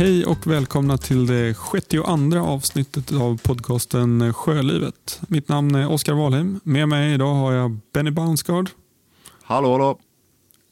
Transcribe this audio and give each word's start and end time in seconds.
Hej 0.00 0.26
och 0.26 0.46
välkomna 0.46 0.98
till 0.98 1.26
det 1.26 1.54
62 1.72 2.38
avsnittet 2.38 3.12
av 3.12 3.40
podcasten 3.42 4.32
Sjölivet. 4.32 5.20
Mitt 5.28 5.48
namn 5.48 5.74
är 5.74 5.90
Oskar 5.90 6.12
Wahlheim. 6.12 6.60
Med 6.64 6.88
mig 6.88 7.14
idag 7.14 7.34
har 7.34 7.52
jag 7.52 7.78
Benny 7.92 8.10
Bounsgaard. 8.10 8.70
Hallå, 9.42 9.72
hallå. 9.72 9.98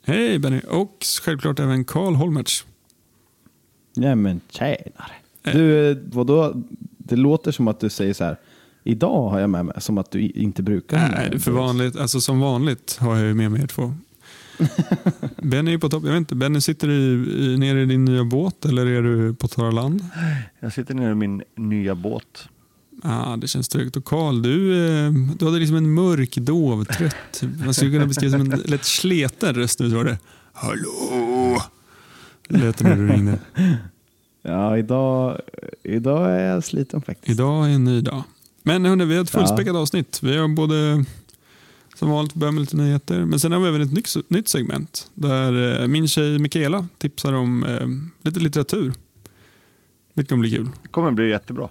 Hej 0.05 0.39
Benny 0.39 0.61
och 0.69 1.05
självklart 1.23 1.59
även 1.59 1.85
Karl 1.85 2.15
Holmertz. 2.15 2.67
Ja 3.95 4.15
men 4.15 4.41
tjänare. 4.51 5.13
Du, 5.43 5.95
vadå? 6.13 6.53
Det 6.99 7.17
låter 7.17 7.53
som 7.53 7.69
att 7.69 7.81
du 7.81 7.91
säger 7.91 8.15
så 8.15 8.25
här. 8.25 8.37
Idag 8.85 9.29
har 9.29 9.41
jag 9.41 9.51
med 9.51 9.67
mig, 9.67 9.75
som 9.79 9.99
att 9.99 10.11
du 10.11 10.21
inte 10.21 10.63
brukar. 10.63 11.09
Nej, 11.09 11.39
för 11.39 11.51
vanligt, 11.51 11.97
alltså 11.97 12.21
som 12.21 12.41
vanligt 12.41 12.97
har 13.01 13.17
jag 13.17 13.27
ju 13.27 13.35
med 13.35 13.51
mig 13.53 13.63
er 13.63 13.67
två. 13.67 13.95
Benny 15.43 15.75
är 15.75 15.79
på 15.79 15.89
topp. 15.89 16.03
Jag 16.05 16.11
vet 16.11 16.19
inte, 16.19 16.35
Benny 16.35 16.61
sitter 16.61 16.91
i, 16.91 16.95
i, 17.39 17.57
nere 17.59 17.83
i 17.83 17.87
din 17.87 18.05
nya 18.05 18.25
båt 18.25 18.65
eller 18.65 18.87
är 18.87 19.03
du 19.03 19.35
på 19.35 19.49
torra 19.49 19.71
land? 19.71 20.05
Jag 20.61 20.73
sitter 20.73 20.95
nere 20.95 21.13
i 21.13 21.15
min 21.15 21.43
nya 21.57 21.95
båt. 21.95 22.49
Ah, 23.03 23.37
det 23.37 23.49
känns 23.49 23.69
tryggt. 23.69 23.97
Och 23.97 24.05
Karl, 24.05 24.43
du, 24.43 24.87
eh, 24.89 25.13
du 25.39 25.45
hade 25.45 25.59
liksom 25.59 25.77
en 25.77 25.95
mörk, 25.95 26.35
dov, 26.35 26.85
trött, 26.85 27.43
man 27.65 27.75
skulle 27.75 27.91
kunna 27.91 28.07
beskriva 28.07 28.39
som 28.39 28.53
en 28.53 28.61
lätt 28.65 28.85
sleten 28.85 29.55
röst 29.55 29.81
nu. 29.81 29.89
Var 29.89 30.05
det. 30.05 30.19
Hallå! 30.53 31.63
Lät 32.49 32.79
det 32.79 32.85
när 32.85 32.97
du 32.97 33.09
ringde. 33.09 33.39
Ja, 34.43 34.79
idag, 34.79 35.41
idag 35.83 36.31
är 36.31 36.55
jag 36.55 36.65
sliten 36.65 37.03
faktiskt. 37.03 37.31
Idag 37.31 37.71
är 37.71 37.75
en 37.75 37.85
ny 37.85 38.01
dag. 38.01 38.23
Men 38.63 38.85
hörni, 38.85 39.05
vi 39.05 39.17
har 39.17 39.23
ett 39.23 39.31
fullspäckat 39.31 39.77
avsnitt. 39.77 40.21
Vi 40.23 40.37
har 40.37 40.49
både 40.49 41.05
som 41.99 42.11
vanligt 42.11 42.35
börjar 42.35 42.53
med 42.53 42.61
lite 42.61 42.77
nyheter. 42.77 43.25
Men 43.25 43.41
sen 43.41 43.53
har 43.53 43.61
vi 43.61 43.69
även 43.69 43.83
ett 43.83 43.93
nytt, 43.93 44.31
nytt 44.31 44.49
segment 44.49 45.11
där 45.15 45.81
eh, 45.83 45.89
min 45.89 46.09
tjej 46.09 46.39
Mikaela 46.39 46.87
tipsar 46.99 47.33
om 47.33 47.65
eh, 47.65 47.87
lite 48.23 48.41
litteratur. 48.41 48.93
Det 50.15 50.25
kommer 50.25 50.41
bli 50.41 50.51
kul. 50.51 50.71
Det 50.83 50.89
kommer 50.89 51.11
bli 51.11 51.31
jättebra. 51.31 51.69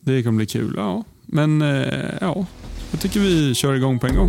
Det 0.00 0.22
kommer 0.22 0.36
bli 0.36 0.46
kul, 0.46 0.74
ja. 0.76 1.04
Men 1.26 1.62
eh, 1.62 2.14
ja, 2.20 2.46
jag 2.90 3.00
tycker 3.00 3.20
vi 3.20 3.54
kör 3.54 3.74
igång 3.74 3.98
på 3.98 4.06
en 4.06 4.16
gång. 4.16 4.28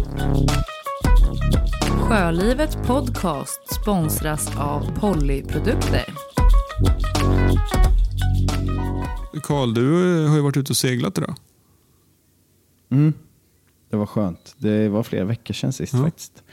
Sjölivet 1.99 2.77
Podcast 2.87 3.73
sponsras 3.81 4.57
av 4.57 4.99
Pollyprodukter. 4.99 6.05
Karl, 9.43 9.73
du 9.73 9.91
har 10.27 10.35
ju 10.35 10.41
varit 10.41 10.57
ute 10.57 10.71
och 10.71 10.77
seglat 10.77 11.17
idag. 11.17 11.35
Mm. 12.91 13.13
Det 13.89 13.97
var 13.97 14.05
skönt. 14.05 14.55
Det 14.57 14.89
var 14.89 15.03
flera 15.03 15.25
veckor 15.25 15.53
sedan 15.53 15.73
sist 15.73 15.93
Ja. 15.93 16.03
faktiskt. 16.03 16.43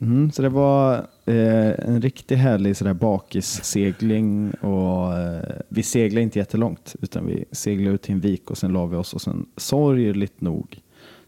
Mm, 0.00 0.32
så 0.32 0.42
det 0.42 0.48
var 0.48 0.94
eh, 1.24 1.72
en 1.88 2.02
riktigt 2.02 2.38
härlig 2.38 2.76
sådär 2.76 2.94
bakissegling 2.94 4.50
och 4.50 5.18
eh, 5.18 5.42
vi 5.68 5.82
seglade 5.82 6.22
inte 6.22 6.38
jättelångt 6.38 6.96
utan 7.02 7.26
vi 7.26 7.44
seglade 7.52 7.94
ut 7.94 8.02
till 8.02 8.12
en 8.14 8.20
vik 8.20 8.50
och 8.50 8.58
sen 8.58 8.72
la 8.72 8.86
vi 8.86 8.96
oss 8.96 9.14
och 9.14 9.22
sen 9.22 9.46
sorgligt 9.56 10.40
nog 10.40 10.80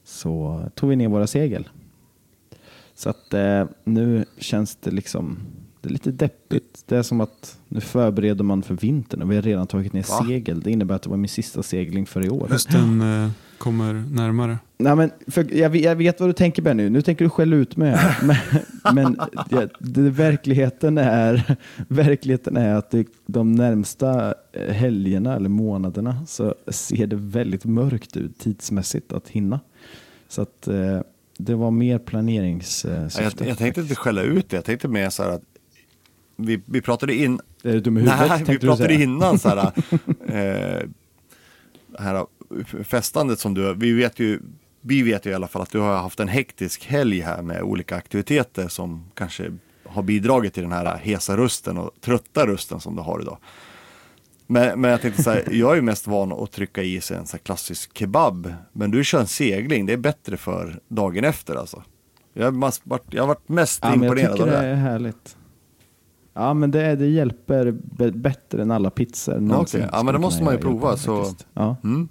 så 0.05 0.63
tog 0.75 0.91
vi 0.91 0.97
ner 0.97 1.09
våra 1.09 1.27
segel. 1.27 1.69
Så 2.95 3.11
att 3.11 3.35
eh, 3.35 3.65
nu 3.85 4.25
känns 4.39 4.77
det 4.77 4.91
liksom 4.91 5.39
det 5.81 5.89
är 5.89 5.93
lite 5.93 6.11
deppigt. 6.11 6.85
Det 6.87 6.97
är 6.97 7.03
som 7.03 7.21
att 7.21 7.59
nu 7.69 7.81
förbereder 7.81 8.45
man 8.45 8.63
för 8.63 8.75
vintern 8.75 9.23
och 9.23 9.31
vi 9.31 9.35
har 9.35 9.43
redan 9.43 9.67
tagit 9.67 9.93
ner 9.93 10.05
Va? 10.11 10.25
segel. 10.27 10.61
Det 10.61 10.71
innebär 10.71 10.95
att 10.95 11.03
det 11.03 11.11
var 11.11 11.17
min 11.17 11.29
sista 11.29 11.63
segling 11.63 12.07
för 12.07 12.25
i 12.27 12.31
år. 12.31 12.47
Hösten 12.51 13.03
kommer 13.65 13.95
närmare. 13.95 14.59
Nej, 14.79 14.97
men 14.97 15.11
för 15.27 15.55
jag, 15.55 15.71
vet- 15.71 15.83
jag 15.83 15.97
vet 15.97 16.21
vad 16.21 16.29
du 16.29 16.33
tänker 16.33 16.63
Benny. 16.63 16.91
Nu 16.91 17.03
tänker 17.03 17.25
du 17.25 17.29
skälla 17.31 17.57
ut 17.57 17.77
mig. 17.77 17.99
Men, 18.23 18.37
men 18.95 19.19
det, 19.51 19.69
det, 19.79 20.11
verkligheten, 20.11 20.99
är, 20.99 21.57
verkligheten 21.89 22.57
är 22.57 22.75
att 22.75 22.91
det, 22.91 23.07
de 23.27 23.53
närmsta 23.53 24.35
eh, 24.53 24.75
helgerna 24.75 25.37
eller 25.37 25.49
månaderna 25.49 26.27
så 26.27 26.55
ser 26.69 27.07
det 27.07 27.17
väldigt 27.17 27.65
mörkt 27.65 28.17
ut 28.17 28.39
tidsmässigt 28.39 29.13
att 29.13 29.29
hinna. 29.29 29.61
Så 30.29 30.43
att 30.43 30.69
eh, 30.69 31.01
det 31.39 31.55
var 31.55 31.71
mer 31.71 31.99
planeringssyfte. 31.99 33.23
Jag, 33.23 33.49
jag 33.49 33.59
tänkte 33.59 33.81
inte 33.81 33.95
skälla 33.95 34.23
ut 34.23 34.49
det. 34.49 34.57
Jag 34.57 34.65
tänkte 34.65 34.89
mer 34.89 35.11
så 35.11 35.23
här 35.23 35.31
att 35.31 35.43
vi, 36.37 36.61
vi 36.67 36.81
pratade 36.81 37.15
in... 37.15 37.41
Är 37.63 37.73
du 37.73 37.81
dum 37.81 37.97
i 37.97 38.01
huvudet? 38.01 38.29
Nej, 38.29 38.45
vi 38.49 38.59
pratade 38.59 38.95
innan 38.95 39.39
så 39.39 39.49
här, 39.49 39.73
eh, 40.83 40.89
här 41.99 42.27
festandet 42.85 43.39
som 43.39 43.55
du, 43.55 43.75
vi 43.75 43.93
vet 43.93 44.19
ju, 44.19 44.41
vi 44.81 45.03
vet 45.03 45.27
ju 45.27 45.31
i 45.31 45.35
alla 45.35 45.49
fall 45.49 45.63
att 45.63 45.71
du 45.71 45.79
har 45.79 45.97
haft 45.97 46.21
en 46.21 46.29
hektisk 46.29 46.87
helg 46.87 47.21
här 47.21 47.43
med 47.43 47.63
olika 47.63 47.97
aktiviteter 47.97 48.69
som 48.69 49.05
kanske 49.15 49.53
har 49.87 50.03
bidragit 50.03 50.55
till 50.55 50.63
den 50.63 50.73
här 50.73 50.97
hesa 50.97 51.37
rösten 51.37 51.79
och 51.79 51.91
trötta 52.01 52.47
rösten 52.47 52.81
som 52.81 52.97
du 52.97 53.03
har 53.03 53.21
idag. 53.21 53.39
Men, 54.47 54.81
men 54.81 54.91
jag 54.91 55.01
tänkte 55.01 55.23
så 55.23 55.31
här, 55.31 55.49
jag 55.51 55.71
är 55.73 55.77
ju 55.77 55.83
mest 55.83 56.07
van 56.07 56.33
att 56.33 56.53
trycka 56.53 56.83
i 56.83 57.01
sig 57.01 57.17
en 57.17 57.27
så 57.27 57.39
klassisk 57.39 57.99
kebab. 57.99 58.55
Men 58.73 58.91
du 58.91 59.05
kör 59.05 59.21
en 59.21 59.27
segling, 59.27 59.87
det 59.87 59.93
är 59.93 59.97
bättre 59.97 60.37
för 60.37 60.81
dagen 60.89 61.25
efter 61.25 61.55
alltså. 61.57 61.83
Jag 62.33 62.45
har, 62.45 62.89
varit, 62.89 63.05
jag 63.11 63.23
har 63.23 63.29
varit 63.29 63.49
mest 63.49 63.81
Ja, 63.83 63.89
jag 63.89 63.95
imponerad 63.95 64.31
tycker 64.37 64.43
av 64.43 64.51
det 64.51 64.67
det. 64.67 64.67
är 64.67 64.75
härligt. 64.75 65.37
Ja, 66.35 66.55
men 66.55 66.71
det, 66.71 66.97
det 66.97 67.07
hjälper 67.07 67.71
bättre 68.11 68.63
än 68.63 68.71
alla 68.71 68.91
pizzor. 68.91 69.39
någonsin 69.41 69.81
okej. 69.81 69.91
Ja, 69.93 70.03
men 70.03 70.15
det 70.15 70.21
måste 70.21 70.45
man 70.45 70.55
ju 70.55 70.61
prova, 70.61 70.97
så-. 70.97 71.35
Ja. 71.55 71.77
Mm. 71.85 72.09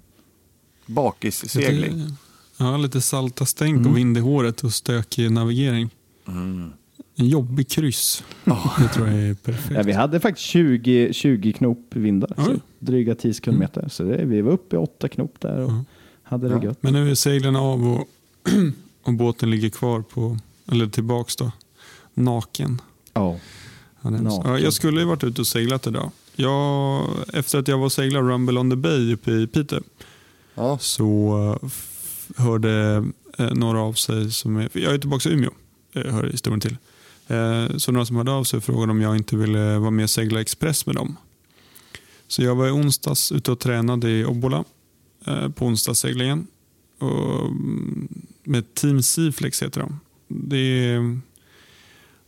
Bakissegling. 0.86 1.92
Lite, 1.96 2.12
ja, 2.56 2.76
lite 2.76 3.00
salta 3.00 3.46
stänk 3.46 3.76
Mm. 3.76 3.90
och 3.90 3.96
vind 3.96 4.16
i 4.18 4.20
håret 4.20 4.64
och 4.64 4.72
stökig 4.72 5.30
navigering. 5.32 5.90
Mm. 6.28 6.72
En 7.16 7.28
jobbig 7.28 7.68
kryss. 7.68 8.24
Det 8.78 8.88
tror 8.88 9.08
jag 9.08 9.18
är 9.22 9.34
perfekt. 9.34 9.70
Ja, 9.74 9.82
vi 9.82 9.92
hade 9.92 10.20
faktiskt 10.20 10.46
20, 10.46 11.12
20 11.12 11.52
knop 11.52 11.86
vindar, 11.90 12.32
så 12.36 12.50
Oj. 12.50 12.60
dryga 12.78 13.14
10 13.14 13.34
sekundmeter. 13.34 13.88
Så 13.88 14.02
det, 14.02 14.24
vi 14.24 14.40
var 14.40 14.52
uppe 14.52 14.76
i 14.76 14.78
8 14.78 15.08
knop 15.08 15.34
där 15.40 15.58
och 15.60 15.70
Ja. 15.72 15.84
hade 16.22 16.48
det 16.48 16.54
Ja. 16.54 16.64
gött. 16.64 16.78
Men 16.82 16.92
nu 16.92 17.10
är 17.10 17.14
seglen 17.14 17.56
av 17.56 17.86
och, 17.86 18.08
och 19.02 19.12
båten 19.14 19.50
ligger 19.50 19.68
kvar 19.70 20.00
på, 20.02 20.38
eller 20.72 20.86
tillbaks 20.86 21.36
då, 21.36 21.52
naken. 22.14 22.80
Ja. 23.12 23.38
Ja. 24.02 24.10
Ja, 24.44 24.58
jag 24.58 24.72
skulle 24.72 25.00
ju 25.00 25.06
varit 25.06 25.24
ute 25.24 25.40
och 25.40 25.46
seglat 25.46 25.86
idag. 25.86 26.10
Jag, 26.36 27.02
efter 27.32 27.58
att 27.58 27.68
jag 27.68 27.78
var 27.78 27.84
och 27.84 27.92
seglade 27.92 28.28
Rumble 28.28 28.60
on 28.60 28.70
the 28.70 28.76
Bay 28.76 29.12
uppe 29.14 29.30
i 29.32 29.46
Piteå 29.46 29.80
Ja. 30.54 30.78
så 30.78 31.58
eh, 31.62 31.70
hörde 32.44 33.04
eh, 33.38 33.54
några 33.54 33.80
av 33.80 33.92
sig, 33.92 34.30
som 34.30 34.56
är, 34.56 34.68
jag 34.72 34.94
är 34.94 34.98
tillbaka 34.98 35.28
i 35.28 35.32
Umeå, 35.32 35.50
eh, 35.92 36.12
hör 36.12 36.30
historien 36.30 36.60
till. 36.60 36.76
Så 37.76 37.92
några 37.92 38.06
som 38.06 38.16
hörde 38.16 38.32
av 38.32 38.44
sig 38.44 38.60
frågade 38.60 38.90
om 38.90 39.00
jag 39.00 39.16
inte 39.16 39.36
ville 39.36 39.78
vara 39.78 39.90
med 39.90 40.02
och 40.02 40.10
segla 40.10 40.40
Express 40.40 40.86
med 40.86 40.94
dem. 40.94 41.16
Så 42.28 42.42
jag 42.42 42.54
var 42.54 42.68
i 42.68 42.70
onsdags 42.70 43.32
ute 43.32 43.52
och 43.52 43.58
tränade 43.58 44.10
i 44.10 44.24
Obbola 44.24 44.64
på 45.54 45.66
onsdagsseglingen. 45.66 46.46
Mm, 47.00 48.08
med 48.42 48.74
Team 48.74 49.02
Seaflex 49.02 49.62
heter 49.62 49.80
de. 49.80 50.00
Det 50.28 50.56
är 50.56 51.20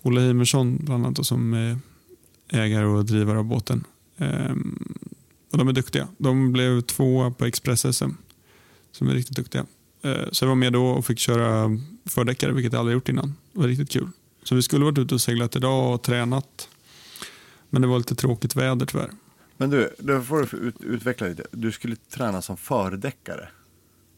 Olle 0.02 0.20
Heimersson 0.20 0.78
bland 0.84 1.06
annat 1.06 1.26
som 1.26 1.54
är 1.54 1.78
ägare 2.48 2.86
och 2.86 3.04
drivare 3.04 3.38
av 3.38 3.44
båten. 3.44 3.84
Ehm, 4.18 4.78
och 5.50 5.58
de 5.58 5.68
är 5.68 5.72
duktiga. 5.72 6.08
De 6.18 6.52
blev 6.52 6.80
tvåa 6.80 7.30
på 7.30 7.44
Express-SM. 7.44 8.10
Som 8.92 9.08
är 9.08 9.14
riktigt 9.14 9.36
duktiga. 9.36 9.66
Eh, 10.02 10.24
så 10.32 10.44
jag 10.44 10.48
var 10.48 10.54
med 10.54 10.72
då 10.72 10.86
och 10.86 11.06
fick 11.06 11.18
köra 11.18 11.78
fördäckare, 12.04 12.52
vilket 12.52 12.72
jag 12.72 12.80
aldrig 12.80 12.94
gjort 12.94 13.08
innan. 13.08 13.34
Det 13.52 13.60
var 13.60 13.68
riktigt 13.68 13.90
kul. 13.90 14.08
Så 14.42 14.54
vi 14.54 14.62
skulle 14.62 14.84
varit 14.84 14.98
ute 14.98 15.14
och 15.14 15.20
seglat 15.20 15.56
idag 15.56 15.94
och 15.94 16.02
tränat. 16.02 16.68
Men 17.70 17.82
det 17.82 17.88
var 17.88 17.98
lite 17.98 18.14
tråkigt 18.14 18.56
väder 18.56 18.86
tyvärr. 18.86 19.10
Men 19.56 19.70
du, 19.70 19.94
då 19.98 20.22
får 20.22 20.48
du 20.50 20.56
ut, 20.56 20.74
utveckla 20.80 21.26
lite. 21.26 21.46
Du 21.50 21.72
skulle 21.72 21.96
träna 21.96 22.42
som 22.42 22.56
fördäckare. 22.56 23.48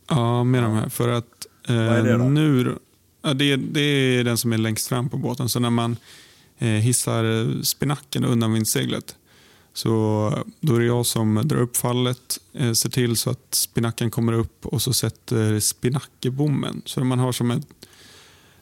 Ja, 0.08 0.44
med 0.44 0.62
de 0.62 0.72
här. 0.72 0.88
För 0.88 1.08
att 1.08 1.46
eh, 1.68 1.76
är 1.76 2.02
det 2.02 2.12
då? 2.12 2.24
nu... 2.24 2.78
Ja, 3.22 3.34
det, 3.34 3.56
det 3.56 3.80
är 3.80 4.24
den 4.24 4.38
som 4.38 4.52
är 4.52 4.58
längst 4.58 4.88
fram 4.88 5.08
på 5.08 5.16
båten. 5.16 5.48
Så 5.48 5.60
när 5.60 5.70
man 5.70 5.96
eh, 6.58 6.68
hissar 6.68 7.24
eh, 7.24 7.60
spinacken 7.60 8.24
och 8.24 8.32
undanvindsseglet 8.32 9.16
så 9.78 10.32
då 10.60 10.74
är 10.74 10.80
det 10.80 10.86
jag 10.86 11.06
som 11.06 11.42
drar 11.44 11.58
upp 11.58 11.76
fallet, 11.76 12.38
eh, 12.52 12.72
ser 12.72 12.88
till 12.88 13.16
så 13.16 13.30
att 13.30 13.54
spinacken 13.54 14.10
kommer 14.10 14.32
upp 14.32 14.66
och 14.66 14.82
så 14.82 14.92
sätter 14.92 15.60
spinackebommen. 15.60 16.82
Så 16.84 17.04
man 17.04 17.18
har 17.18 17.32
som 17.32 17.50
en, 17.50 17.62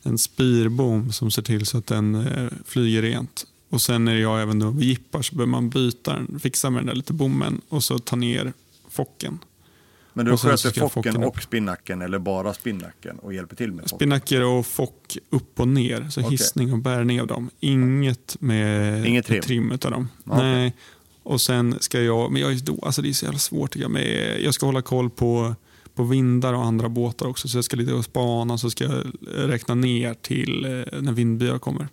en 0.03 0.19
spirbom 0.19 1.13
som 1.13 1.31
ser 1.31 1.43
till 1.43 1.67
så 1.67 1.79
att 1.79 1.87
den 1.87 2.15
eh, 2.15 2.49
flyger 2.65 3.03
rent. 3.03 3.47
Och 3.71 3.83
Sen 3.83 4.09
är 4.09 4.17
jag 4.17 4.43
även 4.43 4.59
då 4.59 4.71
vid 4.71 4.89
jippar 4.89 5.23
så 5.23 5.35
behöver 5.35 5.51
man 5.51 5.71
byta 5.71 6.13
den, 6.13 6.41
fixa 6.41 6.71
med 6.71 6.81
den 6.81 6.87
där 6.87 6.95
lite 6.95 7.13
bommen 7.13 7.61
och 7.69 7.85
så 7.85 7.99
ta 7.99 8.17
ner 8.17 8.53
focken. 8.89 9.39
Men 10.13 10.27
du 10.27 10.37
sköter 10.37 10.71
focken 10.71 10.89
focken 10.89 11.25
och 11.25 11.43
spinnacken 11.43 12.03
eller 12.03 12.19
bara 12.19 12.55
spinnacken 12.55 13.19
och 13.19 13.35
hjälper 13.35 13.57
till 13.57 13.73
med 13.73 13.83
focken? 13.83 13.99
Spinnaker 13.99 14.45
och 14.45 14.67
fock 14.67 15.19
upp 15.31 15.61
och 15.61 15.69
ner. 15.69 16.09
Så 16.11 16.21
Okej. 16.21 16.31
hissning 16.31 16.73
och 16.73 16.79
bärning 16.79 17.21
av 17.21 17.27
dem. 17.27 17.51
Inget 17.61 18.37
med 18.41 19.07
Inget 19.07 19.27
trim? 19.27 19.43
trim 19.43 19.73
utav 19.73 19.91
dem. 19.91 20.09
Okej. 20.25 20.43
Nej. 20.45 20.75
Och 21.27 21.41
sen 21.41 21.77
ska 21.81 22.03
jag, 22.03 22.33
men 22.33 22.43
jag 22.43 22.53
är 22.53 22.59
då, 22.65 22.79
alltså 22.83 23.03
det 23.03 23.09
är 23.09 23.13
så 23.13 23.25
jävla 23.25 23.39
svårt 23.39 23.73
tycker 23.73 23.85
jag. 23.85 23.91
Men 23.91 24.03
jag 24.45 24.55
ska 24.55 24.67
hålla 24.67 24.83
koll 24.83 25.11
på, 25.11 25.55
på 25.95 26.05
vindar 26.05 26.53
och 26.53 26.65
andra 26.65 26.89
båtar 26.89 27.27
också. 27.27 27.49
Så 27.49 27.59
jag 27.59 27.65
ska 27.65 27.77
lite 27.77 27.93
och 27.93 28.05
spana 28.05 28.59
så 28.59 28.71
ska 28.71 28.85
jag 28.85 29.05
räkna 29.27 29.75
ner 29.75 30.15
till 30.15 30.65
eh, 30.65 31.01
när 31.01 31.13
vindbyar 31.13 31.59
kommer. 31.59 31.89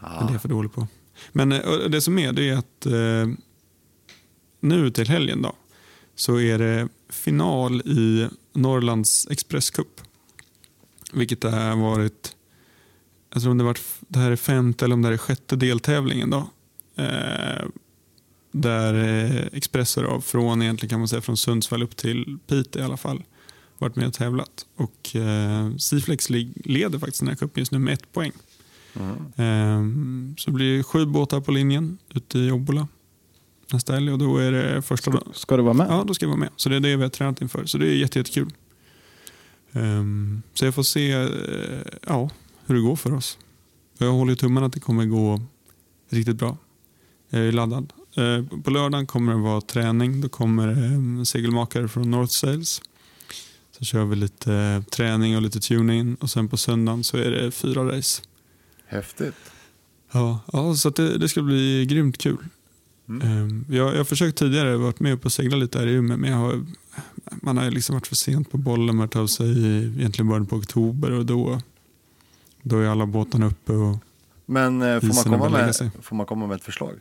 Men 0.00 0.26
det 0.26 0.30
är 0.30 0.32
jag 0.32 0.42
för 0.42 0.48
dålig 0.48 0.72
på. 0.72 0.86
Men 1.32 1.52
eh, 1.52 1.60
det 1.88 2.00
som 2.00 2.18
är, 2.18 2.32
det 2.32 2.48
är 2.48 2.56
att 2.56 2.86
eh, 2.86 3.36
nu 4.60 4.90
till 4.90 5.08
helgen 5.08 5.42
då, 5.42 5.52
så 6.14 6.40
är 6.40 6.58
det 6.58 6.88
final 7.08 7.80
i 7.80 8.28
Norrlands 8.52 9.28
Express 9.30 9.70
Cup. 9.70 10.00
Vilket 11.12 11.40
det 11.40 11.50
har 11.50 11.76
varit, 11.76 12.36
jag 13.32 13.42
tror 13.42 13.50
om 13.50 13.58
det, 13.58 13.64
varit, 13.64 13.82
det 14.08 14.18
här 14.18 14.30
är 14.30 14.36
femte 14.36 14.84
eller 14.84 14.94
om 14.94 15.02
det 15.02 15.08
här 15.08 15.14
är 15.14 15.18
sjätte 15.18 15.56
deltävlingen. 15.56 16.30
Då. 16.30 16.50
Eh, 16.96 17.64
där 18.52 18.94
eh, 18.94 19.46
Expresser 19.52 20.20
från, 20.20 20.62
egentligen 20.62 20.90
kan 20.90 20.98
man 20.98 21.08
säga, 21.08 21.22
från 21.22 21.36
Sundsvall 21.36 21.82
upp 21.82 21.96
till 21.96 22.38
Piteå 22.46 22.82
i 22.82 22.84
alla 22.84 22.96
fall 22.96 23.22
varit 23.78 23.96
med 23.96 24.06
och 24.06 24.14
tävlat. 24.14 24.66
Och 24.76 25.16
eh, 25.16 25.76
Siflex 25.76 26.30
leder 26.30 26.98
faktiskt 26.98 27.20
den 27.20 27.28
här 27.28 27.36
cupen 27.36 27.60
just 27.60 27.72
nu 27.72 27.78
med 27.78 27.94
ett 27.94 28.12
poäng. 28.12 28.32
Mm. 28.94 29.16
Eh, 29.16 30.36
så 30.36 30.50
det 30.50 30.54
blir 30.54 30.82
sju 30.82 31.06
båtar 31.06 31.40
på 31.40 31.52
linjen 31.52 31.98
ute 32.14 32.38
i 32.38 32.50
Obbola 32.50 32.88
nästa 33.72 33.92
helg 33.92 34.12
och 34.12 34.18
då 34.18 34.36
är 34.36 34.52
det 34.52 34.82
första 34.82 35.10
dagen. 35.10 35.28
Ska 35.34 35.56
du 35.56 35.62
vara 35.62 35.74
med? 35.74 35.86
Ja, 35.90 36.04
då 36.06 36.14
ska 36.14 36.24
jag 36.24 36.30
vara 36.30 36.40
med. 36.40 36.50
Så 36.56 36.68
det 36.68 36.76
är 36.76 36.80
det 36.80 36.96
vi 36.96 37.02
har 37.02 37.10
tränat 37.10 37.40
inför. 37.40 37.64
Så 37.64 37.78
det 37.78 37.86
är 37.86 37.94
jätte, 37.94 38.18
jättekul. 38.18 38.52
Um, 39.72 40.42
så 40.54 40.64
jag 40.64 40.74
får 40.74 40.82
se 40.82 41.16
uh, 41.16 41.82
ja, 42.06 42.30
hur 42.66 42.74
det 42.74 42.80
går 42.80 42.96
för 42.96 43.14
oss. 43.14 43.38
Jag 43.98 44.12
håller 44.12 44.34
tummarna 44.34 44.66
att 44.66 44.72
det 44.72 44.80
kommer 44.80 45.04
gå 45.04 45.40
riktigt 46.08 46.36
bra. 46.36 46.56
Jag 47.30 47.42
är 47.42 47.52
laddad. 47.52 47.92
Uh, 48.18 48.60
på 48.62 48.70
lördagen 48.70 49.06
kommer 49.06 49.32
det 49.32 49.38
vara 49.38 49.60
träning. 49.60 50.20
Då 50.20 50.28
kommer 50.28 50.68
um, 50.68 51.24
segelmakare 51.26 51.88
från 51.88 52.10
North 52.10 52.32
Sails. 52.32 52.82
Så 53.78 53.84
kör 53.84 54.04
vi 54.04 54.16
lite 54.16 54.50
uh, 54.52 54.82
träning 54.82 55.36
och 55.36 55.42
lite 55.42 55.60
tuning 55.60 56.14
och 56.14 56.30
sen 56.30 56.48
på 56.48 56.56
söndagen 56.56 57.04
så 57.04 57.16
är 57.16 57.30
det 57.30 57.50
fyra 57.50 57.96
race. 57.96 58.22
Häftigt. 58.86 59.34
Ja, 60.12 60.40
ja 60.52 60.74
så 60.74 60.90
det, 60.90 61.18
det 61.18 61.28
ska 61.28 61.42
bli 61.42 61.86
grymt 61.86 62.18
kul. 62.18 62.44
Mm. 63.08 63.42
Um, 63.42 63.64
jag, 63.68 63.96
har 63.96 64.04
försökt 64.04 64.38
tidigare, 64.38 64.76
varit 64.76 65.00
med 65.00 65.24
och 65.24 65.32
segla 65.32 65.56
lite 65.56 65.78
här 65.78 65.86
i 65.86 65.92
Umeå, 65.92 66.16
men 66.16 66.32
har, 66.32 66.64
man 67.42 67.58
har 67.58 67.70
liksom 67.70 67.94
varit 67.94 68.06
för 68.06 68.14
sent 68.14 68.50
på 68.50 68.58
bollen 68.58 68.96
med 68.96 69.04
att 69.04 69.10
ta 69.10 69.28
sig 69.28 69.46
i 69.46 69.84
egentligen 69.98 70.28
början 70.28 70.46
på 70.46 70.56
oktober 70.56 71.10
och 71.10 71.26
då, 71.26 71.60
då 72.62 72.78
är 72.78 72.86
alla 72.86 73.06
båtarna 73.06 73.46
uppe. 73.46 73.72
Och, 73.72 73.98
Men 74.46 74.82
eh, 74.82 75.00
får, 75.00 75.30
man 75.30 75.40
komma 75.40 75.48
med, 75.48 75.74
sig. 75.74 75.90
får 76.02 76.16
man 76.16 76.26
komma 76.26 76.46
med 76.46 76.56
ett 76.56 76.64
förslag? 76.64 76.94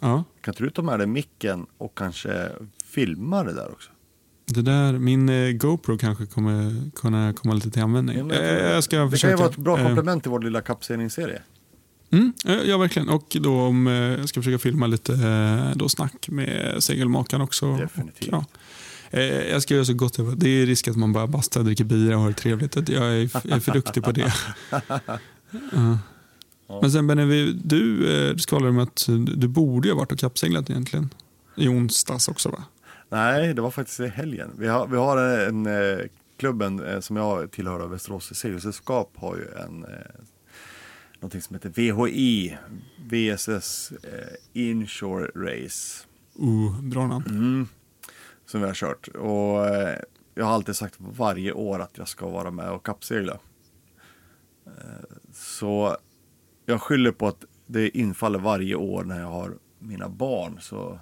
Ja, 0.00 0.24
Kan 0.40 0.52
inte 0.52 0.62
du 0.62 0.70
ta 0.70 0.82
med 0.82 0.98
dig 1.00 1.06
micken 1.06 1.66
och 1.78 1.98
kanske 1.98 2.48
filma 2.84 3.44
det 3.44 3.52
där 3.52 3.70
också? 3.72 3.90
det 4.46 4.62
där, 4.62 4.92
min 4.92 5.28
eh, 5.28 5.50
GoPro 5.52 5.98
kanske 5.98 6.26
kommer 6.26 6.90
kunna 6.94 7.32
komma 7.32 7.54
lite 7.54 7.70
till 7.70 7.82
användning. 7.82 8.18
Ja, 8.18 8.24
men 8.24 8.36
Eh, 8.36 8.44
jag 8.44 8.72
jag 8.74 8.84
ska 8.84 8.98
det 9.04 9.10
försöka. 9.10 9.30
kan 9.30 9.38
ju 9.38 9.42
vara 9.42 9.50
ett 9.50 9.56
bra 9.56 9.78
Eh, 9.78 9.86
komplement 9.86 10.22
till 10.22 10.30
vår 10.30 10.40
lilla 10.40 10.60
kappseglingsserie. 10.60 11.42
Mm, 12.12 12.32
ja, 12.64 12.78
verkligen. 12.78 13.08
Och 13.08 13.36
då 13.40 13.60
om, 13.60 13.86
jag 13.86 14.28
ska 14.28 14.40
försöka 14.40 14.58
filma 14.58 14.86
lite 14.86 15.12
då 15.76 15.88
snack 15.88 16.28
med 16.28 16.76
segelmakaren 16.82 17.42
också. 17.42 17.76
Definitivt. 17.76 18.28
Ja. 18.32 18.44
Eh, 19.10 19.22
Jag 19.24 19.62
ska 19.62 19.74
göra 19.74 19.84
så 19.84 19.94
gott 19.94 20.18
jag 20.18 20.38
Det 20.38 20.48
är 20.48 20.66
risk 20.66 20.88
att 20.88 20.96
man 20.96 21.12
bara 21.12 21.26
bastar, 21.26 21.62
dricker 21.62 21.84
bira 21.84 22.14
och 22.16 22.22
har 22.22 22.28
det 22.28 22.34
trevligt. 22.34 22.76
Jag 22.88 23.04
är, 23.04 23.30
jag 23.48 23.56
är 23.56 23.60
för 23.60 23.72
duktig 23.72 24.02
på 24.04 24.12
det. 24.12 24.32
Ja. 26.70 26.78
Men 26.82 26.90
sen 26.92 27.06
Benny, 27.06 27.24
vi- 27.24 27.52
du, 27.64 28.12
eh, 28.28 28.32
du 28.34 28.38
skvallrade 28.38 28.70
om 28.70 28.78
att 28.78 29.06
du 29.36 29.48
borde 29.48 29.88
ha 29.88 29.96
varit 29.96 30.12
och 30.12 30.18
kappseglat 30.18 30.70
egentligen. 30.70 31.14
I 31.56 31.68
onsdags 31.68 32.28
också 32.28 32.48
va? 32.48 32.64
Nej, 33.08 33.54
det 33.54 33.62
var 33.62 33.70
faktiskt 33.70 34.00
i 34.00 34.06
helgen. 34.06 34.50
Vi 34.58 34.68
har, 34.68 34.86
vi 34.86 34.96
har 34.96 35.16
en, 35.16 35.66
eh, 35.66 35.98
klubben 36.36 36.84
eh, 36.86 37.00
som 37.00 37.16
jag 37.16 37.50
tillhör, 37.50 37.80
av 37.80 37.90
Västerås 37.90 38.34
segelsällskap, 38.34 39.12
har 39.16 39.36
ju 39.36 39.44
en 39.64 39.86
någonting 41.20 41.40
som 41.42 41.54
heter 41.56 41.68
VHI, 41.70 42.56
VSS 43.10 43.92
eh, 44.02 44.62
Inshore 44.62 45.30
Race. 45.34 46.04
Uh, 46.42 46.80
bra 46.82 47.06
namn. 47.06 47.24
Mm, 47.28 47.68
som 48.46 48.60
vi 48.60 48.66
har 48.66 48.74
kört. 48.74 49.08
Och 49.08 49.66
eh, 49.66 49.98
jag 50.34 50.44
har 50.44 50.52
alltid 50.52 50.76
sagt 50.76 50.94
varje 50.98 51.52
år 51.52 51.80
att 51.80 51.98
jag 51.98 52.08
ska 52.08 52.28
vara 52.28 52.50
med 52.50 52.70
och 52.70 52.86
kappsegla. 52.86 53.38
Eh, 54.66 54.72
så 55.34 55.96
jag 56.70 56.82
skyller 56.82 57.12
på 57.12 57.28
att 57.28 57.44
det 57.66 57.98
infaller 57.98 58.38
varje 58.38 58.74
år 58.74 59.04
när 59.04 59.20
jag 59.20 59.26
har 59.30 59.56
mina 59.78 60.08
barn. 60.08 60.58
Så 60.60 60.98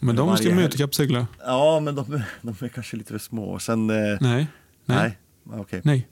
Men 0.00 0.16
de 0.16 0.28
varje 0.28 0.42
ska 0.44 0.54
med 0.54 0.64
ut 0.64 0.72
och 0.72 0.78
kappsegla? 0.78 1.26
ja, 1.46 1.80
men 1.80 1.94
de, 1.94 2.22
de 2.42 2.54
är 2.60 2.68
kanske 2.68 2.96
lite 2.96 3.12
för 3.12 3.18
små. 3.18 3.58
Sen, 3.58 3.90
eh, 3.90 3.96
Nej. 3.96 4.18
Nej. 4.20 5.18
nej, 5.44 5.60
okej. 5.60 5.80
Nej. 5.84 6.08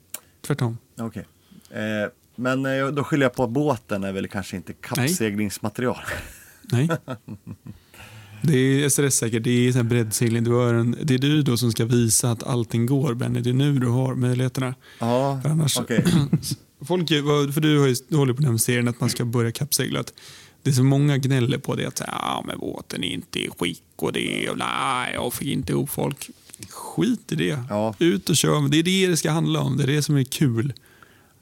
Tvärtom. 0.47 0.79
okej. 0.99 1.27
Eh, 1.71 2.11
men 2.37 2.67
eh, 2.67 2.87
då 2.87 3.05
skyller 3.05 3.25
jag 3.25 3.35
på 3.35 3.45
att 3.45 3.51
båten 3.51 4.05
är 4.05 4.13
väl 4.13 4.29
kanske 4.29 4.57
inte 4.57 4.73
kappseglingsmaterial. 4.73 6.03
Nej. 6.63 6.89
Det 8.47 8.57
är 8.57 8.89
SRS-säkert, 8.89 9.45
det 9.45 9.51
är 9.69 9.83
breddsegling. 9.83 10.45
Du 10.45 10.53
har 10.53 10.75
en, 10.75 10.97
det 11.03 11.15
är 11.15 11.19
du 11.19 11.43
då 11.43 11.57
som 11.57 11.73
ska 11.73 11.85
visa 11.85 12.31
att 12.31 12.43
allting 12.43 12.87
går 12.87 13.15
Benny. 13.15 13.41
Det 13.41 13.51
är 13.51 13.55
nu 13.55 13.79
du 13.79 13.87
har 13.87 14.15
möjligheterna. 14.15 14.75
Ja, 15.01 15.41
okej. 15.81 16.05
folk, 16.85 17.09
för 17.55 17.61
du, 17.61 17.79
har 17.79 17.87
ju, 17.87 17.95
du 18.09 18.17
håller 18.17 18.33
på 18.33 18.43
den 18.43 18.51
här 18.51 18.59
serien 18.59 18.89
att 18.89 19.01
man 19.01 19.11
ska 19.11 19.25
börja 19.25 19.53
kappsegla. 19.53 20.01
Att 20.01 20.13
Det 20.63 20.71
är 20.71 20.75
så 20.75 20.85
många 20.85 21.19
gnäller 21.19 21.59
på 21.59 21.75
det. 21.75 21.87
Att 21.87 21.99
säga, 21.99 22.19
ja, 22.23 22.45
men 22.47 22.59
båten 22.59 23.05
är 23.05 23.09
inte 23.09 23.39
i 23.39 23.51
skick 23.59 23.83
och 23.97 24.13
det 24.13 24.49
och 24.51 24.59
nej, 24.59 25.15
jag 25.15 25.35
fick 25.35 25.49
inte 25.49 25.73
ihop 25.73 25.91
folk. 25.91 26.31
Skit 26.71 27.33
i 27.33 27.35
det. 27.35 27.65
Ja. 27.69 27.95
Ut 27.99 28.31
och 28.31 28.37
kör. 28.37 28.69
Det 28.69 28.79
är 28.79 28.83
det 28.83 29.07
det 29.07 29.17
ska 29.17 29.31
handla 29.31 29.61
om. 29.61 29.77
Det 29.77 29.83
är 29.83 29.87
det 29.87 30.03
som 30.03 30.17
är 30.17 30.25
kul. 30.25 30.73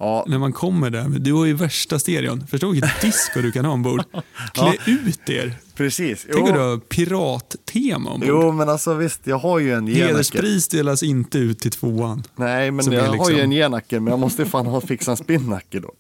Ja, 0.03 0.25
När 0.29 0.39
man 0.39 0.53
kommer 0.53 0.91
där. 0.91 1.09
Du 1.09 1.33
har 1.33 1.45
ju 1.45 1.53
värsta 1.53 1.99
stereon. 1.99 2.47
Förstå 2.47 2.71
vilket 2.71 3.01
disco 3.01 3.41
du 3.43 3.53
kan 3.53 3.65
ha 3.65 3.73
ombord. 3.73 4.03
Klä 4.53 4.77
ut 4.87 5.31
er. 5.31 5.55
precis. 5.75 6.27
Tänk 6.33 6.49
om 6.49 6.55
du 6.55 6.61
har 6.61 6.79
pirattema 6.79 8.11
ombord. 8.11 8.29
jo, 8.29 8.53
men 8.53 8.69
alltså 8.69 8.95
visst, 8.95 9.21
jag 9.27 9.39
har 9.39 9.59
ju 9.59 9.73
en 9.75 9.87
genacke. 9.87 10.07
Hederspris 10.09 10.69
delas 10.69 11.03
inte 11.03 11.39
ut 11.39 11.59
till 11.59 11.71
tvåan. 11.71 12.23
Nej, 12.37 12.71
men 12.71 12.85
Som 12.85 12.93
jag 12.93 13.03
är 13.03 13.07
har 13.07 13.15
liksom- 13.15 13.35
ju 13.35 13.41
en 13.41 13.51
genacke, 13.51 14.01
men 14.01 14.11
jag 14.11 14.21
måste 14.21 14.45
fan 14.47 14.67
ha 14.67 14.81
fixa 14.81 15.11
en 15.11 15.17
spinnacke 15.17 15.81
då. 15.81 15.93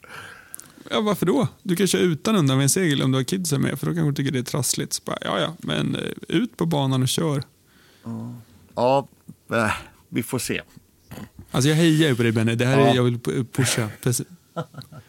Ja, 0.90 1.00
varför 1.00 1.26
då? 1.26 1.48
Du 1.62 1.76
kan 1.76 1.86
köra 1.86 2.02
utan 2.02 2.36
undan 2.36 2.56
med 2.56 2.62
en 2.64 2.68
segel 2.70 3.02
om 3.02 3.12
du 3.12 3.18
har 3.18 3.24
kidsen 3.24 3.60
med, 3.62 3.78
för 3.78 3.86
då 3.86 3.92
kanske 3.94 4.10
du 4.10 4.14
tycker 4.14 4.32
det 4.32 4.38
är 4.38 4.42
trassligt. 4.42 4.92
Så 4.92 5.02
bara, 5.06 5.18
ja, 5.20 5.40
ja, 5.40 5.54
men 5.58 5.94
eh, 5.96 6.02
ut 6.28 6.56
på 6.56 6.66
banan 6.66 7.02
och 7.02 7.08
kör. 7.08 7.42
Ja, 8.74 9.08
äh, 9.52 9.70
vi 10.08 10.22
får 10.22 10.38
se. 10.38 10.60
Alltså 11.54 11.68
jag 11.68 11.76
hejar 11.76 12.08
ju 12.08 12.16
på 12.16 12.22
dig 12.22 12.32
Benny, 12.32 12.54
det 12.54 12.66
här 12.66 12.78
är, 12.78 12.86
Ja. 12.86 12.94
jag 12.94 13.02
vill 13.02 13.18
pu- 13.18 13.44
pusha. 13.52 13.88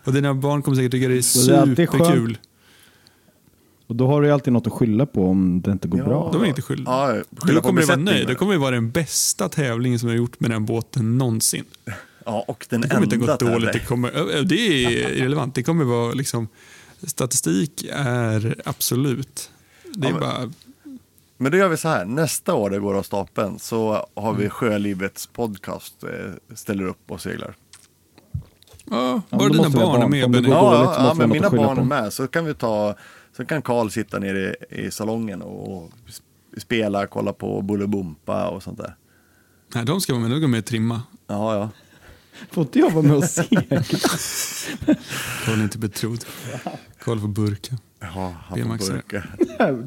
Och 0.03 0.13
dina 0.13 0.33
barn 0.33 0.61
kommer 0.61 0.75
säkert 0.75 0.91
tycka 0.91 1.07
det 1.07 1.13
är 1.13 1.15
det 1.15 1.23
superkul. 1.23 2.37
Och 3.87 3.95
då 3.95 4.07
har 4.07 4.21
du 4.21 4.27
ju 4.27 4.33
alltid 4.33 4.53
något 4.53 4.67
att 4.67 4.73
skylla 4.73 5.05
på 5.05 5.27
om 5.29 5.61
det 5.61 5.71
inte 5.71 5.87
går 5.87 5.99
Ja. 5.99 6.05
bra. 6.05 6.29
De 6.33 6.41
är 6.41 6.45
inte 6.45 6.61
skyldiga. 6.61 6.89
Ja, 6.91 7.07
skylla 7.37 7.53
du 7.53 7.61
på 7.61 7.67
kommer 7.67 7.81
du 7.81 7.87
vara 7.87 7.97
nöjd. 7.97 8.27
Det 8.27 8.35
kommer 8.35 8.53
ju 8.53 8.59
vara 8.59 8.71
den 8.75 8.91
bästa 8.91 9.49
tävlingen 9.49 9.99
som 9.99 10.09
jag 10.09 10.13
har 10.15 10.17
gjort 10.17 10.39
med 10.39 10.51
den 10.51 10.65
båten 10.65 11.17
någonsin. 11.17 11.63
Ja, 12.25 12.45
och 12.47 12.65
den 12.69 12.81
Det 12.81 12.89
kommer 12.89 13.03
inte 13.03 13.15
enda 13.15 13.37
gå 13.37 13.45
dåligt. 13.51 13.73
Det, 13.73 13.79
kommer, 13.79 14.11
det 14.43 14.55
är 14.85 14.91
irrelevant. 15.17 15.55
Det 15.55 15.63
kommer 15.63 15.85
vara 15.85 16.13
liksom, 16.13 16.47
statistik 17.03 17.85
är 17.93 18.55
absolut. 18.65 19.49
Det 19.93 20.07
är 20.07 20.11
Ja, 20.11 20.17
men- 20.19 20.21
bara, 20.21 20.51
Men 21.37 21.51
då 21.51 21.57
gör 21.57 21.69
vi 21.69 21.77
så 21.77 21.87
här, 21.87 22.05
nästa 22.05 22.53
år 22.53 22.69
det 22.69 22.79
går 22.79 22.93
av 22.93 23.03
stapeln 23.03 23.59
så 23.59 24.07
har 24.15 24.29
Mm. 24.29 24.41
vi 24.41 24.49
Sjölivets 24.49 25.27
podcast 25.27 26.03
eh, 26.03 26.55
ställer 26.55 26.85
upp 26.85 27.11
och 27.11 27.21
seglar. 27.21 27.55
ja, 28.89 29.21
bara 29.29 29.49
dina 29.49 29.69
barn 29.69 30.01
är 30.01 30.07
med 30.07 30.31
Benny. 30.31 30.49
Ja, 30.49 30.71
dåligt 30.77 30.89
ja, 30.97 31.13
men 31.17 31.29
mina 31.29 31.49
barn 31.49 31.77
är 31.77 31.83
med 31.83 32.13
så 32.13 32.27
kan 32.27 32.45
vi 32.45 32.53
ta, 32.53 32.95
så 33.37 33.45
kan 33.45 33.61
Karl 33.61 33.89
sitta 33.89 34.19
nere 34.19 34.55
i, 34.69 34.81
i 34.85 34.91
salongen 34.91 35.41
och 35.41 35.91
sp- 36.07 36.59
spela, 36.59 37.07
kolla 37.07 37.33
på 37.33 37.61
Bolibompa 37.61 38.49
och 38.49 38.63
sånt 38.63 38.77
där. 38.77 38.95
Nej, 39.75 39.85
de 39.85 40.01
ska 40.01 40.13
vara 40.13 40.21
med. 40.21 40.31
De 40.31 40.37
ska 40.39 40.47
med 40.47 40.59
och 40.59 40.65
trimma. 40.65 41.01
Ja, 41.27 41.55
ja. 41.55 41.69
Får 42.51 42.61
inte 42.63 42.79
jag 42.79 42.89
vara 42.91 43.03
med 43.05 43.15
och 43.15 43.23
segla? 43.23 43.61
Karl 45.45 45.59
är 45.59 45.63
inte 45.63 45.77
betrodd. 45.77 46.25
Karl 46.99 47.19
får 47.19 47.27
burka. 47.27 47.77
Ja, 48.15 48.33
han 48.47 48.59
är 48.59 48.65
burka. 48.65 49.23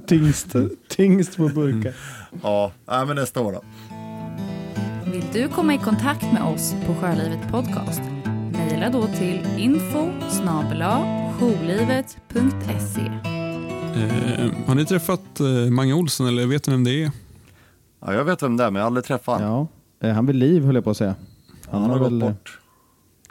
tyngst, 0.06 0.56
tyngst 0.88 1.36
på 1.36 1.48
burkar. 1.48 1.94
Ja, 2.42 2.72
ja, 2.86 3.04
men 3.04 3.16
nästa 3.16 3.40
år 3.40 3.52
då. 3.52 3.62
Vill 5.12 5.24
du 5.32 5.48
komma 5.48 5.74
i 5.74 5.78
kontakt 5.78 6.22
med 6.22 6.42
oss 6.42 6.74
på 6.86 6.94
Sjölivet 6.94 7.50
Podcast? 7.50 8.02
Mejla 8.52 8.90
då 8.90 9.06
till 9.06 9.46
info 9.58 10.10
jourlivet.se. 11.40 13.00
Eh, 13.96 14.66
har 14.66 14.74
ni 14.74 14.84
träffat 14.84 15.40
eh, 15.40 15.46
Mange 15.70 15.94
Olsson 15.94 16.26
eller 16.26 16.46
vet 16.46 16.66
ni 16.66 16.72
vem 16.72 16.84
det 16.84 17.04
är? 17.04 17.10
Ja, 18.00 18.14
jag 18.14 18.24
vet 18.24 18.42
vem 18.42 18.56
det 18.56 18.64
är, 18.64 18.70
men 18.70 18.80
jag 18.80 18.82
har 18.82 18.86
aldrig 18.86 19.04
träffat 19.04 19.40
honom. 19.40 19.68
Ja, 19.98 20.08
eh, 20.08 20.14
han 20.14 20.26
vill 20.26 20.36
liv 20.36 20.64
höll 20.64 20.74
jag 20.74 20.84
på 20.84 20.90
att 20.90 20.96
säga. 20.96 21.14
Han, 21.70 21.82
har 21.82 21.98
gått 21.98 22.12
väl 22.12 22.22
eh, 22.22 22.28
bort. 22.28 22.60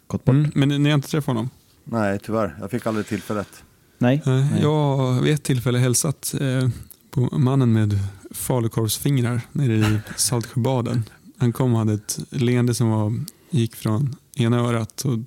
gått 0.07 0.25
bort. 0.25 0.35
Mm, 0.35 0.51
men 0.55 0.69
ni, 0.69 0.79
ni 0.79 0.89
har 0.89 0.95
inte 0.95 1.07
träffat 1.07 1.27
honom? 1.27 1.49
Nej, 1.83 2.19
tyvärr. 2.23 2.57
Jag 2.59 2.71
fick 2.71 2.87
aldrig 2.87 3.05
tillfället. 3.05 3.63
Nej. 3.97 4.21
Eh, 4.25 4.33
nej. 4.33 4.61
jag 4.61 4.97
har 4.97 5.21
vid 5.21 5.33
ett 5.33 5.43
tillfälle 5.43 5.79
hälsat 5.79 6.35
eh, 6.41 6.69
på 7.11 7.37
mannen 7.37 7.73
med 7.73 7.99
falukorvsfingrar 8.31 9.41
nere 9.51 9.73
i 9.75 9.99
Saltsjöbaden. 10.15 11.03
Han 11.37 11.53
kom 11.53 11.73
och 11.73 11.79
hade 11.79 11.93
ett 11.93 12.19
leende 12.29 12.73
som 12.73 12.89
var 12.89 13.13
gick 13.49 13.75
från 13.75 14.15
ena 14.35 14.59
örat 14.59 15.05
och 15.05 15.19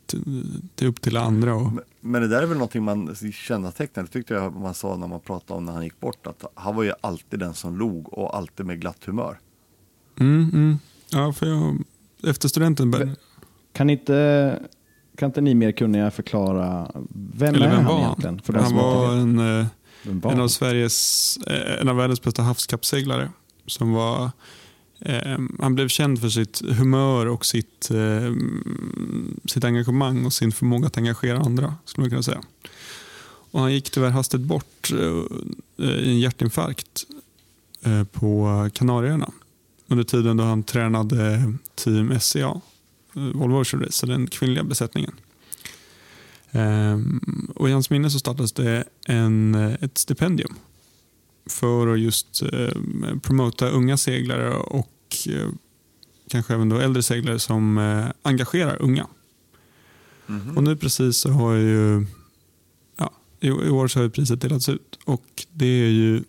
till, 0.74 0.86
upp 0.86 1.00
till 1.00 1.16
andra. 1.16 1.54
Och, 1.54 1.72
Men, 1.72 1.84
men 2.00 2.22
det 2.22 2.28
där 2.28 2.42
är 2.42 2.46
väl 2.46 2.56
någonting 2.58 2.82
man 2.84 3.14
kännetecknar, 3.32 4.02
det 4.02 4.08
tyckte 4.08 4.34
jag 4.34 4.56
man 4.56 4.74
sa 4.74 4.96
när 4.96 5.06
man 5.06 5.20
pratade 5.20 5.58
om 5.58 5.64
när 5.64 5.72
han 5.72 5.84
gick 5.84 6.00
bort, 6.00 6.26
att 6.26 6.44
han 6.54 6.76
var 6.76 6.82
ju 6.82 6.92
alltid 7.00 7.40
den 7.40 7.54
som 7.54 7.78
log 7.78 8.12
och 8.12 8.36
alltid 8.36 8.66
med 8.66 8.80
glatt 8.80 9.04
humör. 9.04 9.38
mm, 10.20 10.50
mm. 10.54 10.78
Ja, 11.10 11.32
för 11.32 11.46
jag, 11.46 11.78
efter 12.24 12.48
studenten 12.48 13.16
Kan 13.72 13.90
inte, 13.90 14.58
kan 15.18 15.26
inte 15.26 15.40
ni 15.40 15.54
mer 15.54 15.72
kunniga 15.72 16.10
förklara, 16.10 16.90
vem 17.34 17.54
Eller 17.54 17.66
är 17.66 17.70
vem 17.70 17.84
han 17.84 17.94
var 17.94 18.02
egentligen? 18.02 18.40
För 18.40 18.52
han 18.52 18.74
var 18.74 19.12
en, 19.12 19.38
eh, 19.38 19.66
var 20.02 20.32
en 20.32 20.40
av? 20.40 20.48
Sveriges, 20.48 21.38
eh, 21.46 21.80
en 21.80 21.88
av 21.88 21.96
världens 21.96 22.22
bästa 22.22 22.42
havskappseglare. 22.42 23.30
Som 23.66 23.92
var, 23.92 24.30
eh, 25.00 25.38
han 25.60 25.74
blev 25.74 25.88
känd 25.88 26.20
för 26.20 26.28
sitt 26.28 26.62
humör 26.78 27.26
och 27.26 27.46
sitt, 27.46 27.90
eh, 27.90 28.32
sitt 29.44 29.64
engagemang 29.64 30.26
och 30.26 30.32
sin 30.32 30.52
förmåga 30.52 30.86
att 30.86 30.96
engagera 30.96 31.38
andra. 31.38 31.74
skulle 31.84 32.02
man 32.02 32.10
kunna 32.10 32.22
säga. 32.22 32.42
Och 33.50 33.60
han 33.60 33.72
gick 33.72 33.90
tyvärr 33.90 34.10
hastigt 34.10 34.40
bort 34.40 34.90
eh, 34.92 35.86
i 35.86 36.10
en 36.10 36.18
hjärtinfarkt 36.18 37.04
eh, 37.82 38.04
på 38.04 38.68
Kanarieöarna. 38.72 39.30
Under 39.88 40.04
tiden 40.04 40.36
då 40.36 40.44
han 40.44 40.62
tränade 40.62 41.52
Team 41.74 42.20
SCA, 42.20 42.38
eh, 42.40 42.56
Volvo 43.18 43.60
Ocean 43.60 43.82
Race, 43.82 44.06
den 44.06 44.26
kvinnliga 44.26 44.64
besättningen. 44.64 45.12
Ehm, 46.50 47.20
och 47.54 47.68
I 47.68 47.72
hans 47.72 47.90
minne 47.90 48.10
så 48.10 48.18
startades 48.18 48.52
det 48.52 48.84
en, 49.06 49.54
ett 49.54 49.98
stipendium 49.98 50.54
för 51.46 51.88
att 51.88 52.00
just 52.00 52.42
eh, 52.42 53.18
promota 53.22 53.68
unga 53.68 53.96
seglare 53.96 54.54
och 54.54 55.16
eh, 55.28 55.48
kanske 56.30 56.54
även 56.54 56.68
då 56.68 56.78
äldre 56.78 57.02
seglare 57.02 57.38
som 57.38 57.78
eh, 57.78 58.06
engagerar 58.22 58.82
unga. 58.82 59.06
Och 60.56 60.62
nu 60.62 60.76
precis 60.76 61.16
så 61.16 61.30
har 61.30 61.54
ju, 61.54 62.06
ja, 62.96 63.12
i, 63.40 63.46
i 63.46 63.70
år 63.70 63.88
så 63.88 64.00
har 64.00 64.08
priset 64.08 64.40
delats 64.40 64.68
ut 64.68 64.98
och 65.04 65.46
det 65.52 65.66
är 65.66 65.90
ju 65.90 66.22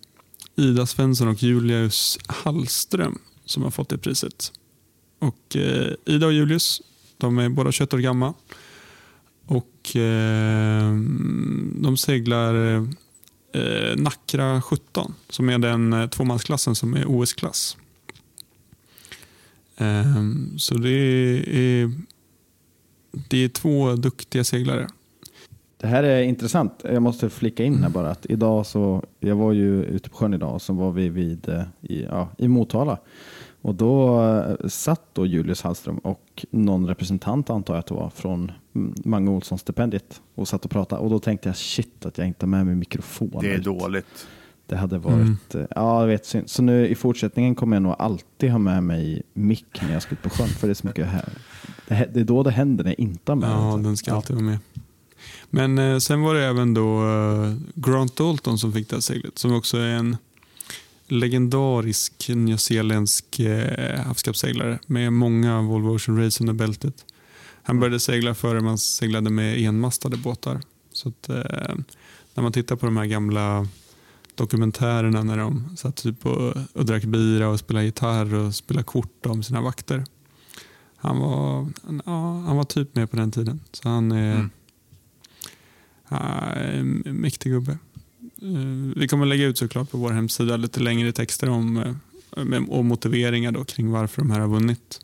Ida 0.56 0.86
Svensson 0.86 1.28
och 1.28 1.44
Julius 1.44 2.20
Hallström 2.28 3.20
som 3.46 3.64
har 3.64 3.72
fått 3.72 3.90
det 3.90 3.98
priset. 3.98 4.52
Och 5.20 5.56
eh, 5.56 5.94
Ida 6.06 6.26
och 6.26 6.34
Julius, 6.34 6.82
de 7.18 7.40
är 7.40 7.50
båda 7.50 7.72
21 7.72 7.94
år 7.94 7.98
gamla 7.98 8.34
och 9.46 9.96
eh, 9.96 10.94
de 11.76 11.98
seglar 11.98 12.76
eh, 13.54 13.96
Nackra 13.98 14.62
17 14.62 15.14
som 15.30 15.50
är 15.50 15.58
den 15.58 15.94
eh, 15.94 16.08
tvåmansklassen 16.08 16.76
som 16.76 16.94
är 16.94 17.06
OS-klass. 17.08 17.78
Eh, 19.78 20.16
så 20.58 20.74
det 20.74 20.90
är, 20.90 21.92
det 23.12 23.38
är 23.44 23.50
två 23.50 23.96
duktiga 23.96 24.44
seglare. 24.44 24.88
Det 25.82 25.88
här 25.88 26.04
är 26.04 26.22
intressant. 26.22 26.82
Jag 26.84 27.02
måste 27.02 27.30
flika 27.30 27.64
in 27.64 27.84
här 27.84 27.90
bara 27.90 28.12
att 28.12 28.26
idag 28.30 28.66
så, 28.66 29.04
jag 29.20 29.36
var 29.36 29.54
ju 29.54 29.84
ute 29.84 30.10
på 30.10 30.18
sjön 30.18 30.34
idag 30.34 30.54
och 30.54 30.62
så 30.62 30.74
var 30.74 30.92
vi 30.92 31.10
vid, 31.10 31.50
eh, 31.50 31.64
i, 31.82 32.04
ja, 32.04 32.30
i 32.38 32.48
Motala. 32.48 32.98
Och 33.62 33.76
då 33.76 34.22
eh, 34.24 34.68
satt 34.68 35.02
då 35.14 35.26
Julius 35.26 35.62
Hallström 35.62 35.98
och 35.98 36.46
någon 36.52 36.88
representant 36.88 37.50
antar 37.50 37.74
jag 37.74 37.80
att 37.80 37.88
det 37.88 37.94
var 37.94 38.10
från 38.10 38.52
mm, 38.76 38.94
Mange 39.06 39.32
Olsson-stipendiet 39.32 40.22
och 40.36 40.48
satt 40.48 40.66
och 40.66 40.72
pratade. 40.72 41.02
Och 41.02 41.10
då 41.10 41.20
tänkte 41.20 41.50
jag 41.50 41.58
shit 41.58 42.06
att 42.06 42.18
jag 42.18 42.28
inte 42.28 42.46
har 42.46 42.50
med 42.50 42.66
mig 42.66 42.76
mikrofon. 42.76 43.32
Det 43.42 43.54
är 43.54 43.58
ut. 43.58 43.64
dåligt. 43.64 44.28
Det 44.68 44.76
hade 44.76 44.98
varit, 44.98 45.56
eh, 45.56 45.62
ja 45.76 46.02
jag 46.02 46.08
vet 46.08 46.26
synd. 46.26 46.50
Så 46.50 46.62
nu 46.62 46.88
i 46.88 46.96
fortsättningen 46.96 47.56
kommer 47.56 47.76
jag 47.76 47.84
nog 47.84 47.96
alltid 48.00 48.52
ha 48.52 48.60
med 48.60 48.84
mig 48.84 49.22
mick 49.34 49.82
när 49.82 49.94
jag 49.94 50.02
ska 50.02 50.14
ut 50.14 50.22
på 50.22 50.30
sjön. 50.30 50.48
För 50.48 50.68
det 50.68 50.72
är 50.72 50.76
så 50.76 50.88
mycket 50.88 51.08
här. 51.08 51.30
Det, 51.88 52.20
är 52.20 52.24
då 52.24 52.44
det 52.44 52.52
händer 52.52 52.84
när 52.84 52.92
jag 52.92 53.00
inte 53.00 53.32
har 53.32 53.36
med 53.36 53.50
Ja, 53.50 53.72
den. 53.72 53.84
den 53.84 53.98
ska 53.98 54.14
alltid 54.14 54.36
vara 54.36 54.46
med. 54.46 54.58
Men 55.50 55.78
eh, 55.78 55.98
sen 55.98 56.22
var 56.22 56.34
det 56.36 56.46
även 56.46 56.74
då 56.74 57.08
eh, 57.08 57.54
Grant 57.76 58.16
Dalton 58.16 58.58
som 58.58 58.74
fick 58.74 58.90
det 58.90 58.96
här 58.96 59.02
seglet 59.02 59.38
som 59.38 59.54
också 59.54 59.78
är 59.78 59.88
en 59.88 60.18
legendarisk 61.12 62.30
nyzeeländsk 62.30 63.40
eh, 63.40 64.00
havskappsseglare 64.06 64.80
med 64.88 65.14
många 65.14 65.62
Volvo 65.62 65.96
Ocean 65.96 66.18
Race 66.24 66.44
under 66.44 66.54
bältet. 66.54 67.06
Han 67.64 67.80
började 67.80 68.00
segla 68.00 68.36
före 68.36 68.62
man 68.62 68.78
seglade 68.78 69.30
med 69.30 69.60
enmastade 69.62 70.18
båtar. 70.18 70.62
Så 70.92 71.10
att, 71.10 71.30
eh, 71.30 71.76
när 72.34 72.44
man 72.44 72.52
tittar 72.52 72.76
på 72.76 72.86
de 72.86 72.98
här 72.98 73.06
gamla 73.06 73.68
dokumentärerna 74.36 75.24
när 75.24 75.38
de 75.38 75.78
satt 75.78 75.96
typ 75.96 76.26
och, 76.26 76.54
och 76.74 76.86
drack 76.86 77.04
bira 77.04 77.50
och 77.50 77.60
spelade 77.60 77.86
gitarr 77.86 78.34
och 78.34 78.56
spelade 78.56 78.84
kort 78.84 79.26
om 79.26 79.44
sina 79.44 79.62
vakter. 79.62 80.04
Han 80.96 81.20
var, 81.20 81.68
ja, 82.06 82.40
han 82.40 82.58
var 82.58 82.64
typ 82.64 82.96
med 82.96 83.12
på 83.12 83.16
den 83.18 83.32
tiden. 83.32 83.60
Så 83.72 83.90
han 83.90 84.12
är 84.12 84.36
Mm. 84.36 84.50
ja, 86.10 86.18
en 86.54 87.04
mäktig 87.06 87.52
gubbe. 87.52 87.78
Eh, 88.42 88.94
vi 88.96 89.08
kommer 89.08 89.26
lägga 89.26 89.46
ut 89.46 89.58
såklart 89.58 89.92
på 89.92 89.98
vår 89.98 90.12
hemsida 90.12 90.58
lite 90.58 90.80
längre 90.80 91.12
texter 91.12 91.50
om 91.50 91.78
eh, 91.78 92.64
och 92.70 92.86
motiveringar 92.86 93.52
då 93.52 93.64
kring 93.64 93.92
varför 93.92 94.22
de 94.22 94.32
här 94.32 94.40
har 94.40 94.48
vunnit. 94.48 95.00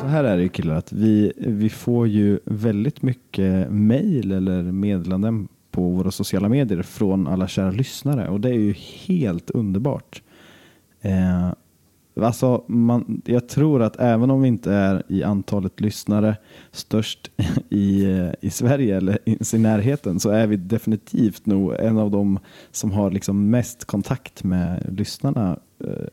Så 0.00 0.06
här 0.06 0.24
är 0.24 0.36
det 0.36 0.42
ju 0.42 0.48
killar, 0.48 0.74
att 0.74 0.92
vi, 0.92 1.32
vi 1.36 1.70
får 1.70 2.08
ju 2.08 2.38
väldigt 2.44 3.02
mycket 3.02 3.70
mejl 3.70 4.32
eller 4.32 4.62
meddelanden 4.62 5.48
på 5.70 5.88
våra 5.90 6.10
sociala 6.10 6.48
medier 6.48 6.82
från 6.82 7.26
alla 7.26 7.48
kära 7.48 7.70
lyssnare 7.70 8.28
och 8.28 8.40
det 8.40 8.48
är 8.48 8.58
ju 8.58 8.74
helt 9.06 9.50
underbart. 9.50 10.22
Eh, 11.00 11.52
alltså 12.20 12.64
man, 12.66 13.22
jag 13.24 13.48
tror 13.48 13.82
att 13.82 13.96
även 14.00 14.30
om 14.30 14.42
vi 14.42 14.48
inte 14.48 14.72
är 14.72 15.02
i 15.08 15.22
antalet 15.22 15.80
lyssnare 15.80 16.36
störst 16.70 17.30
i, 17.68 18.04
eh, 18.04 18.30
i 18.40 18.50
Sverige 18.50 18.96
eller 18.96 19.18
i, 19.24 19.38
i 19.54 19.58
närheten 19.58 20.20
så 20.20 20.30
är 20.30 20.46
vi 20.46 20.56
definitivt 20.56 21.46
nog 21.46 21.74
en 21.74 21.98
av 21.98 22.10
de 22.10 22.38
som 22.70 22.92
har 22.92 23.10
liksom 23.10 23.50
mest 23.50 23.84
kontakt 23.84 24.44
med 24.44 24.86
lyssnarna 24.98 25.58
eh, 25.84 26.06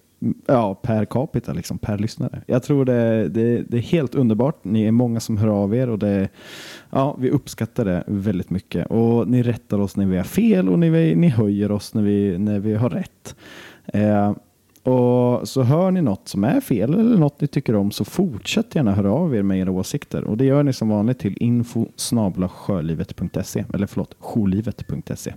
Ja, 0.46 0.76
per 0.76 1.06
capita, 1.06 1.54
liksom, 1.54 1.78
per 1.78 1.98
lyssnare. 1.98 2.42
Jag 2.48 2.64
tror 2.64 2.86
det, 2.86 3.30
det, 3.30 3.62
det 3.62 3.78
är 3.78 3.82
helt 3.82 4.16
underbart. 4.16 4.64
Ni 4.64 4.84
är 4.84 4.92
många 4.92 5.20
som 5.20 5.38
hör 5.38 5.48
av 5.48 5.76
er 5.76 5.90
och 5.90 6.00
det, 6.00 6.30
ja, 6.90 7.16
vi 7.20 7.30
uppskattar 7.30 7.86
det 7.86 8.04
väldigt 8.08 8.50
mycket. 8.50 8.88
Och 8.88 9.28
Ni 9.28 9.44
rättar 9.44 9.80
oss 9.80 9.96
när 9.96 10.06
vi 10.06 10.18
har 10.18 10.24
fel 10.24 10.70
och 10.70 10.80
ni, 10.80 11.16
ni 11.16 11.30
höjer 11.30 11.72
oss 11.72 11.94
när 11.94 12.02
vi, 12.02 12.38
när 12.38 12.60
vi 12.60 12.74
har 12.76 12.90
rätt. 12.90 13.36
Eh, 13.86 14.34
och 14.84 15.48
Så 15.48 15.64
hör 15.64 15.92
ni 15.92 16.02
något 16.02 16.28
som 16.28 16.44
är 16.44 16.62
fel 16.62 16.94
eller 16.94 17.18
något 17.18 17.42
ni 17.42 17.48
tycker 17.48 17.76
om 17.76 17.92
så 17.92 18.06
fortsätt 18.06 18.76
gärna 18.76 18.94
höra 18.94 19.12
av 19.12 19.36
er 19.36 19.44
med 19.44 19.60
era 19.60 19.72
åsikter. 19.72 20.24
Och 20.24 20.38
Det 20.38 20.46
gör 20.46 20.64
ni 20.64 20.74
som 20.74 20.90
vanligt 20.90 21.20
till 21.20 21.38
info 21.40 21.88
sjölivet.se 22.50 23.66
eller 23.74 23.88
förlåt, 23.88 24.16
jourlivet.se. 24.20 25.34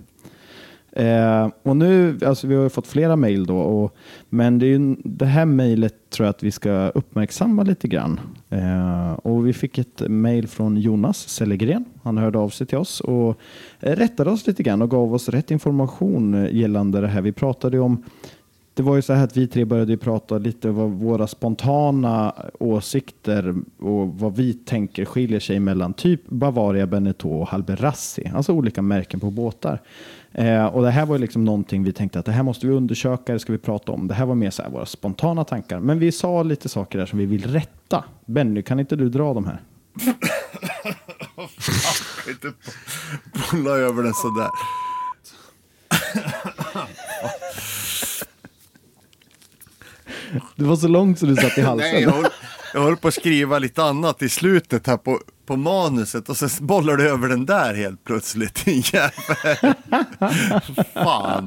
Eh, 0.95 1.49
och 1.63 1.77
nu, 1.77 2.19
alltså 2.25 2.47
vi 2.47 2.55
har 2.55 2.63
ju 2.63 2.69
fått 2.69 2.87
flera 2.87 3.15
mejl 3.15 3.45
då, 3.45 3.57
och, 3.57 3.95
men 4.29 4.59
det, 4.59 4.65
är 4.65 4.67
ju, 4.67 4.95
det 5.03 5.25
här 5.25 5.45
mejlet 5.45 6.09
tror 6.09 6.25
jag 6.25 6.29
att 6.29 6.43
vi 6.43 6.51
ska 6.51 6.87
uppmärksamma 6.87 7.63
lite 7.63 7.87
grann. 7.87 8.19
Eh, 8.49 9.11
och 9.13 9.47
vi 9.47 9.53
fick 9.53 9.77
ett 9.77 10.01
mejl 10.09 10.47
från 10.47 10.77
Jonas 10.77 11.29
Sellegren. 11.29 11.85
Han 12.03 12.17
hörde 12.17 12.39
av 12.39 12.49
sig 12.49 12.67
till 12.67 12.77
oss 12.77 12.99
och 12.99 13.39
rättade 13.79 14.29
oss 14.29 14.47
lite 14.47 14.63
grann 14.63 14.81
och 14.81 14.89
gav 14.89 15.13
oss 15.13 15.29
rätt 15.29 15.51
information 15.51 16.33
eh, 16.33 16.55
gällande 16.55 17.01
det 17.01 17.07
här. 17.07 17.21
Vi 17.21 17.31
pratade 17.31 17.77
ju 17.77 17.83
om 17.83 18.03
det 18.73 18.83
var 18.83 18.95
ju 18.95 19.01
så 19.01 19.13
här 19.13 19.23
att 19.23 19.37
vi 19.37 19.47
tre 19.47 19.65
började 19.65 19.91
ju 19.91 19.97
prata 19.97 20.37
lite 20.37 20.69
om 20.69 20.99
våra 20.99 21.27
spontana 21.27 22.35
åsikter 22.59 23.55
och 23.79 24.19
vad 24.19 24.35
vi 24.35 24.53
tänker 24.53 25.05
skiljer 25.05 25.39
sig 25.39 25.59
mellan 25.59 25.93
typ 25.93 26.29
Bavaria, 26.29 26.87
Beneteau 26.87 27.41
och 27.41 27.47
Halberassi. 27.47 28.31
Alltså 28.35 28.53
olika 28.53 28.81
märken 28.81 29.19
på 29.19 29.31
båtar. 29.31 29.81
Eh, 30.31 30.65
och 30.65 30.83
det 30.83 30.91
här 30.91 31.05
var 31.05 31.15
ju 31.15 31.21
liksom 31.21 31.45
någonting 31.45 31.83
vi 31.83 31.93
tänkte 31.93 32.19
att 32.19 32.25
det 32.25 32.31
här 32.31 32.43
måste 32.43 32.67
vi 32.67 32.73
undersöka, 32.73 33.33
det 33.33 33.39
ska 33.39 33.51
vi 33.51 33.57
prata 33.57 33.91
om. 33.91 34.07
Det 34.07 34.13
här 34.13 34.25
var 34.25 34.35
mer 34.35 34.49
så 34.49 34.63
här 34.63 34.69
våra 34.69 34.85
spontana 34.85 35.43
tankar. 35.43 35.79
Men 35.79 35.99
vi 35.99 36.11
sa 36.11 36.43
lite 36.43 36.69
saker 36.69 36.99
där 36.99 37.05
som 37.05 37.19
vi 37.19 37.25
vill 37.25 37.51
rätta. 37.51 38.03
Benny, 38.25 38.61
kan 38.61 38.79
inte 38.79 38.95
du 38.95 39.09
dra 39.09 39.33
de 39.33 39.45
här? 39.45 39.61
Inte 42.29 42.51
bolla 43.51 43.71
över 43.71 44.03
den 44.03 44.13
sådär. 44.13 44.49
Det 50.55 50.63
var 50.63 50.75
så 50.75 50.87
långt 50.87 51.19
så 51.19 51.25
du 51.25 51.35
satt 51.35 51.57
i 51.57 51.61
halsen. 51.61 51.91
Nej, 51.91 52.01
jag 52.03 52.11
höll, 52.11 52.25
jag 52.73 52.81
höll 52.81 52.97
på 52.97 53.07
att 53.07 53.13
skriva 53.13 53.59
lite 53.59 53.83
annat 53.83 54.21
i 54.21 54.29
slutet 54.29 54.87
här 54.87 54.97
på, 54.97 55.19
på 55.45 55.55
manuset 55.55 56.29
och 56.29 56.37
sen 56.37 56.49
bollar 56.67 56.97
du 56.97 57.09
över 57.09 57.27
den 57.29 57.45
där 57.45 57.73
helt 57.73 58.03
plötsligt. 58.03 58.63
Fan. 60.93 61.43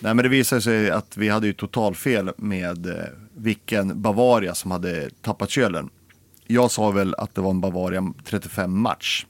Nej, 0.00 0.14
men 0.14 0.16
det 0.16 0.28
visade 0.28 0.62
sig 0.62 0.90
att 0.90 1.16
vi 1.16 1.28
hade 1.28 1.46
ju 1.46 1.52
totalfel 1.52 2.30
med 2.36 2.86
eh, 2.86 2.92
vilken 3.36 4.02
Bavaria 4.02 4.54
som 4.54 4.70
hade 4.70 5.10
tappat 5.22 5.50
kölen. 5.50 5.88
Jag 6.46 6.70
sa 6.70 6.90
väl 6.90 7.14
att 7.14 7.34
det 7.34 7.40
var 7.40 7.50
en 7.50 7.60
Bavaria 7.60 8.12
35 8.24 8.80
match. 8.80 9.26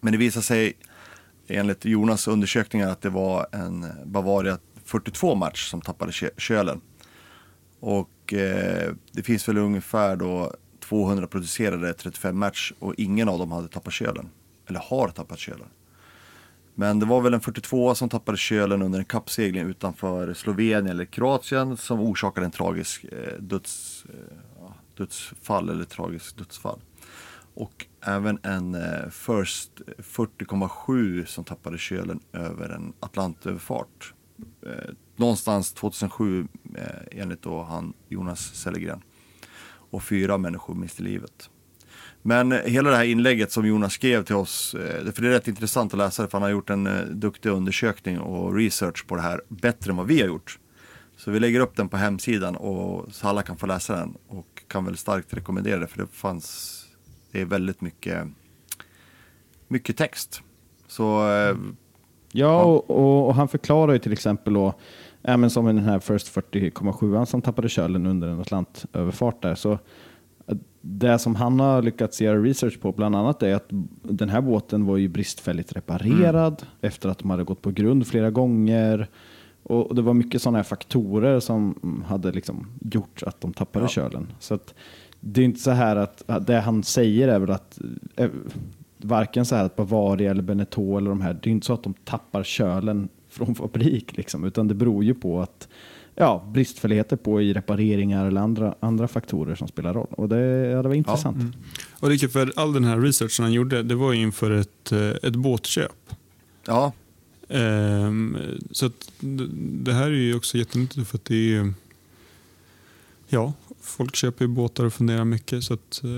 Men 0.00 0.12
det 0.12 0.18
visade 0.18 0.44
sig 0.44 0.72
enligt 1.48 1.84
Jonas 1.84 2.28
undersökningar 2.28 2.88
att 2.90 3.02
det 3.02 3.10
var 3.10 3.46
en 3.52 3.86
Bavaria 4.04 4.58
42 4.84 5.34
match 5.34 5.70
som 5.70 5.80
tappade 5.80 6.12
kö- 6.12 6.30
kölen. 6.36 6.80
Och 7.80 8.34
eh, 8.34 8.92
det 9.12 9.22
finns 9.22 9.48
väl 9.48 9.58
ungefär 9.58 10.16
då 10.16 10.54
200 10.80 11.26
producerade 11.26 11.92
35 11.92 12.38
match 12.38 12.72
och 12.78 12.94
ingen 12.98 13.28
av 13.28 13.38
dem 13.38 13.52
hade 13.52 13.68
tappat 13.68 13.92
kölen. 13.92 14.28
Eller 14.68 14.80
har 14.80 15.08
tappat 15.08 15.38
kölen. 15.38 15.68
Men 16.74 16.98
det 16.98 17.06
var 17.06 17.20
väl 17.20 17.34
en 17.34 17.40
42 17.40 17.94
som 17.94 18.08
tappade 18.08 18.38
kölen 18.38 18.82
under 18.82 18.98
en 18.98 19.04
kappsegling 19.04 19.66
utanför 19.66 20.34
Slovenien 20.34 20.86
eller 20.86 21.04
Kroatien 21.04 21.76
som 21.76 22.00
orsakade 22.00 22.46
en 22.46 22.50
tragisk 22.50 23.04
eh, 23.04 23.38
döds, 23.38 24.04
eh, 24.08 24.70
dödsfall 24.96 25.68
eller 25.68 25.84
tragisk 25.84 26.36
dödsfall. 26.36 26.80
Och 27.54 27.86
även 28.00 28.38
en 28.42 28.74
eh, 28.74 29.08
First 29.10 29.70
40,7 29.98 31.24
som 31.24 31.44
tappade 31.44 31.78
kölen 31.78 32.20
över 32.32 32.68
en 32.68 32.92
Atlantöverfart. 33.00 34.14
Eh, 34.66 34.90
någonstans 35.16 35.72
2007 35.72 36.48
eh, 36.76 36.84
enligt 37.10 37.42
då 37.42 37.62
han 37.62 37.92
Jonas 38.08 38.54
Sellegren. 38.54 39.02
Och 39.90 40.02
fyra 40.02 40.38
människor 40.38 40.74
miste 40.74 41.02
livet. 41.02 41.50
Men 42.22 42.52
eh, 42.52 42.60
hela 42.60 42.90
det 42.90 42.96
här 42.96 43.04
inlägget 43.04 43.52
som 43.52 43.66
Jonas 43.66 43.92
skrev 43.92 44.24
till 44.24 44.34
oss, 44.34 44.74
eh, 44.74 45.12
för 45.12 45.22
det 45.22 45.28
är 45.28 45.32
rätt 45.32 45.48
intressant 45.48 45.94
att 45.94 45.98
läsa 45.98 46.22
det 46.22 46.28
för 46.28 46.38
han 46.38 46.42
har 46.42 46.50
gjort 46.50 46.70
en 46.70 46.86
eh, 46.86 47.04
duktig 47.04 47.50
undersökning 47.50 48.18
och 48.18 48.54
research 48.54 49.06
på 49.06 49.16
det 49.16 49.22
här 49.22 49.42
bättre 49.48 49.90
än 49.90 49.96
vad 49.96 50.06
vi 50.06 50.20
har 50.20 50.26
gjort. 50.26 50.58
Så 51.16 51.30
vi 51.30 51.40
lägger 51.40 51.60
upp 51.60 51.76
den 51.76 51.88
på 51.88 51.96
hemsidan 51.96 52.56
och 52.56 53.14
så 53.14 53.28
alla 53.28 53.42
kan 53.42 53.56
få 53.56 53.66
läsa 53.66 53.96
den 53.96 54.16
och 54.28 54.62
kan 54.66 54.84
väl 54.84 54.96
starkt 54.96 55.34
rekommendera 55.34 55.78
det 55.78 55.86
för 55.86 55.98
det 55.98 56.06
fanns, 56.06 56.76
det 57.32 57.40
är 57.40 57.44
väldigt 57.44 57.80
mycket, 57.80 58.28
mycket 59.68 59.96
text. 59.96 60.42
Så 60.86 61.26
Ja, 62.32 62.62
och, 62.64 62.90
och, 62.90 63.26
och 63.28 63.34
han 63.34 63.48
förklarar 63.48 63.92
ju 63.92 63.98
till 63.98 64.12
exempel 64.12 64.52
då, 64.54 64.74
ja, 65.22 65.36
men 65.36 65.50
som 65.50 65.68
i 65.68 65.72
den 65.72 65.84
här 65.84 65.98
First 65.98 66.34
40,7 66.36 67.24
som 67.24 67.42
tappade 67.42 67.68
kölen 67.68 68.06
under 68.06 68.28
en 68.28 68.40
Atlantöverfart 68.40 69.42
där. 69.42 69.54
Så 69.54 69.78
det 70.82 71.18
som 71.18 71.34
han 71.34 71.60
har 71.60 71.82
lyckats 71.82 72.20
göra 72.20 72.38
research 72.42 72.80
på 72.80 72.92
bland 72.92 73.16
annat 73.16 73.42
är 73.42 73.54
att 73.54 73.66
den 74.02 74.28
här 74.28 74.40
båten 74.40 74.86
var 74.86 74.96
ju 74.96 75.08
bristfälligt 75.08 75.72
reparerad 75.72 76.62
efter 76.80 77.08
att 77.08 77.18
de 77.18 77.30
hade 77.30 77.44
gått 77.44 77.62
på 77.62 77.70
grund 77.70 78.06
flera 78.06 78.30
gånger. 78.30 79.08
Och 79.62 79.94
det 79.94 80.02
var 80.02 80.14
mycket 80.14 80.42
sådana 80.42 80.58
här 80.58 80.62
faktorer 80.64 81.40
som 81.40 81.74
hade 82.06 82.32
liksom 82.32 82.66
gjort 82.80 83.22
att 83.22 83.40
de 83.40 83.52
tappade 83.52 83.84
Ja. 83.84 83.88
kölen. 83.88 84.26
Så 84.38 84.54
att 84.54 84.74
det 85.20 85.40
är 85.40 85.44
inte 85.44 85.60
så 85.60 85.70
här 85.70 85.96
att 85.96 86.22
att 86.26 86.46
det 86.46 86.60
han 86.60 86.82
säger 86.82 87.28
är 87.28 87.38
väl 87.38 87.50
att 87.50 87.78
eh, 88.16 88.30
varken 89.04 89.46
så 89.46 89.56
här 89.56 89.64
att 89.64 89.76
Bavaria 89.76 90.30
eller 90.30 90.42
Beneteau 90.42 90.98
eller 90.98 91.10
de 91.10 91.20
här, 91.20 91.38
det 91.42 91.50
är 91.50 91.52
inte 91.52 91.66
så 91.66 91.74
att 91.74 91.82
de 91.82 91.94
tappar 91.94 92.42
kölen 92.42 93.08
från 93.28 93.54
fabrik 93.54 94.16
liksom, 94.16 94.44
utan 94.44 94.68
det 94.68 94.74
beror 94.74 95.04
ju 95.04 95.14
på 95.14 95.40
att 95.40 95.68
ja, 96.14 96.44
bristfälligheter 96.52 97.16
på 97.16 97.42
i 97.42 97.52
repareringar 97.52 98.26
eller 98.26 98.40
andra, 98.40 98.74
andra 98.80 99.08
faktorer 99.08 99.54
som 99.54 99.68
spelar 99.68 99.94
roll. 99.94 100.06
Och 100.10 100.28
det, 100.28 100.40
ja, 100.66 100.82
det 100.82 100.88
var 100.88 100.94
intressant. 100.94 101.36
Mm. 101.36 101.52
Och 102.00 102.08
det 102.08 102.32
för 102.32 102.52
all 102.56 102.72
den 102.72 102.84
här 102.84 103.00
researchen 103.00 103.42
han 103.42 103.52
gjorde, 103.52 103.82
det 103.82 103.94
var 103.94 104.12
ju 104.12 104.22
inför 104.22 104.50
ett, 104.50 104.92
eh, 104.92 105.28
ett 105.28 105.36
båtköp. 105.36 106.10
ja, 106.66 106.92
Ehm, 107.50 108.36
så 108.70 108.86
att 108.86 109.12
det 109.84 109.92
här 109.92 110.06
är 110.06 110.10
ju 110.10 110.34
också 110.34 110.58
jättenyttigt 110.58 111.08
för 111.08 111.18
att 111.18 111.24
det 111.24 111.34
är 111.34 111.48
ju, 111.48 111.72
ja, 113.28 113.52
folk 113.80 114.16
köper 114.16 114.44
ju 114.44 114.48
båtar 114.48 114.84
och 114.84 114.92
funderar 114.92 115.24
mycket 115.24 115.64
så 115.64 115.74
att 115.74 116.04
eh, 116.04 116.10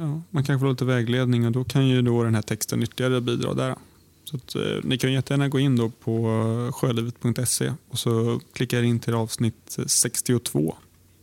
ja, 0.00 0.22
man 0.30 0.44
kanske 0.44 0.58
får 0.58 0.70
lite 0.70 0.84
vägledning 0.84 1.46
och 1.46 1.52
då 1.52 1.64
kan 1.64 1.88
ju 1.88 2.02
då 2.02 2.22
den 2.22 2.34
här 2.34 2.42
texten 2.42 2.82
ytterligare 2.82 3.20
bidra 3.20 3.54
där. 3.54 3.74
Så 4.24 4.36
att, 4.36 4.54
eh, 4.54 4.62
ni 4.82 4.98
kan 4.98 5.12
jättegärna 5.12 5.48
gå 5.48 5.58
in 5.58 5.76
då 5.76 5.90
på 5.90 6.70
sjölivet.se 6.74 7.72
och 7.88 7.98
så 7.98 8.40
klicka 8.52 8.78
er 8.78 8.82
in 8.82 9.00
till 9.00 9.14
avsnitt 9.14 9.78
62. 9.86 10.74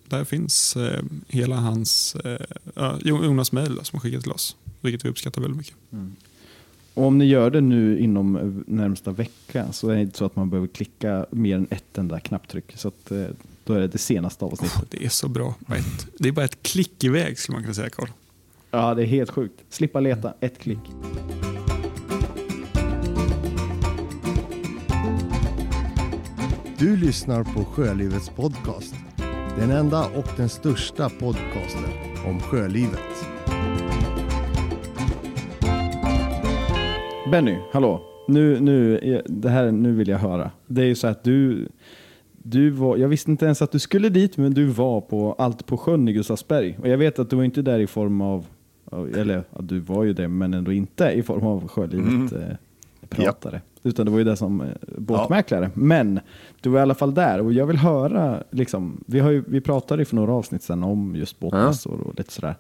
Där 0.10 0.24
finns 0.24 0.76
eh, 0.76 1.04
hela 1.28 1.56
hans, 1.56 2.16
eh, 2.16 2.98
Jonas 3.04 3.52
mejl 3.52 3.80
som 3.84 3.98
har 3.98 4.00
skickat 4.00 4.22
till 4.22 4.32
oss, 4.32 4.56
vilket 4.82 5.06
vi 5.06 5.10
uppskattar 5.10 5.42
väldigt 5.42 5.58
mycket. 5.58 5.76
Mm. 5.92 6.16
Och 6.94 7.06
om 7.06 7.18
ni 7.18 7.26
gör 7.26 7.50
det 7.50 7.62
nu 7.62 8.00
inom 8.00 8.36
eh, 8.36 8.76
närmsta 8.76 9.12
vecka 9.12 9.72
så 9.72 9.90
är 9.90 9.96
det 9.96 10.02
inte 10.02 10.18
så 10.18 10.26
att 10.26 10.36
man 10.36 10.50
behöver 10.50 10.68
klicka 10.68 11.26
mer 11.32 11.56
än 11.56 11.68
ett 11.70 11.98
enda 11.98 12.20
knapptryck. 12.20 12.74
Så 12.76 12.88
att, 12.88 13.12
eh, 13.12 13.26
då 13.64 13.74
är 13.74 13.80
det 13.80 13.88
det 13.88 13.98
senaste 13.98 14.46
avsnittet. 14.46 14.86
Det 14.90 15.06
är 15.06 15.10
så 15.10 15.28
bra. 15.28 15.56
Det 16.18 16.28
är 16.28 16.32
bara 16.32 16.46
ett 16.46 16.64
klick 16.64 17.04
iväg 17.04 17.40
skulle 17.40 17.56
man 17.56 17.64
kunna 17.64 17.74
säga 17.74 17.90
Carl. 17.90 18.10
Ja, 18.72 18.94
det 18.94 19.02
är 19.02 19.06
helt 19.06 19.30
sjukt. 19.30 19.64
Slippa 19.70 20.00
leta, 20.00 20.34
ett 20.40 20.60
klick. 20.60 20.80
Du 26.78 26.98
lyssnar 26.98 27.44
på 27.44 27.66
Sjölivets 27.66 28.30
podcast. 28.30 28.96
Den 29.58 29.72
enda 29.72 30.06
och 30.06 30.28
den 30.38 30.50
största 30.50 31.10
podcasten 31.10 31.84
om 32.26 32.40
sjölivet. 32.40 33.28
Benny, 37.32 37.58
hallå. 37.74 38.02
Nu, 38.28 38.60
nu, 38.60 39.22
det 39.26 39.50
här, 39.50 39.72
nu 39.72 39.92
vill 39.92 40.08
jag 40.08 40.18
höra. 40.18 40.52
Det 40.68 40.82
är 40.82 40.86
ju 40.86 40.96
så 40.96 41.08
att 41.08 41.24
du, 41.24 41.70
du 42.44 42.70
var, 42.70 42.98
jag 42.98 43.08
visste 43.08 43.32
inte 43.32 43.46
ens 43.46 43.62
att 43.62 43.72
du 43.72 43.80
skulle 43.80 44.10
dit, 44.10 44.38
men 44.38 44.54
du 44.54 44.66
var 44.66 45.02
på 45.02 45.36
Allt 45.38 45.66
på 45.66 45.78
sjön 45.78 46.08
i 46.08 46.14
Gustavsberg. 46.14 46.78
Och 46.82 46.88
jag 46.88 46.98
vet 46.98 47.20
att 47.20 47.30
du 47.30 47.36
var 47.36 47.44
inte 47.44 47.62
där 47.62 47.80
i 47.80 47.88
form 47.88 48.22
av, 48.22 48.46
eller 49.16 49.44
ja, 49.50 49.62
du 49.62 49.80
var 49.80 50.04
ju 50.04 50.14
det, 50.14 50.28
men 50.28 50.54
ändå 50.54 50.72
inte 50.72 51.06
i 51.06 51.24
form 51.24 51.46
av 51.46 51.68
sjölivet 51.68 52.34
eh, 52.34 52.56
pratare. 53.10 53.62
Utan 53.84 54.06
det 54.06 54.12
var 54.12 54.18
ju 54.20 54.24
det 54.24 54.36
som 54.38 54.62
eh, 54.62 54.68
båtmäklare. 54.98 55.72
Men 55.74 56.20
du 56.62 56.70
var 56.70 56.80
i 56.80 56.82
alla 56.82 56.96
fall 56.96 57.14
där 57.14 57.42
och 57.42 57.54
jag 57.54 57.66
vill 57.66 57.78
höra, 57.78 58.44
liksom, 58.50 59.04
vi, 59.08 59.20
har 59.20 59.32
ju, 59.32 59.44
vi 59.48 59.62
pratade 59.62 60.02
ju 60.02 60.06
för 60.06 60.16
några 60.16 60.34
avsnitt 60.34 60.64
sedan 60.64 60.84
om 60.84 61.16
just 61.16 61.40
båtmässor 61.40 62.02
och 62.02 62.18
lite 62.18 62.34
sådär. 62.34 62.56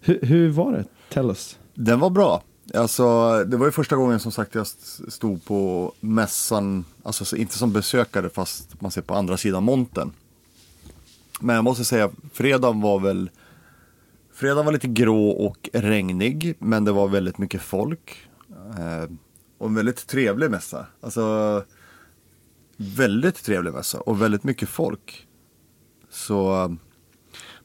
Hur, 0.00 0.18
hur 0.22 0.48
var 0.48 0.72
det? 0.72 0.84
Tell 1.08 1.26
us. 1.26 1.58
Den 1.74 2.00
var 2.00 2.10
bra. 2.10 2.42
Alltså, 2.74 3.04
det 3.44 3.56
var 3.56 3.66
ju 3.66 3.72
första 3.72 3.96
gången 3.96 4.20
som 4.20 4.32
sagt 4.32 4.54
jag 4.54 4.66
stod 5.08 5.44
på 5.44 5.92
mässan, 6.00 6.84
alltså 7.02 7.36
inte 7.36 7.58
som 7.58 7.72
besökare 7.72 8.28
fast 8.28 8.80
man 8.80 8.90
ser 8.90 9.02
på 9.02 9.14
andra 9.14 9.36
sidan 9.36 9.64
montern. 9.64 10.12
Men 11.40 11.54
jag 11.56 11.64
måste 11.64 11.84
säga, 11.84 12.10
fredagen 12.32 12.80
var 12.80 13.00
väl, 13.00 13.30
fredagen 14.32 14.64
var 14.64 14.72
lite 14.72 14.88
grå 14.88 15.30
och 15.30 15.70
regnig, 15.72 16.54
men 16.58 16.84
det 16.84 16.92
var 16.92 17.08
väldigt 17.08 17.38
mycket 17.38 17.62
folk. 17.62 18.28
Eh, 18.78 19.10
och 19.58 19.66
en 19.66 19.74
väldigt 19.74 20.06
trevlig 20.06 20.50
mässa. 20.50 20.86
Alltså, 21.00 21.64
väldigt 22.76 23.44
trevlig 23.44 23.72
mässa 23.72 24.00
och 24.00 24.22
väldigt 24.22 24.44
mycket 24.44 24.68
folk. 24.68 25.26
Så 26.10 26.64
eh, 26.64 26.68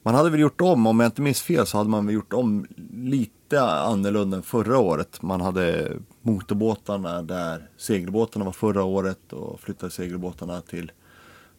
man 0.04 0.16
hade 0.16 0.30
väl 0.30 0.39
gjort 0.39 0.62
om, 0.62 0.88
om 0.88 1.00
jag 1.00 1.08
inte 1.08 1.22
minns 1.22 1.42
fel 1.42 1.66
så 1.66 1.78
hade 1.78 1.89
man 1.89 2.06
väl 2.06 2.16
gjort 2.16 2.34
om 2.34 2.68
lite 2.94 3.62
annorlunda 3.62 4.38
än 4.38 4.44
förra 4.44 4.78
året. 4.78 5.22
Man 5.22 5.42
hade 5.42 5.92
motorbåtarna 6.22 7.22
där 7.22 7.70
segelbåtarna 7.78 8.46
var 8.46 8.52
förra 8.52 8.84
året 8.84 9.34
och 9.34 9.60
flyttade 9.60 9.92
segelbåtarna 9.92 10.62
till, 10.62 10.92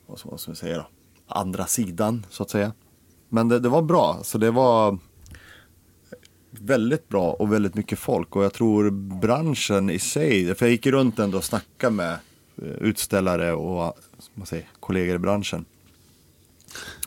vad 0.07 0.19
ska 0.19 0.29
man 0.31 0.39
säga 0.39 0.77
då, 0.77 0.87
andra 1.29 1.67
sidan 1.67 2.27
så 2.31 2.43
att 2.43 2.51
säga. 2.51 2.73
Men 3.29 3.49
det, 3.49 3.59
det 3.59 3.69
var 3.69 3.83
bra, 3.83 4.19
så 4.23 4.39
det 4.39 4.51
var 4.51 4.99
väldigt 6.51 7.09
bra 7.09 7.33
och 7.33 7.53
väldigt 7.53 7.75
mycket 7.75 7.99
folk 7.99 8.37
och 8.37 8.45
jag 8.45 8.53
tror 8.53 8.91
branschen 8.91 9.91
i 9.91 9.99
sig, 9.99 10.55
för 10.55 10.67
jag 10.67 10.71
gick 10.71 10.87
runt 10.87 11.19
ändå 11.19 11.39
och 11.39 11.45
snackade 11.45 11.95
med 11.95 12.13
eh, 12.63 12.69
utställare 12.81 13.53
och 13.53 13.99
man 14.35 14.47
säger, 14.47 14.67
kollegor 14.81 15.17
i 15.17 15.19
branschen. 15.19 15.65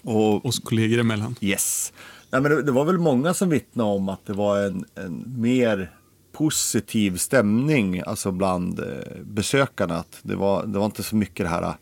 Och 0.04 0.46
Oss 0.46 0.60
kollegor 0.60 1.00
emellan. 1.00 1.36
Yes. 1.42 1.94
Nej, 2.30 2.42
men 2.42 2.52
det, 2.52 2.62
det 2.62 2.72
var 2.72 2.86
väl 2.86 2.98
många 2.98 3.34
som 3.34 3.50
vittnade 3.50 3.90
om 3.90 4.10
att 4.10 4.26
det 4.26 4.34
var 4.34 4.60
en, 4.62 4.86
en 4.96 5.24
mer 5.38 5.92
positiv 6.32 7.18
stämning 7.18 8.02
alltså 8.06 8.32
bland 8.32 8.80
eh, 8.80 8.86
besökarna. 9.24 9.96
Att 9.96 10.20
det, 10.22 10.36
var, 10.36 10.66
det 10.66 10.80
var 10.80 10.86
inte 10.86 11.04
så 11.04 11.16
mycket 11.16 11.46
det 11.46 11.50
här 11.50 11.64
eh, 11.64 11.74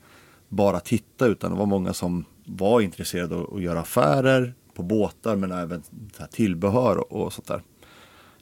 bara 0.49 0.79
titta 0.79 1.25
utan 1.25 1.51
det 1.51 1.57
var 1.57 1.65
många 1.65 1.93
som 1.93 2.25
var 2.45 2.81
intresserade 2.81 3.35
av 3.35 3.55
att 3.55 3.61
göra 3.61 3.79
affärer 3.79 4.53
på 4.73 4.83
båtar 4.83 5.35
men 5.35 5.51
även 5.51 5.83
tillbehör 6.31 6.97
och, 6.97 7.25
och 7.25 7.33
sånt 7.33 7.47
där. 7.47 7.61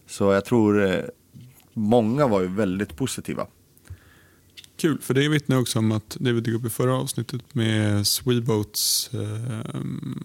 Så 0.07 0.33
jag 0.33 0.45
tror 0.45 0.85
eh, 0.85 0.99
många 1.73 2.27
var 2.27 2.41
ju 2.41 2.47
väldigt 2.47 2.95
positiva. 2.95 3.47
Kul, 4.83 5.01
för 5.01 5.13
det 5.13 5.29
vittnar 5.29 5.59
också 5.59 5.79
om 5.79 5.91
att 5.91 6.17
det 6.19 6.31
vi 6.33 6.41
tog 6.41 6.53
upp 6.53 6.65
i 6.65 6.69
förra 6.69 6.95
avsnittet 6.95 7.41
med 7.55 8.07
Sweboats 8.07 9.09
eh, 9.13 9.19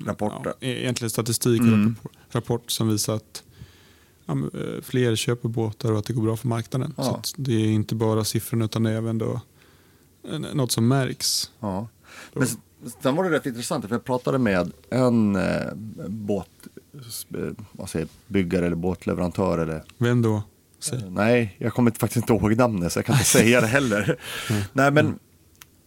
Rapporter. 0.07 0.55
Ja, 0.61 0.67
egentligen 0.69 1.11
statistik 1.11 1.61
och 1.61 1.67
Mm. 1.67 1.97
rapport, 2.31 2.71
som 2.71 2.89
visar 2.89 3.15
att 3.15 3.43
ja, 4.27 4.33
eh, 4.33 4.83
fler 4.83 5.17
köper 5.17 5.49
båtar 5.49 5.93
och 5.93 5.99
att 5.99 6.05
det 6.05 6.13
går 6.13 6.23
bra 6.23 6.37
för 6.37 6.49
marknaden. 6.49 6.95
Ja. 6.97 7.21
Så 7.25 7.35
det 7.39 7.53
är 7.53 7.69
inte 7.69 7.95
bara 7.95 8.25
siffrorna 8.25 8.65
utan 8.65 8.83
det 8.83 8.91
är 8.91 8.97
även 8.97 9.19
då, 9.19 9.41
eh, 10.31 10.39
något 10.39 10.73
som 10.73 10.89
märks. 10.89 11.51
Ja. 11.61 11.89
Men 12.33 12.47
sen 13.03 13.17
var 13.17 13.25
det 13.25 13.31
rätt 13.31 13.47
intressant 13.47 13.85
för 13.89 13.95
jag 13.95 14.05
pratade 14.05 14.39
med 14.39 14.73
en 14.91 15.37
eh, 15.37 15.75
båt, 16.09 16.49
eh, 17.35 17.41
vad 17.73 17.91
säger, 17.91 18.09
byggare 18.27 18.67
eller 18.67 18.77
båtleverantör 18.77 19.59
eller 19.59 19.85
Vem 19.99 20.23
då? 20.23 20.43
Säg. 20.79 21.11
Nej, 21.11 21.57
jag 21.59 21.75
kommer 21.75 21.91
faktiskt 21.91 22.17
inte 22.17 22.33
ihåg 22.33 22.57
namnet 22.57 22.93
så 22.93 22.99
jag 22.99 23.07
kan 23.07 23.15
inte 23.15 23.25
säga 23.25 23.61
det 23.61 23.67
heller. 23.67 24.17
Nej, 24.73 24.91
men 24.91 25.19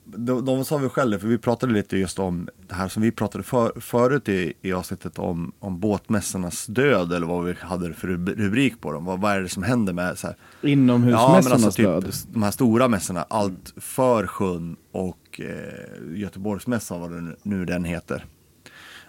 de, 0.05 0.45
de 0.45 0.65
sa 0.65 0.77
vi 0.77 0.89
själva, 0.89 1.19
för 1.19 1.27
vi 1.27 1.37
pratade 1.37 1.73
lite 1.73 1.97
just 1.97 2.19
om 2.19 2.49
det 2.67 2.75
här 2.75 2.87
som 2.87 3.01
vi 3.01 3.11
pratade 3.11 3.43
för, 3.43 3.79
förut 3.79 4.29
i, 4.29 4.53
i 4.61 4.73
avsnittet 4.73 5.19
om, 5.19 5.51
om 5.59 5.79
båtmästarnas 5.79 6.65
död 6.65 7.13
eller 7.13 7.27
vad 7.27 7.45
vi 7.45 7.55
hade 7.59 7.93
för 7.93 8.07
rub- 8.07 8.35
rubrik 8.35 8.81
på 8.81 8.91
dem. 8.91 9.05
Vad, 9.05 9.21
vad 9.21 9.31
är 9.31 9.41
det 9.41 9.49
som 9.49 9.63
händer 9.63 9.93
med 9.93 10.17
så 10.19 10.27
här, 10.27 10.35
Inomhusmässornas 10.61 11.65
alltså 11.65 11.81
död. 11.81 12.05
typ 12.05 12.13
de 12.33 12.43
här 12.43 12.51
stora 12.51 12.87
mässorna, 12.87 13.25
allt 13.29 13.73
för 13.77 14.27
sjön 14.27 14.75
och 14.91 15.41
eh, 15.41 16.19
Göteborgsmässan 16.19 17.01
vad 17.01 17.11
det 17.11 17.35
nu 17.43 17.65
den 17.65 17.83
heter. 17.83 18.25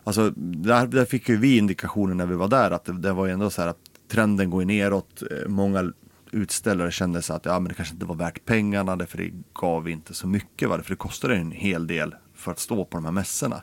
Alltså 0.05 0.31
där, 0.37 0.87
där 0.87 1.05
fick 1.05 1.29
ju 1.29 1.37
vi 1.37 1.59
indikationer 1.59 2.15
när 2.15 2.27
vi 2.27 2.35
var 2.35 2.49
där 2.49 2.71
att 2.71 2.85
det, 2.85 2.93
det 2.93 3.13
var 3.13 3.27
ju 3.27 3.33
ändå 3.33 3.51
så 3.51 3.63
här 3.63 3.69
att 3.69 3.92
trenden 4.13 4.51
går 4.51 4.63
ju 4.63 4.67
neråt. 4.67 5.23
Eh, 5.31 5.49
många 5.49 5.93
utställare 6.31 6.91
kände 6.91 7.23
sig 7.23 7.37
att 7.37 7.45
ja, 7.45 7.61
men 7.61 7.69
det 7.69 7.75
kanske 7.75 7.95
inte 7.95 8.07
var 8.07 8.15
värt 8.15 8.45
pengarna 8.45 8.97
därför 8.97 9.19
det 9.19 9.31
gav 9.55 9.89
inte 9.89 10.15
så 10.15 10.27
mycket. 10.27 10.69
Va? 10.69 10.83
För 10.83 10.91
det 10.91 10.97
kostade 10.97 11.37
en 11.37 11.51
hel 11.51 11.87
del 11.87 12.15
för 12.35 12.53
att 12.53 12.59
stå 12.59 12.85
på 12.85 12.97
de 12.97 13.05
här 13.05 13.13
mässorna. 13.13 13.63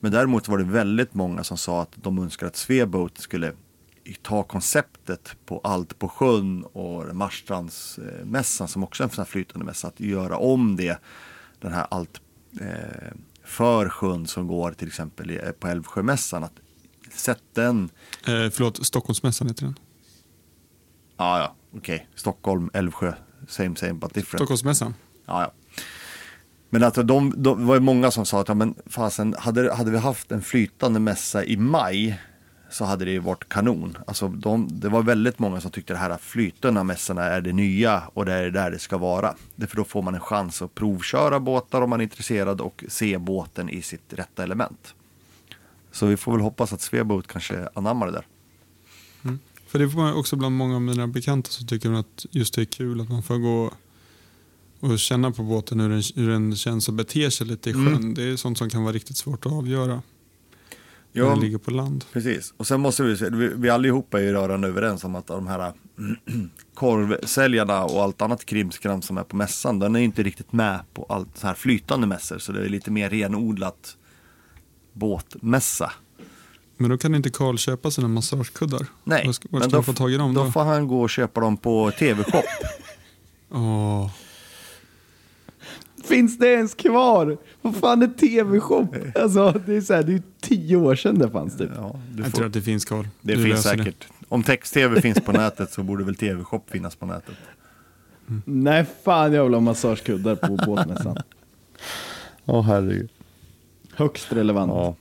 Men 0.00 0.12
däremot 0.12 0.48
var 0.48 0.58
det 0.58 0.64
väldigt 0.64 1.14
många 1.14 1.44
som 1.44 1.56
sa 1.58 1.82
att 1.82 1.92
de 1.94 2.18
önskade 2.18 2.48
att 2.48 2.56
Sveboat 2.56 3.18
skulle 3.18 3.52
ta 4.22 4.42
konceptet 4.42 5.36
på 5.46 5.60
allt 5.64 5.98
på 5.98 6.08
sjön 6.08 6.64
och 6.64 7.16
Marstrandsmässan 7.16 8.68
som 8.68 8.84
också 8.84 9.02
är 9.02 9.04
en 9.04 9.10
sån 9.10 9.22
här 9.22 9.30
flytande 9.30 9.66
mässa, 9.66 9.88
att 9.88 10.00
göra 10.00 10.36
om 10.36 10.76
det, 10.76 11.00
den 11.60 11.72
här 11.72 11.86
allt 11.90 12.20
eh, 12.60 13.12
för 13.44 13.88
sjön 13.88 14.26
som 14.26 14.46
går 14.46 14.72
till 14.72 14.88
exempel 14.88 15.30
eh, 15.30 15.50
på 15.50 15.68
Älvsjömässan, 15.68 16.44
att 16.44 16.60
sätta 17.12 17.62
den, 17.62 17.90
Eh, 18.26 18.50
förlåt, 18.50 18.86
Stockholmsmässan 18.86 19.48
heter 19.48 19.62
den. 19.64 19.78
ja 21.16 21.38
ja, 21.38 21.54
okej, 21.76 22.06
Stockholm, 22.14 22.70
Älvsjö, 22.72 23.12
same 23.48 23.76
same 23.76 23.92
but 23.94 24.14
different. 24.14 24.38
Stockholmsmässan. 24.40 24.94
Ja, 25.26 25.42
ja. 25.42 25.52
Men 26.70 26.82
alltså 26.82 27.02
de, 27.02 27.32
de 27.36 27.58
det 27.60 27.64
var 27.64 27.74
ju 27.74 27.80
många 27.80 28.10
som 28.10 28.26
sa 28.26 28.40
att 28.40 28.48
ja, 28.48 28.54
men 28.54 28.74
fasen, 28.86 29.34
hade, 29.38 29.74
hade 29.74 29.90
vi 29.90 29.98
haft 29.98 30.32
en 30.32 30.42
flytande 30.42 31.00
mässa 31.00 31.44
i 31.44 31.56
maj 31.56 32.20
så 32.70 32.84
hade 32.84 33.04
det 33.04 33.10
ju 33.10 33.18
varit 33.18 33.48
kanon. 33.48 33.98
Alltså 34.06 34.28
de, 34.28 34.68
det 34.70 34.88
var 34.88 35.02
väldigt 35.02 35.38
många 35.38 35.60
som 35.60 35.70
tyckte 35.70 35.92
det 35.92 35.98
här 35.98 36.18
flytande 36.18 36.84
mässorna 36.84 37.22
är 37.22 37.40
det 37.40 37.52
nya 37.52 38.02
och 38.14 38.24
det 38.24 38.32
är 38.32 38.50
där 38.50 38.70
det 38.70 38.78
ska 38.78 38.98
vara. 38.98 39.34
Därför 39.56 39.76
då 39.76 39.84
får 39.84 40.02
man 40.02 40.14
en 40.14 40.20
chans 40.20 40.62
att 40.62 40.74
provköra 40.74 41.40
båtar 41.40 41.82
om 41.82 41.90
man 41.90 42.00
är 42.00 42.04
intresserad 42.04 42.60
och 42.60 42.84
se 42.88 43.18
båten 43.18 43.68
i 43.68 43.82
sitt 43.82 44.12
rätta 44.12 44.42
element. 44.42 44.94
Så 45.96 46.06
vi 46.06 46.16
får 46.16 46.32
väl 46.32 46.40
hoppas 46.40 46.72
att 46.72 46.80
Sveboat 46.80 47.26
kanske 47.26 47.68
anammar 47.74 48.06
det 48.06 48.12
där. 48.12 48.26
För 49.66 49.78
det 49.78 49.90
får 49.90 49.98
man 49.98 50.14
också 50.14 50.36
bland 50.36 50.56
många 50.56 50.74
av 50.74 50.82
mina 50.82 51.06
bekanta 51.06 51.50
så 51.50 51.64
tycker 51.64 51.88
man 51.88 52.00
att 52.00 52.26
just 52.30 52.54
det 52.54 52.60
är 52.60 52.64
kul 52.64 53.00
att 53.00 53.08
man 53.08 53.22
får 53.22 53.38
gå 53.38 53.72
och 54.80 54.98
känna 54.98 55.30
på 55.30 55.42
båten 55.42 55.80
hur 55.80 55.88
den, 55.88 56.02
hur 56.14 56.28
den 56.28 56.56
känns 56.56 56.88
och 56.88 56.94
beter 56.94 57.30
sig 57.30 57.46
lite 57.46 57.70
i 57.70 57.72
sjön. 57.72 57.86
Mm. 57.86 58.14
Det 58.14 58.22
är 58.22 58.36
sånt 58.36 58.58
som 58.58 58.70
kan 58.70 58.82
vara 58.82 58.92
riktigt 58.92 59.16
svårt 59.16 59.46
att 59.46 59.52
avgöra 59.52 59.86
när 59.86 60.02
Ja, 61.12 61.28
den 61.28 61.40
ligger 61.40 61.58
på 61.58 61.70
land. 61.70 62.04
Precis, 62.12 62.54
och 62.56 62.66
sen 62.66 62.80
måste 62.80 63.02
vi 63.02 63.14
vi, 63.30 63.50
vi 63.56 63.70
allihopa 63.70 64.18
är 64.20 64.24
ju 64.24 64.32
rörande 64.32 64.68
överens 64.68 65.04
om 65.04 65.14
att 65.14 65.26
de 65.26 65.46
här 65.46 65.72
korvsäljarna 66.74 67.84
och 67.84 68.02
allt 68.02 68.22
annat 68.22 68.46
krimskram 68.46 69.02
som 69.02 69.18
är 69.18 69.24
på 69.24 69.36
mässan, 69.36 69.78
den 69.78 69.96
är 69.96 70.00
inte 70.00 70.22
riktigt 70.22 70.52
med 70.52 70.80
på 70.94 71.06
allt 71.08 71.38
så 71.38 71.46
här 71.46 71.54
flytande 71.54 72.06
mässor, 72.06 72.38
så 72.38 72.52
det 72.52 72.64
är 72.64 72.68
lite 72.68 72.90
mer 72.90 73.10
renodlat 73.10 73.96
båtmässa. 74.96 75.92
Men 76.76 76.90
då 76.90 76.98
kan 76.98 77.14
inte 77.14 77.30
Karl 77.30 77.56
köpa 77.56 77.90
sina 77.90 78.08
massagekuddar. 78.08 78.86
Nej, 79.04 79.26
Var 79.26 79.32
ska, 79.32 79.48
var 79.50 79.60
men 79.60 79.68
då, 79.68 79.82
få 79.82 79.92
tag 79.92 80.12
i 80.12 80.16
dem 80.16 80.34
då 80.34 80.44
då? 80.44 80.50
får 80.50 80.64
han 80.64 80.88
gå 80.88 81.00
och 81.02 81.10
köpa 81.10 81.40
dem 81.40 81.56
på 81.56 81.90
TV-shop. 81.98 82.42
Åh, 83.50 84.10
Finns 86.04 86.38
det 86.38 86.46
ens 86.52 86.74
kvar? 86.74 87.36
Vad 87.62 87.76
fan 87.76 88.02
är 88.02 88.06
tv-shop? 88.08 88.88
Alltså, 89.14 89.60
det 89.66 89.74
är 89.76 89.80
så 89.80 89.94
här, 89.94 90.02
det 90.02 90.12
är 90.12 90.22
tio 90.40 90.76
år 90.76 90.94
sedan 90.94 91.18
det 91.18 91.30
fanns 91.30 91.58
typ. 91.58 91.70
ja, 91.76 92.00
du 92.12 92.22
jag 92.22 92.30
får, 92.30 92.36
tror 92.36 92.46
att 92.46 92.52
det 92.52 92.62
finns 92.62 92.84
Karl. 92.84 93.04
det 93.20 93.34
Du 93.34 93.44
finns 93.44 93.62
säkert. 93.62 94.06
Om 94.28 94.42
text-tv 94.42 95.00
finns 95.00 95.20
på 95.20 95.32
nätet 95.32 95.72
så 95.72 95.82
borde 95.82 96.04
väl 96.04 96.14
TV-shop 96.16 96.60
finnas 96.70 96.96
på 96.96 97.06
nätet. 97.06 97.34
Nej, 98.44 98.86
fan 99.04 99.32
jag 99.32 99.44
vill 99.44 99.54
ha 99.54 99.60
massagekuddar 99.60 100.34
på 100.34 100.56
båtmässan. 100.66 101.16
Åh 102.44 102.62
herregud. 102.62 103.10
Högst 103.96 104.32
relevant. 104.32 104.70
Ja. 104.74 104.96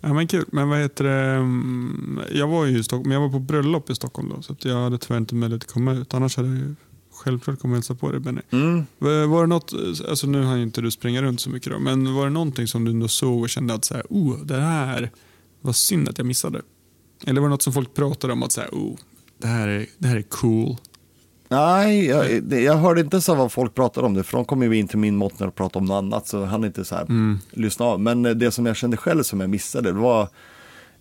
Ja, 0.00 0.12
men 0.12 0.28
kul. 0.28 0.44
Men 0.52 0.68
vad 0.68 0.78
heter 0.78 1.04
det? 1.04 1.30
Mm, 1.34 2.20
Jag 2.34 2.48
var 2.48 2.64
ju 2.64 2.78
i 2.78 2.82
Stockholm, 2.84 3.08
men 3.08 3.14
jag 3.14 3.28
var 3.28 3.28
på 3.32 3.38
bröllop 3.38 3.90
i 3.90 3.94
Stockholm 3.94 4.28
då. 4.36 4.42
Så 4.42 4.52
att 4.52 4.64
jag 4.64 4.82
hade 4.82 4.98
tyvärr 4.98 5.18
inte 5.18 5.34
möjlighet 5.34 5.64
att 5.64 5.72
komma 5.72 5.92
ut. 5.92 6.14
Annars 6.14 6.36
hade 6.36 6.48
jag 6.48 6.56
ju 6.58 6.74
självklart 7.12 7.58
kommit 7.58 7.72
och 7.72 7.76
hälsa 7.76 7.94
på 7.94 8.10
dig 8.10 8.20
Benny. 8.20 8.40
Mm. 8.50 8.84
Var 8.98 9.26
var 9.26 9.40
det 9.40 9.46
något, 9.46 9.72
alltså 10.08 10.26
nu 10.26 10.42
har 10.42 10.56
ju 10.56 10.62
inte 10.62 10.80
du 10.80 10.90
springa 10.90 11.22
runt 11.22 11.40
så 11.40 11.50
mycket 11.50 11.72
då, 11.72 11.78
men 11.78 12.14
var 12.14 12.24
det 12.24 12.30
någonting 12.30 12.66
som 12.66 12.84
du 12.84 12.90
ändå 12.90 13.08
såg 13.08 13.40
och 13.40 13.48
kände 13.48 13.74
att 13.74 13.84
så 13.84 13.94
här, 13.94 14.04
oh, 14.10 14.38
det 14.44 14.60
här 14.60 15.10
var 15.60 15.72
synd 15.72 16.08
att 16.08 16.18
jag 16.18 16.26
missade? 16.26 16.62
Eller 17.26 17.40
var 17.40 17.48
det 17.48 17.52
något 17.52 17.62
som 17.62 17.72
folk 17.72 17.94
pratade 17.94 18.32
om 18.32 18.42
att 18.42 18.52
så 18.52 18.60
här, 18.60 18.70
oh, 18.72 18.96
det 19.38 19.46
här 19.46 19.68
är, 19.68 19.86
det 19.98 20.08
här 20.08 20.16
är 20.16 20.22
cool? 20.22 20.76
Nej, 21.56 22.06
jag, 22.06 22.42
det- 22.42 22.60
jag 22.60 22.74
hörde 22.74 23.00
inte 23.00 23.20
så 23.20 23.34
vad 23.34 23.52
folk 23.52 23.74
pratade 23.74 24.06
om 24.06 24.14
det, 24.14 24.22
för 24.22 24.36
de 24.36 24.44
kom 24.44 24.62
ju 24.62 24.76
in 24.78 24.88
till 24.88 24.98
min 24.98 25.16
mått 25.16 25.38
när 25.40 25.46
de 25.46 25.52
pratade 25.52 25.78
om 25.78 25.84
något 25.84 25.94
annat, 25.98 26.26
så 26.26 26.44
han 26.44 26.64
inte 26.64 26.84
så 26.84 26.94
här 26.94 27.02
Mm. 27.02 27.38
lyssna 27.50 27.86
av. 27.86 28.00
Men 28.00 28.24
eh, 28.26 28.30
det 28.32 28.50
som 28.50 28.66
jag 28.66 28.76
kände 28.76 28.96
själv 28.96 29.22
som 29.22 29.40
jag 29.40 29.50
missade, 29.50 29.92
det 29.92 29.98
var 29.98 30.28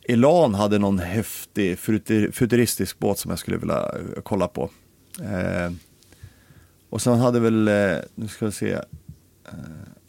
Elan 0.03 0.53
hade 0.53 0.79
någon 0.79 0.99
häftig 0.99 1.77
futur- 1.79 2.31
futuristisk 2.31 2.99
båt 2.99 3.17
som 3.19 3.29
jag 3.29 3.39
skulle 3.39 3.57
vilja 3.57 3.77
eh, 3.83 4.21
kolla 4.23 4.47
på. 4.47 4.69
Eh, 5.21 5.71
och 6.89 7.01
sen 7.01 7.19
hade 7.19 7.39
väl, 7.39 7.67
eh, 7.67 7.73
nu 8.15 8.27
ska 8.27 8.45
vi 8.45 8.51
se, 8.51 8.71
eh, 8.71 8.81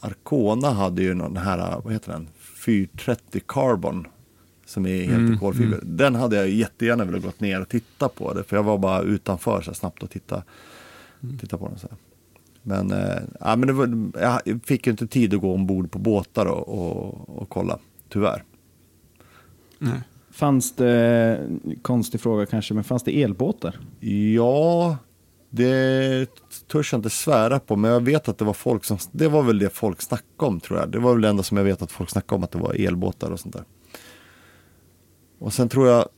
Arcona 0.00 0.70
hade 0.70 1.02
ju 1.02 1.14
någon 1.14 1.36
här, 1.36 1.80
vad 1.84 1.92
heter 1.92 2.12
den, 2.12 2.28
430 2.64 3.42
Carbon. 3.48 4.06
Som 4.72 4.86
är 4.86 4.98
helt 4.98 5.10
Mm, 5.10 5.34
i 5.34 5.38
kolfiber. 5.38 5.80
Den 5.82 6.14
hade 6.14 6.36
jag 6.36 6.50
jättegärna 6.50 7.04
velat 7.04 7.22
gått 7.22 7.40
ner 7.40 7.60
och 7.60 7.68
titta 7.68 8.08
på 8.08 8.34
det. 8.34 8.44
För 8.44 8.56
jag 8.56 8.62
var 8.62 8.78
bara 8.78 9.02
utanför 9.02 9.60
så 9.60 9.70
här, 9.70 9.74
snabbt 9.74 10.02
och 10.02 10.10
titta, 10.10 10.42
titta 11.40 11.58
på 11.58 11.68
den. 11.68 11.78
Så 11.78 11.88
här. 11.90 11.98
Men, 12.62 12.92
eh, 12.92 13.22
ja, 13.40 13.56
men 13.56 13.66
det 13.66 13.72
var, 13.72 14.10
jag 14.46 14.60
fick 14.64 14.86
ju 14.86 14.90
inte 14.90 15.06
tid 15.06 15.34
att 15.34 15.40
gå 15.40 15.54
ombord 15.54 15.90
på 15.90 15.98
båtar 15.98 16.46
och, 16.46 16.68
och, 16.68 17.38
och 17.42 17.48
kolla, 17.48 17.78
tyvärr. 18.08 18.44
Nej. 19.78 20.00
Fanns 20.30 20.76
det, 20.76 21.48
konstig 21.82 22.20
fråga 22.20 22.46
kanske, 22.46 22.74
men 22.74 22.84
fanns 22.84 23.02
det 23.02 23.22
elbåtar? 23.22 23.78
Ja, 24.36 24.96
det 25.50 26.26
törs 26.66 26.92
jag 26.92 26.98
inte 26.98 27.10
svära 27.10 27.60
på, 27.60 27.76
men 27.76 27.90
jag 27.90 28.00
vet 28.00 28.28
att 28.28 28.38
det 28.38 28.44
var 28.44 28.52
folk 28.52 28.84
som, 28.84 28.98
det 29.12 29.28
var 29.28 29.42
väl 29.42 29.58
det 29.58 29.70
folk 29.70 30.02
snackade 30.02 30.48
om 30.48 30.60
tror 30.60 30.78
jag. 30.78 30.90
Det 30.90 30.98
var 30.98 31.12
väl 31.12 31.22
det 31.22 31.28
enda 31.28 31.42
som 31.42 31.56
jag 31.56 31.64
vet 31.64 31.82
att 31.82 31.92
folk 31.92 32.10
snackade 32.10 32.36
om, 32.36 32.44
att 32.44 32.50
det 32.50 32.58
var 32.58 32.86
elbåtar 32.86 33.30
och 33.30 33.40
sånt 33.40 33.54
där. 33.54 33.64
Och 35.42 35.52
sen 35.52 35.68
tror 35.68 35.88
jag, 35.88 36.08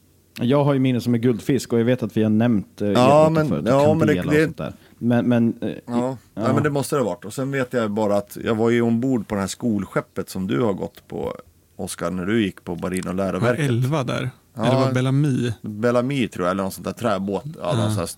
Jag 0.40 0.64
har 0.64 0.74
ju 0.74 0.80
minne 0.80 1.00
som 1.00 1.14
är 1.14 1.18
guldfisk 1.18 1.72
och 1.72 1.80
jag 1.80 1.84
vet 1.84 2.02
att 2.02 2.16
vi 2.16 2.22
har 2.22 2.30
nämnt 2.30 2.82
eh, 2.82 2.88
Ja, 2.88 3.28
men- 3.32 3.48
förut, 3.48 3.64
ja, 3.68 3.94
men 3.94 4.06
det- 4.06 4.20
och 4.20 4.32
sånt 4.34 4.56
där. 4.56 4.72
Men, 4.98 5.28
men 5.28 5.54
eh, 5.62 5.68
ja, 5.68 5.76
Ja. 5.86 6.16
Nej, 6.34 6.54
men 6.54 6.62
det 6.62 6.70
måste 6.70 6.96
det 6.96 7.02
ha 7.02 7.06
varit. 7.10 7.24
Och 7.24 7.34
sen 7.34 7.50
vet 7.50 7.72
jag 7.72 7.90
bara 7.90 8.16
att 8.16 8.38
jag 8.44 8.54
var 8.54 8.70
ju 8.70 8.82
ombord 8.82 9.28
på 9.28 9.34
det 9.34 9.40
här 9.40 9.48
skolskeppet 9.48 10.28
som 10.30 10.46
du 10.46 10.60
har 10.60 10.72
gått 10.72 11.08
på, 11.08 11.34
Oskar, 11.76 12.10
när 12.10 12.26
du 12.26 12.42
gick 12.44 12.64
på 12.64 12.74
Marin 12.76 13.08
och 13.08 13.16
Det 13.16 13.22
var 13.22 13.32
läroverket. 13.32 13.68
elva 13.68 14.04
där. 14.04 14.30
Ja. 14.54 14.64
Eller 14.66 14.74
var 14.80 14.92
Bellamy? 14.92 15.52
Bellamy 15.62 16.28
tror 16.28 16.46
jag, 16.46 16.50
eller 16.50 16.62
någon 16.62 16.72
sån 16.72 16.84
där 16.84 16.92
träbåt. 16.92 17.42
Ja, 17.44 17.52
Ja. 17.62 17.76
någon 17.76 17.90
sån 17.90 17.98
här, 18.00 18.10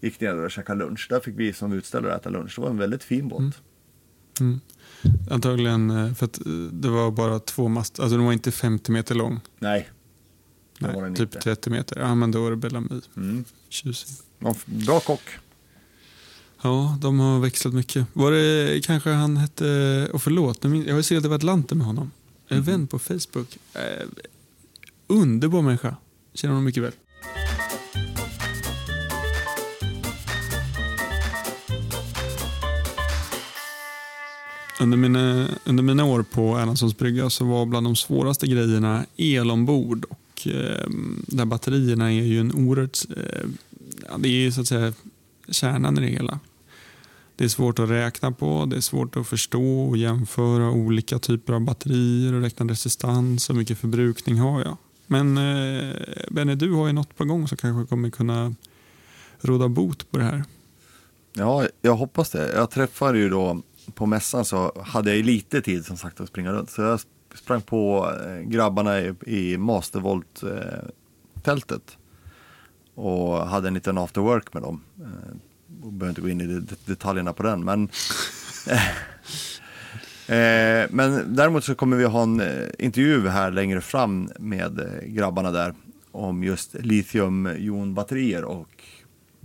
gick 0.00 0.20
ner 0.20 0.44
och 0.44 0.50
käkade 0.50 0.78
lunch. 0.84 1.06
Där 1.10 1.20
fick 1.20 1.34
vi 1.38 1.52
som 1.52 1.72
utställare 1.72 2.14
äta 2.14 2.30
lunch. 2.30 2.52
Det 2.56 2.62
var 2.62 2.70
en 2.70 2.78
väldigt 2.78 3.04
fin 3.04 3.28
båt. 3.28 3.40
Mm. 4.40 4.60
Antagligen 5.30 5.90
eh, 5.90 6.12
för 6.14 6.24
att 6.26 6.38
eh, 6.46 6.52
det 6.52 6.88
var 6.88 7.10
bara 7.10 7.38
två 7.38 7.68
master. 7.68 8.02
Alltså 8.02 8.16
den 8.16 8.26
var 8.26 8.32
inte 8.32 8.50
50 8.52 8.92
meter 8.92 9.14
lång. 9.14 9.40
Nej, 9.58 9.88
Nej, 10.78 11.10
typ 11.14 11.20
inte. 11.20 11.40
30 11.40 11.70
meter. 11.70 12.00
Ja, 12.00 12.14
men 12.14 12.30
då 12.30 12.42
var 12.42 12.50
det 12.50 12.56
Bellamy. 12.56 13.00
Mm. 13.16 13.44
Tjusig. 13.68 14.08
Bra 14.64 15.00
kock. 15.00 15.20
Ja, 16.62 16.98
de 17.00 17.20
har 17.20 17.40
växlat 17.40 17.74
mycket. 17.74 18.06
Var 18.12 18.32
det 18.32 18.80
kanske 18.84 19.10
han 19.10 19.36
hette, 19.36 20.08
och 20.12 20.22
förlåt, 20.22 20.58
jag 20.64 20.70
har 20.70 20.96
ju 20.96 21.02
seglat 21.02 21.24
över 21.24 21.36
Atlanten 21.36 21.78
med 21.78 21.86
honom. 21.86 22.10
En 22.48 22.56
Mhm. 22.56 22.66
vän 22.66 22.86
på 22.86 22.98
Facebook. 22.98 23.58
Eh, 23.72 24.06
underbar 25.06 25.62
människa. 25.62 25.96
Känner 26.34 26.52
honom 26.54 26.64
mycket 26.64 26.82
väl. 26.82 26.92
Under 34.80 34.96
mina, 34.98 35.48
under 35.64 35.82
mina 35.82 36.04
år 36.04 36.22
på 36.22 36.56
Erlandssons 36.58 36.96
brygga 36.98 37.30
så 37.30 37.44
var 37.44 37.66
bland 37.66 37.86
de 37.86 37.96
svåraste 37.96 38.46
grejerna 38.46 39.06
el 39.16 39.50
ombord. 39.50 40.04
Och, 40.04 40.18
Eh, 40.54 40.88
där 41.26 41.44
batterierna 41.44 42.12
är 42.12 42.22
ju 42.22 42.40
en 42.40 42.52
oerhört... 42.52 42.98
Eh, 43.16 43.48
det 44.18 44.28
är 44.28 44.32
ju 44.32 44.52
så 44.52 44.60
att 44.60 44.66
säga 44.66 44.92
kärnan 45.48 45.98
i 45.98 46.00
det 46.00 46.06
hela. 46.06 46.40
Det 47.36 47.44
är 47.44 47.48
svårt 47.48 47.78
att 47.78 47.90
räkna 47.90 48.32
på, 48.32 48.66
det 48.66 48.76
är 48.76 48.80
svårt 48.80 49.16
att 49.16 49.26
förstå 49.26 49.80
och 49.88 49.96
jämföra 49.96 50.70
olika 50.70 51.18
typer 51.18 51.52
av 51.52 51.60
batterier 51.60 52.34
och 52.34 52.42
räkna 52.42 52.66
resistans 52.66 53.50
och 53.50 53.56
mycket 53.56 53.78
förbrukning 53.78 54.38
har 54.38 54.60
jag. 54.60 54.76
Men 55.06 55.38
eh, 55.38 55.94
Benny, 56.30 56.54
du 56.54 56.72
har 56.72 56.86
ju 56.86 56.92
något 56.92 57.16
på 57.16 57.24
gång 57.24 57.48
som 57.48 57.58
kanske 57.58 57.88
kommer 57.88 58.10
kunna 58.10 58.54
råda 59.40 59.68
bot 59.68 60.10
på 60.10 60.18
det 60.18 60.24
här. 60.24 60.44
Ja, 61.32 61.66
jag 61.82 61.96
hoppas 61.96 62.30
det. 62.30 62.52
Jag 62.54 62.70
träffade 62.70 63.18
ju 63.18 63.28
då 63.28 63.62
på 63.94 64.06
mässan 64.06 64.44
så 64.44 64.82
hade 64.84 65.10
jag 65.10 65.16
ju 65.16 65.22
lite 65.22 65.62
tid 65.62 65.86
som 65.86 65.96
sagt 65.96 66.20
att 66.20 66.28
springa 66.28 66.52
runt. 66.52 66.70
Så 66.70 66.82
jag 66.82 67.00
sprang 67.36 67.60
på 67.60 68.10
eh, 68.26 68.40
grabbarna 68.48 69.00
i, 69.00 69.14
i 69.26 69.56
Mastervolt-tältet. 69.58 71.98
och 72.94 73.48
hade 73.48 73.68
en 73.68 73.74
liten 73.74 73.98
after 73.98 74.20
work 74.20 74.54
med 74.54 74.62
dem. 74.62 74.82
Eh, 75.00 75.06
jag 75.82 75.92
behöver 75.92 76.08
inte 76.08 76.20
gå 76.20 76.28
in 76.28 76.40
i 76.40 76.46
det- 76.46 76.86
detaljerna 76.86 77.32
på 77.32 77.42
den. 77.42 77.64
Men, 77.64 77.82
eh, 80.26 80.86
men 80.90 81.36
däremot 81.36 81.64
så 81.64 81.74
kommer 81.74 81.96
vi 81.96 82.04
ha 82.04 82.22
en 82.22 82.40
eh, 82.40 82.68
intervju 82.78 83.28
här 83.28 83.50
längre 83.50 83.80
fram 83.80 84.30
med 84.38 84.80
eh, 84.80 84.86
grabbarna 85.08 85.50
där 85.50 85.74
om 86.12 86.44
just 86.44 86.74
litiumjonbatterier 86.74 88.44
och 88.44 88.68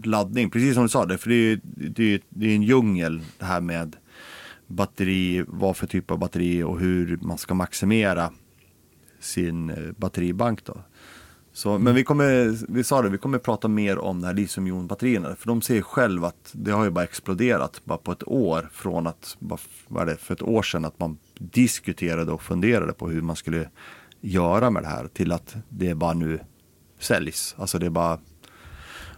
laddning. 0.04 0.50
Precis 0.50 0.74
som 0.74 0.84
du 0.84 0.90
sa, 0.90 1.06
det, 1.06 1.18
för 1.18 1.30
det 1.30 1.36
är, 1.52 1.60
det, 1.64 2.14
är, 2.14 2.22
det 2.30 2.46
är 2.52 2.56
en 2.56 2.64
djungel 2.64 3.22
det 3.38 3.46
här 3.46 3.62
med 3.62 3.96
batteri, 4.72 5.44
vad 5.48 5.78
för 5.78 5.88
typ 5.88 6.12
av 6.12 6.20
batteri 6.20 6.64
och 6.64 6.80
hur 6.80 7.20
man 7.22 7.38
ska 7.38 7.54
maximera 7.54 8.32
sin 9.20 9.70
eh, 9.70 9.92
batteribank. 9.98 10.66
Då. 10.66 10.78
Så, 11.54 11.80
Men 11.80 11.96
vi 11.96 12.04
kommer, 12.04 12.58
vi 12.74 12.84
sa 12.84 13.02
det, 13.02 13.10
vi 13.10 13.18
kommer 13.18 13.38
prata 13.38 13.68
mer 13.68 13.98
om 13.98 14.22
de 14.22 14.28
här 14.28 14.34
litiumjonbatterierna. 14.34 15.36
För 15.36 15.48
de 15.48 15.62
ser 15.62 15.82
själv 15.82 16.26
att 16.26 16.52
det 16.52 16.72
har 16.72 16.84
ju 16.84 16.90
bara 16.90 17.04
exploderat 17.04 17.82
bara 17.84 17.98
på 17.98 18.12
ett 18.12 18.28
år 18.28 18.70
från 18.74 19.08
att, 19.08 19.38
vad 19.88 20.04
är 20.04 20.06
det, 20.06 20.18
för 20.18 20.34
ett 20.34 20.42
år 20.42 20.64
sedan 20.64 20.86
att 20.86 21.00
man 21.00 21.18
diskuterade 21.38 22.32
och 22.32 22.42
funderade 22.42 22.94
på 22.94 23.10
hur 23.10 23.22
man 23.22 23.36
skulle 23.36 23.70
göra 24.22 24.70
med 24.70 24.84
det 24.84 24.90
här 24.90 25.08
till 25.08 25.32
att 25.32 25.56
det 25.70 25.96
bara 25.96 26.14
nu 26.14 26.40
säljs. 27.00 27.56
Alltså 27.58 27.80
det 27.80 27.86
är 27.86 27.90
bara 27.90 28.20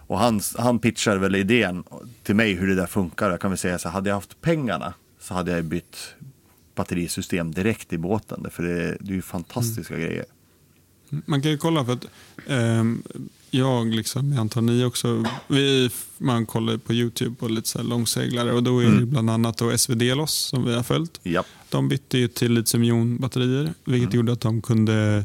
och 0.06 0.18
han, 0.18 0.40
han 0.58 0.78
pitchade 0.78 1.18
väl 1.18 1.34
idén 1.34 1.84
till 2.22 2.34
mig 2.34 2.52
hur 2.52 2.66
det 2.66 2.74
där 2.74 2.86
funkar. 2.86 3.30
Jag 3.30 3.40
kan 3.40 3.50
väl 3.50 3.58
säga 3.58 3.78
så 3.78 3.88
hade 3.88 4.10
jag 4.10 4.14
haft 4.14 4.40
pengarna 4.40 4.94
så 5.24 5.34
hade 5.34 5.50
jag 5.50 5.64
bytt 5.64 6.14
batterisystem 6.74 7.52
direkt 7.54 7.92
i 7.92 7.98
båten. 7.98 8.46
För 8.50 8.62
det, 8.62 8.96
det 9.00 9.10
är 9.10 9.14
ju 9.14 9.22
fantastiska 9.22 9.96
grejer. 9.98 10.24
Man 11.08 11.42
kan 11.42 11.50
ju 11.50 11.58
kolla 11.58 11.84
för 11.84 11.92
att 11.92 12.06
ehm, 12.46 13.02
jag, 13.50 13.86
liksom, 13.86 14.32
jag 14.32 14.40
antar 14.40 14.60
ni 14.60 14.84
också, 14.84 15.24
vi, 15.48 15.90
man 16.18 16.46
kollar 16.46 16.76
på 16.76 16.92
YouTube 16.92 17.36
på 17.36 17.48
lite 17.48 17.68
så 17.68 17.82
långseglare 17.82 18.52
och 18.52 18.62
då 18.62 18.80
är 18.80 18.90
det 18.90 19.06
bland 19.06 19.30
annat 19.30 19.58
då 19.58 19.78
SVD-loss 19.78 20.34
som 20.34 20.64
vi 20.64 20.74
har 20.74 20.82
följt. 20.82 21.20
Ja. 21.22 21.44
De 21.68 21.88
bytte 21.88 22.18
ju 22.18 22.28
till 22.28 22.52
litiumjonbatterier 22.52 23.74
vilket 23.84 24.14
gjorde 24.14 24.32
att 24.32 24.40
de 24.40 24.62
kunde 24.62 25.24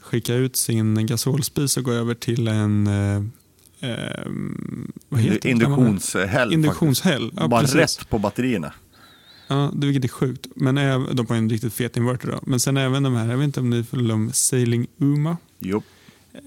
skicka 0.00 0.34
ut 0.34 0.56
sin 0.56 1.06
gasolspis 1.06 1.76
och 1.76 1.84
gå 1.84 1.92
över 1.92 2.14
till 2.14 2.48
en 2.48 2.86
eh, 2.86 3.22
ehm, 3.80 4.92
vad 5.08 5.20
heter? 5.20 5.48
Induktionshäll. 5.48 6.52
Induktionshäll. 6.52 7.32
Ja, 7.36 7.48
Bara 7.48 7.60
precis. 7.60 7.76
rätt 7.76 8.08
på 8.08 8.18
batterierna. 8.18 8.72
Ja, 9.48 9.70
det 9.74 9.86
vilket 9.86 10.04
är 10.04 10.08
sjukt. 10.08 10.46
Men 10.56 10.78
även, 10.78 11.16
de 11.16 11.26
har 11.26 11.36
en 11.36 11.50
riktigt 11.50 11.74
fet 11.74 11.96
inverter. 11.96 12.28
Då. 12.28 12.38
Men 12.42 12.60
sen 12.60 12.76
även 12.76 13.02
de 13.02 13.14
här, 13.14 13.30
jag 13.30 13.36
vet 13.36 13.44
inte 13.44 13.60
om 13.60 13.70
ni 13.70 13.84
följer 13.84 14.14
om 14.14 14.32
Sailing 14.32 14.86
Uma. 14.98 15.36
Jo. 15.58 15.82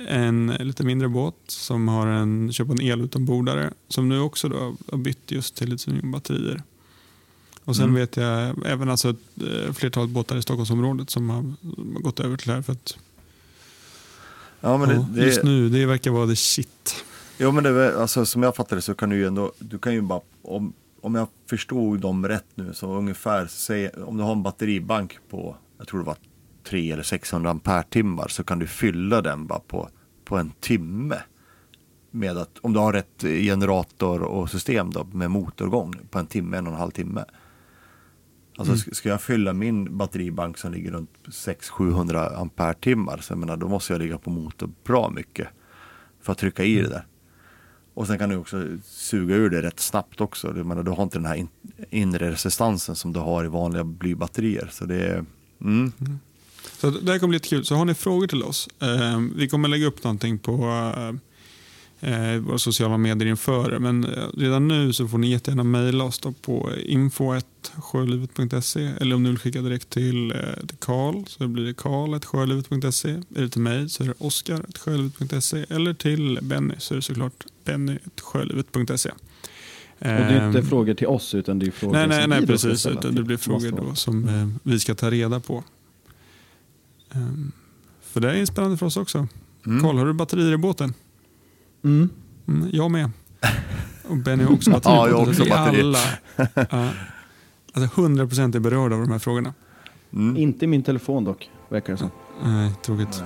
En 0.08 0.48
lite 0.60 0.84
mindre 0.84 1.08
båt 1.10 1.36
som 1.48 1.88
har 1.88 2.08
en, 2.08 2.52
köpt 2.54 2.72
en 2.72 2.82
elutombordare 2.82 3.74
som 3.88 4.10
nu 4.10 4.20
också 4.20 4.50
då 4.50 4.76
har 4.92 4.98
bytt 4.98 5.32
just 5.32 5.56
till 5.56 5.70
litiumbatterier. 5.70 6.64
Och 7.66 7.76
sen 7.76 7.84
Mm. 7.86 7.96
vet 7.96 8.18
jag 8.18 8.56
även 8.66 8.90
alltså 8.90 9.10
ett 9.10 9.18
eh, 9.68 9.74
flertal 9.74 10.08
båtar 10.08 10.36
i 10.38 10.42
Stockholmsområdet 10.42 11.10
som 11.10 11.30
har 11.30 11.36
har 11.94 12.00
gått 12.02 12.20
över 12.20 12.38
till 12.38 12.48
det 12.48 12.54
här. 12.54 12.62
För 12.62 12.74
att, 12.74 12.98
Ja, 14.62 14.78
men 14.78 14.90
ja, 14.90 15.08
det, 15.16 15.26
just 15.26 15.42
det, 15.42 15.48
nu, 15.48 15.70
det 15.70 15.86
verkar 15.86 16.12
vara 16.12 16.28
the 16.28 16.36
shit. 16.36 16.96
jo, 17.38 17.52
men 17.52 17.64
det, 17.64 18.02
alltså, 18.02 18.26
som 18.26 18.44
jag 18.44 18.56
fattar 18.56 18.76
det 18.76 18.82
så 18.82 18.94
kan 18.94 19.10
du 19.10 19.16
ju 19.16 19.28
ändå, 19.28 19.52
du 19.60 19.78
kan 19.80 19.94
ju 19.94 20.02
bara, 20.02 20.22
om, 20.42 20.74
om 21.02 21.16
jag 21.16 21.28
förstod 21.50 22.00
dem 22.00 22.28
rätt 22.28 22.48
nu, 22.56 22.74
så 22.74 22.94
ungefär, 22.94 23.48
säg, 23.48 23.90
om 23.90 24.18
du 24.18 24.24
har 24.24 24.32
en 24.32 24.44
batteribank 24.44 25.18
på, 25.30 25.56
jag 25.78 25.88
tror 25.88 26.00
det 26.00 26.06
var 26.06 26.18
300 26.64 26.94
eller 26.94 27.04
600 27.04 27.50
ampere-timmar, 27.50 28.28
så 28.28 28.44
kan 28.44 28.60
du 28.60 28.68
fylla 28.68 29.22
den 29.22 29.48
bara 29.48 29.60
på, 29.60 29.90
på 30.26 30.38
en 30.38 30.52
timme. 30.60 31.16
Med 32.12 32.38
att, 32.38 32.60
om 32.62 32.74
du 32.74 32.80
har 32.80 32.94
rätt 32.94 33.22
generator 33.22 34.22
och 34.22 34.50
system 34.50 34.92
då, 34.92 35.04
med 35.04 35.32
motorgång 35.32 35.94
på 36.10 36.20
en 36.20 36.28
timme, 36.28 36.58
en 36.58 36.68
och 36.68 36.74
en 36.74 36.80
halv 36.80 36.92
timme. 36.92 37.26
Alltså 38.58 38.74
sk- 38.74 38.94
ska 38.94 39.10
jag 39.10 39.22
fylla 39.22 39.54
min 39.54 39.98
batteribank 39.98 40.58
som 40.58 40.72
ligger 40.72 40.92
runt 40.92 41.10
600-700 41.26 42.36
ampere-timmar, 42.42 43.18
så 43.18 43.32
jag 43.34 43.38
menar, 43.38 43.58
då 43.58 43.68
måste 43.68 43.94
jag 43.94 44.02
ligga 44.02 44.18
på 44.18 44.30
motor 44.30 44.70
bra 44.84 45.10
mycket 45.10 45.48
för 46.22 46.32
att 46.32 46.38
trycka 46.38 46.64
i 46.64 46.76
det 46.82 46.90
där. 46.90 47.06
Och 48.02 48.08
sen 48.08 48.18
kan 48.18 48.30
du 48.30 48.36
också 48.36 48.68
suga 48.84 49.36
ur 49.36 49.50
det 49.50 49.62
rätt 49.62 49.80
snabbt 49.80 50.22
också. 50.22 50.52
Du, 50.52 50.64
menar, 50.64 50.84
du 50.84 50.92
har 50.92 51.04
inte 51.04 51.18
den 51.18 51.26
här 51.26 51.36
in, 51.36 51.48
inre 51.90 52.32
resistansen 52.32 52.96
som 52.96 53.14
du 53.14 53.20
har 53.20 53.46
i 53.46 53.48
vanliga 53.48 53.84
blybatterier. 53.84 54.70
Så 54.72 54.86
det 54.86 54.96
är, 54.96 55.26
mm, 55.62 55.92
Så 56.78 56.90
det 56.90 57.12
här 57.12 57.20
kommer 57.20 57.30
bli 57.30 57.36
lite 57.36 57.48
kul. 57.48 57.66
Så 57.66 57.76
har 57.76 57.86
ni 57.86 57.94
frågor 57.94 58.28
till 58.28 58.44
oss, 58.44 58.70
eh, 58.80 59.20
vi 59.36 59.48
kommer 59.48 59.70
lägga 59.70 59.88
upp 59.88 60.04
någonting 60.04 60.38
på 60.38 60.54
eh, 60.98 61.14
eh 62.12 62.38
våra 62.38 62.58
sociala 62.58 62.98
medier 62.98 63.30
inför. 63.30 63.80
Men 63.80 64.04
eh, 64.04 64.28
redan 64.38 64.68
nu 64.68 64.94
så 64.94 65.08
får 65.08 65.18
ni 65.18 65.32
jättegärna 65.32 65.64
mejla 65.64 66.04
oss 66.04 66.20
då 66.20 66.32
på 66.32 66.70
info.sjölivet.se 66.86 68.92
eller 69.00 69.16
om 69.16 69.24
ni 69.24 69.30
vill 69.30 69.40
skicka 69.40 69.62
direkt 69.62 69.90
till, 69.90 70.32
eh, 70.32 70.38
Karl 70.80 71.24
så 71.28 71.48
blir 71.48 71.66
det 71.66 71.74
karl.sjölivet.se. 71.74 73.10
Är 73.10 73.42
det 73.42 73.50
till 73.50 73.62
mig 73.62 73.90
så 73.90 74.04
är 74.04 74.08
det 74.08 74.14
oskar.sjölivet.se 74.18 75.66
eller 75.70 75.94
till 75.94 76.40
Benny 76.42 76.76
så 76.78 76.94
är 76.94 76.96
det 76.96 77.02
såklart 77.02 77.46
benny.sjölivet.se. 77.64 79.10
Och 80.00 80.08
det 80.08 80.10
är 80.14 80.48
inte 80.48 80.60
Ehm, 80.60 80.66
frågor 80.66 80.94
till 80.94 81.08
oss 81.08 81.34
utan 81.36 81.60
det 81.60 81.66
är 81.68 81.72
frågor 81.72 81.94
Nej, 81.94 82.08
nej, 82.08 82.22
som 82.22 82.30
nej 82.30 82.40
vi 82.40 82.46
ska 82.46 82.68
precis. 82.68 82.80
ställa 82.80 83.00
Utan 83.00 83.16
det 83.16 83.24
blir 83.24 83.38
frågor 83.38 83.72
då 83.72 83.96
som 83.96 84.28
eh, 84.30 84.48
vi 84.64 84.80
ska 84.80 84.96
ta 84.96 85.12
reda 85.12 85.40
på. 85.40 85.64
Ehm, 87.12 87.52
för 88.02 88.20
det 88.22 88.32
är 88.40 88.46
spännande 88.46 88.78
för 88.78 88.86
oss 88.86 88.98
också. 88.98 89.28
Mm. 89.66 89.82
Karl, 89.84 89.98
har 89.98 90.06
du 90.06 90.14
batterier 90.14 90.54
i 90.54 90.58
båten? 90.58 90.94
Mm. 91.84 92.10
Mm, 92.48 92.70
jag 92.74 92.92
med. 92.92 93.12
Och 94.08 94.18
Benny 94.18 94.44
har 94.44 94.54
också 94.54 94.72
batterier 94.72 94.98
Ja, 94.98 95.10
jag 95.10 95.18
har 95.18 95.28
också 95.30 95.44
vi 95.44 95.50
batteri. 95.50 95.82
Alla, 95.82 96.00
ja, 96.72 96.90
alltså 97.74 98.02
100% 98.02 98.56
är 98.56 98.60
berörda 98.60 98.96
av 98.96 99.02
de 99.02 99.12
här 99.12 99.20
frågorna. 99.20 99.54
mm. 100.14 100.38
Inte 100.38 100.68
min 100.68 100.84
telefon 100.84 101.24
dock, 101.24 101.50
verkar 101.70 101.94
det 101.94 102.00
som. 102.00 102.10
Nej, 102.44 102.72
tråkigt. 102.86 103.24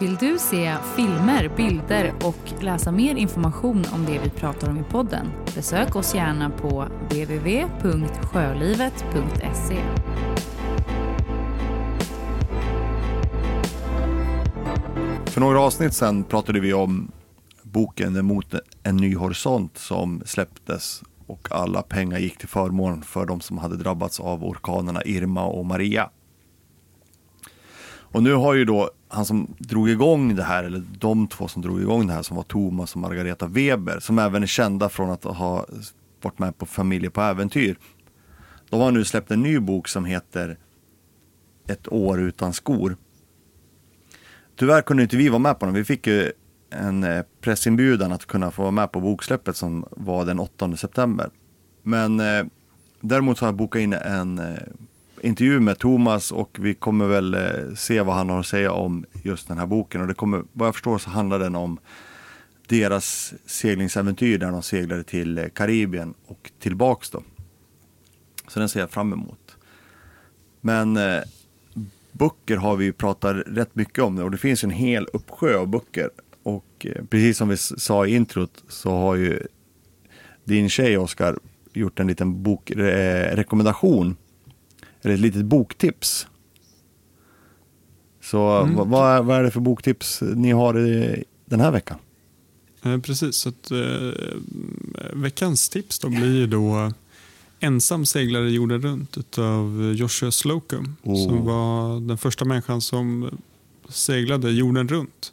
Vill 0.00 0.16
du 0.16 0.38
se 0.38 0.76
filmer, 0.96 1.52
bilder 1.56 2.14
och 2.24 2.62
läsa 2.62 2.92
mer 2.92 3.14
information 3.14 3.84
om 3.92 4.06
det 4.06 4.20
vi 4.24 4.30
pratar 4.30 4.68
om 4.68 4.78
i 4.78 4.82
podden? 4.82 5.26
Besök 5.54 5.96
oss 5.96 6.14
gärna 6.14 6.50
på 6.50 6.86
www.sjölivet.se. 7.10 9.78
För 15.26 15.40
några 15.40 15.60
avsnitt 15.60 15.94
sedan 15.94 16.24
pratade 16.24 16.60
vi 16.60 16.74
om 16.74 17.10
boken 17.62 18.26
Mot 18.26 18.54
en 18.82 18.96
ny 18.96 19.16
horisont 19.16 19.78
som 19.78 20.22
släpptes 20.26 21.02
och 21.26 21.48
alla 21.50 21.82
pengar 21.82 22.18
gick 22.18 22.38
till 22.38 22.48
förmån 22.48 23.02
för 23.02 23.26
de 23.26 23.40
som 23.40 23.58
hade 23.58 23.76
drabbats 23.76 24.20
av 24.20 24.44
orkanerna 24.44 25.04
Irma 25.04 25.44
och 25.44 25.66
Maria. 25.66 26.10
Och 28.14 28.22
nu 28.22 28.34
har 28.34 28.54
ju 28.54 28.64
då 28.64 28.90
han 29.14 29.24
som 29.24 29.54
drog 29.58 29.90
igång 29.90 30.36
det 30.36 30.42
här, 30.42 30.64
eller 30.64 30.82
de 30.98 31.28
två 31.28 31.48
som 31.48 31.62
drog 31.62 31.80
igång 31.80 32.06
det 32.06 32.12
här 32.12 32.22
som 32.22 32.36
var 32.36 32.42
Thomas 32.42 32.94
och 32.94 33.00
Margareta 33.00 33.46
Weber, 33.46 34.00
som 34.00 34.18
även 34.18 34.42
är 34.42 34.46
kända 34.46 34.88
från 34.88 35.10
att 35.10 35.24
ha 35.24 35.66
varit 36.22 36.38
med 36.38 36.58
på 36.58 36.66
Familjer 36.66 37.10
på 37.10 37.20
äventyr. 37.20 37.78
De 38.70 38.80
har 38.80 38.90
nu 38.90 39.04
släppt 39.04 39.30
en 39.30 39.42
ny 39.42 39.58
bok 39.58 39.88
som 39.88 40.04
heter 40.04 40.58
Ett 41.68 41.92
år 41.92 42.20
utan 42.20 42.52
skor. 42.52 42.96
Tyvärr 44.56 44.82
kunde 44.82 45.02
inte 45.02 45.16
vi 45.16 45.28
vara 45.28 45.38
med 45.38 45.58
på 45.58 45.66
den. 45.66 45.74
Vi 45.74 45.84
fick 45.84 46.06
ju 46.06 46.32
en 46.70 47.04
eh, 47.04 47.24
pressinbjudan 47.40 48.12
att 48.12 48.26
kunna 48.26 48.50
få 48.50 48.62
vara 48.62 48.70
med 48.70 48.92
på 48.92 49.00
boksläppet 49.00 49.56
som 49.56 49.84
var 49.90 50.24
den 50.24 50.38
8 50.38 50.76
september. 50.76 51.30
Men 51.82 52.20
eh, 52.20 52.46
däremot 53.00 53.38
så 53.38 53.44
har 53.44 53.48
jag 53.48 53.56
bokat 53.56 53.80
in 53.80 53.92
en 53.92 54.38
eh, 54.38 54.58
intervju 55.24 55.60
med 55.60 55.78
Thomas 55.78 56.32
och 56.32 56.56
vi 56.60 56.74
kommer 56.74 57.06
väl 57.06 57.34
eh, 57.34 57.74
se 57.76 58.02
vad 58.02 58.14
han 58.14 58.30
har 58.30 58.40
att 58.40 58.46
säga 58.46 58.72
om 58.72 59.04
just 59.22 59.48
den 59.48 59.58
här 59.58 59.66
boken. 59.66 60.00
Och 60.00 60.06
det 60.06 60.14
kommer, 60.14 60.44
vad 60.52 60.68
jag 60.68 60.74
förstår 60.74 60.98
så 60.98 61.10
handlar 61.10 61.38
den 61.38 61.54
om 61.54 61.78
deras 62.68 63.34
seglingsäventyr 63.46 64.38
där 64.38 64.50
de 64.50 64.62
seglade 64.62 65.04
till 65.04 65.38
eh, 65.38 65.48
Karibien 65.48 66.14
och 66.26 66.50
tillbaks 66.58 67.10
då. 67.10 67.22
Så 68.48 68.58
den 68.58 68.68
ser 68.68 68.80
jag 68.80 68.90
fram 68.90 69.12
emot. 69.12 69.56
Men 70.60 70.96
eh, 70.96 71.22
böcker 72.12 72.56
har 72.56 72.76
vi 72.76 72.84
ju 72.84 72.92
pratat 72.92 73.36
rätt 73.46 73.74
mycket 73.74 74.04
om 74.04 74.14
nu 74.14 74.22
och 74.22 74.30
det 74.30 74.38
finns 74.38 74.64
en 74.64 74.70
hel 74.70 75.06
uppsjö 75.12 75.58
av 75.58 75.66
böcker. 75.66 76.10
Och 76.42 76.86
eh, 76.86 77.04
precis 77.04 77.38
som 77.38 77.48
vi 77.48 77.56
sa 77.56 78.06
i 78.06 78.14
introt 78.14 78.64
så 78.68 78.90
har 78.90 79.14
ju 79.14 79.40
din 80.44 80.68
tjej 80.68 80.98
Oskar 80.98 81.38
gjort 81.72 82.00
en 82.00 82.06
liten 82.06 82.42
bokrekommendation. 82.42 84.16
Eller 85.04 85.14
ett 85.14 85.20
litet 85.20 85.44
boktips. 85.44 86.26
Så 88.22 88.48
Mm. 88.48 88.74
vad, 88.74 88.88
vad, 88.88 89.16
är, 89.16 89.22
vad 89.22 89.36
är 89.38 89.42
det 89.42 89.50
för 89.50 89.60
boktips 89.60 90.22
ni 90.22 90.50
har 90.52 90.78
i, 90.78 91.24
den 91.44 91.60
här 91.60 91.70
veckan? 91.70 91.98
Eh, 92.82 92.98
precis, 93.00 93.36
så 93.36 93.48
att, 93.48 93.70
eh, 93.70 94.12
veckans 95.12 95.68
tips 95.68 95.98
då 95.98 96.08
blir 96.08 96.46
då 96.46 96.92
ensam 97.60 98.06
seglare 98.06 98.50
jorden 98.50 98.82
runt 98.82 99.16
utav 99.18 99.92
Joshua 99.96 100.30
Slocum. 100.30 100.96
Oh. 101.02 101.28
Som 101.28 101.44
var 101.44 102.00
den 102.00 102.18
första 102.18 102.44
människan 102.44 102.80
som 102.80 103.30
seglade 103.88 104.50
jorden 104.50 104.88
runt. 104.88 105.32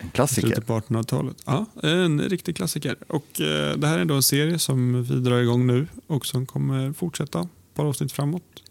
En 0.00 0.06
i 0.06 0.10
klassiker. 0.10 0.46
slutet 0.46 0.66
på 0.66 0.72
1800-talet. 0.80 1.36
Ja, 1.46 1.66
en 1.82 2.20
riktig 2.20 2.56
klassiker. 2.56 2.96
Och 3.06 3.40
eh, 3.40 3.76
Det 3.76 3.86
här 3.86 3.98
är 3.98 4.04
då 4.04 4.14
en 4.14 4.22
serie 4.22 4.58
som 4.58 5.02
vi 5.02 5.14
drar 5.20 5.40
igång 5.40 5.66
nu 5.66 5.86
och 6.06 6.26
som 6.26 6.46
kommer 6.46 6.92
fortsätta 6.92 7.40
ett 7.40 7.74
par 7.74 7.84
avsnitt 7.84 8.12
framåt. 8.12 8.61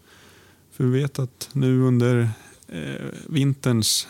För 0.71 0.83
vi 0.83 1.01
vet 1.01 1.19
att 1.19 1.49
nu 1.53 1.81
under 1.81 2.29
eh, 2.67 3.07
vinterns, 3.27 4.07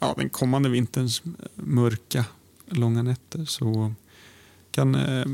ja, 0.00 0.14
den 0.16 0.28
kommande 0.28 0.68
vinterns 0.68 1.22
mörka 1.54 2.24
långa 2.66 3.02
nätter 3.02 3.44
så 3.44 3.94
kan 4.70 4.94
eh, 4.94 5.26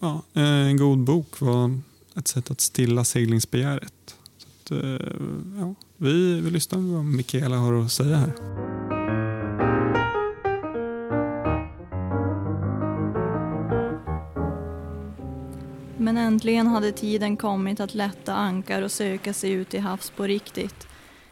ja, 0.00 0.22
en 0.32 0.76
god 0.76 0.98
bok 0.98 1.40
vara 1.40 1.80
ett 2.16 2.28
sätt 2.28 2.50
att 2.50 2.60
stilla 2.60 3.04
seglingsbegäret. 3.04 4.16
Så 4.38 4.48
att, 4.48 4.82
eh, 4.84 5.06
ja, 5.58 5.74
vi, 5.96 6.40
vi 6.40 6.50
lyssnar 6.50 6.78
på 6.78 6.84
vad 6.84 7.04
Mikaela 7.04 7.56
har 7.56 7.84
att 7.84 7.92
säga 7.92 8.16
här. 8.16 8.79
Men 16.10 16.18
äntligen 16.18 16.66
hade 16.66 16.92
tiden 16.92 17.36
kommit 17.36 17.80
att 17.80 17.94
lätta 17.94 18.34
ankar 18.34 18.82
och 18.82 18.90
söka 18.90 19.32
sig 19.32 19.52
ut 19.52 19.74
i 19.74 19.78
havs 19.78 20.10
på 20.10 20.24
riktigt. 20.24 20.88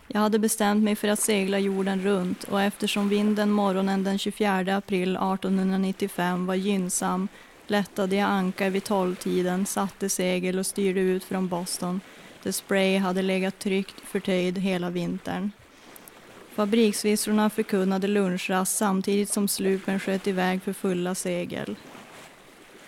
Jag 0.07 0.21
hade 0.21 0.39
bestämt 0.39 0.85
mig 0.85 0.97
för 0.97 1.09
att 1.09 1.21
segla 1.21 1.59
jorden 1.59 2.01
runt 2.03 2.45
och 2.45 2.63
eftersom 2.63 3.09
vinden 3.09 3.51
morgonen 3.51 4.05
den 4.05 4.19
24 4.19 4.77
april 4.77 5.17
1895 5.17 6.47
var 6.47 6.55
gynnsam 6.55 7.29
lättade 7.67 8.17
jag 8.17 8.31
ankar 8.31 8.71
vid 8.71 8.85
tolvtiden, 8.85 9.67
satte 9.67 10.09
segel 10.09 10.59
och 10.59 10.67
styrde 10.67 11.01
ut 11.01 11.25
från 11.25 11.49
Boston 11.49 12.01
där 12.43 12.53
Spray 12.53 12.99
hade 12.99 13.23
legat 13.23 13.59
tryggt 13.59 14.01
förtöjd 14.05 14.59
hela 14.59 14.91
vintern. 14.91 15.51
Fabriksvisslorna 16.55 17.51
förkunnade 17.51 18.09
lunchrast 18.09 18.77
samtidigt 18.77 19.29
som 19.29 19.49
slupen 19.49 20.01
sköt 20.01 20.27
iväg 20.27 20.63
för 20.63 20.73
fulla 20.73 21.15
segel. 21.15 21.77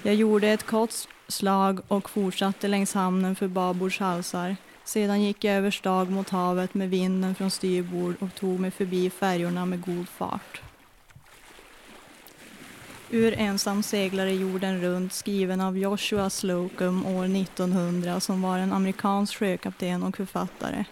Jag 0.02 0.14
gjorde 0.14 0.48
ett 0.48 0.66
kort 0.66 0.92
slag 1.30 1.80
och 1.88 2.10
fortsatte 2.10 2.68
längs 2.68 2.94
hamnen 2.94 3.36
för 3.36 3.48
babords 3.48 3.98
halsar. 3.98 4.56
Sedan 4.84 5.22
gick 5.22 5.44
jag 5.44 5.54
över 5.54 5.70
stag 5.70 6.10
mot 6.10 6.30
havet 6.30 6.74
med 6.74 6.90
vinden 6.90 7.34
från 7.34 7.50
styrbord 7.50 8.14
och 8.20 8.34
tog 8.34 8.60
mig 8.60 8.70
förbi 8.70 9.10
färjorna 9.10 9.66
med 9.66 9.80
god 9.82 10.08
fart. 10.08 10.60
Ur 13.10 13.34
Ensam 13.38 13.82
seglare 13.82 14.32
jorden 14.32 14.80
runt 14.80 15.12
skriven 15.12 15.60
av 15.60 15.78
Joshua 15.78 16.30
Slocum 16.30 17.06
år 17.06 17.24
1900 17.24 18.20
som 18.20 18.42
var 18.42 18.58
en 18.58 18.72
amerikansk 18.72 19.36
sjökapten 19.38 20.02
och 20.02 20.16
författare. 20.16 20.84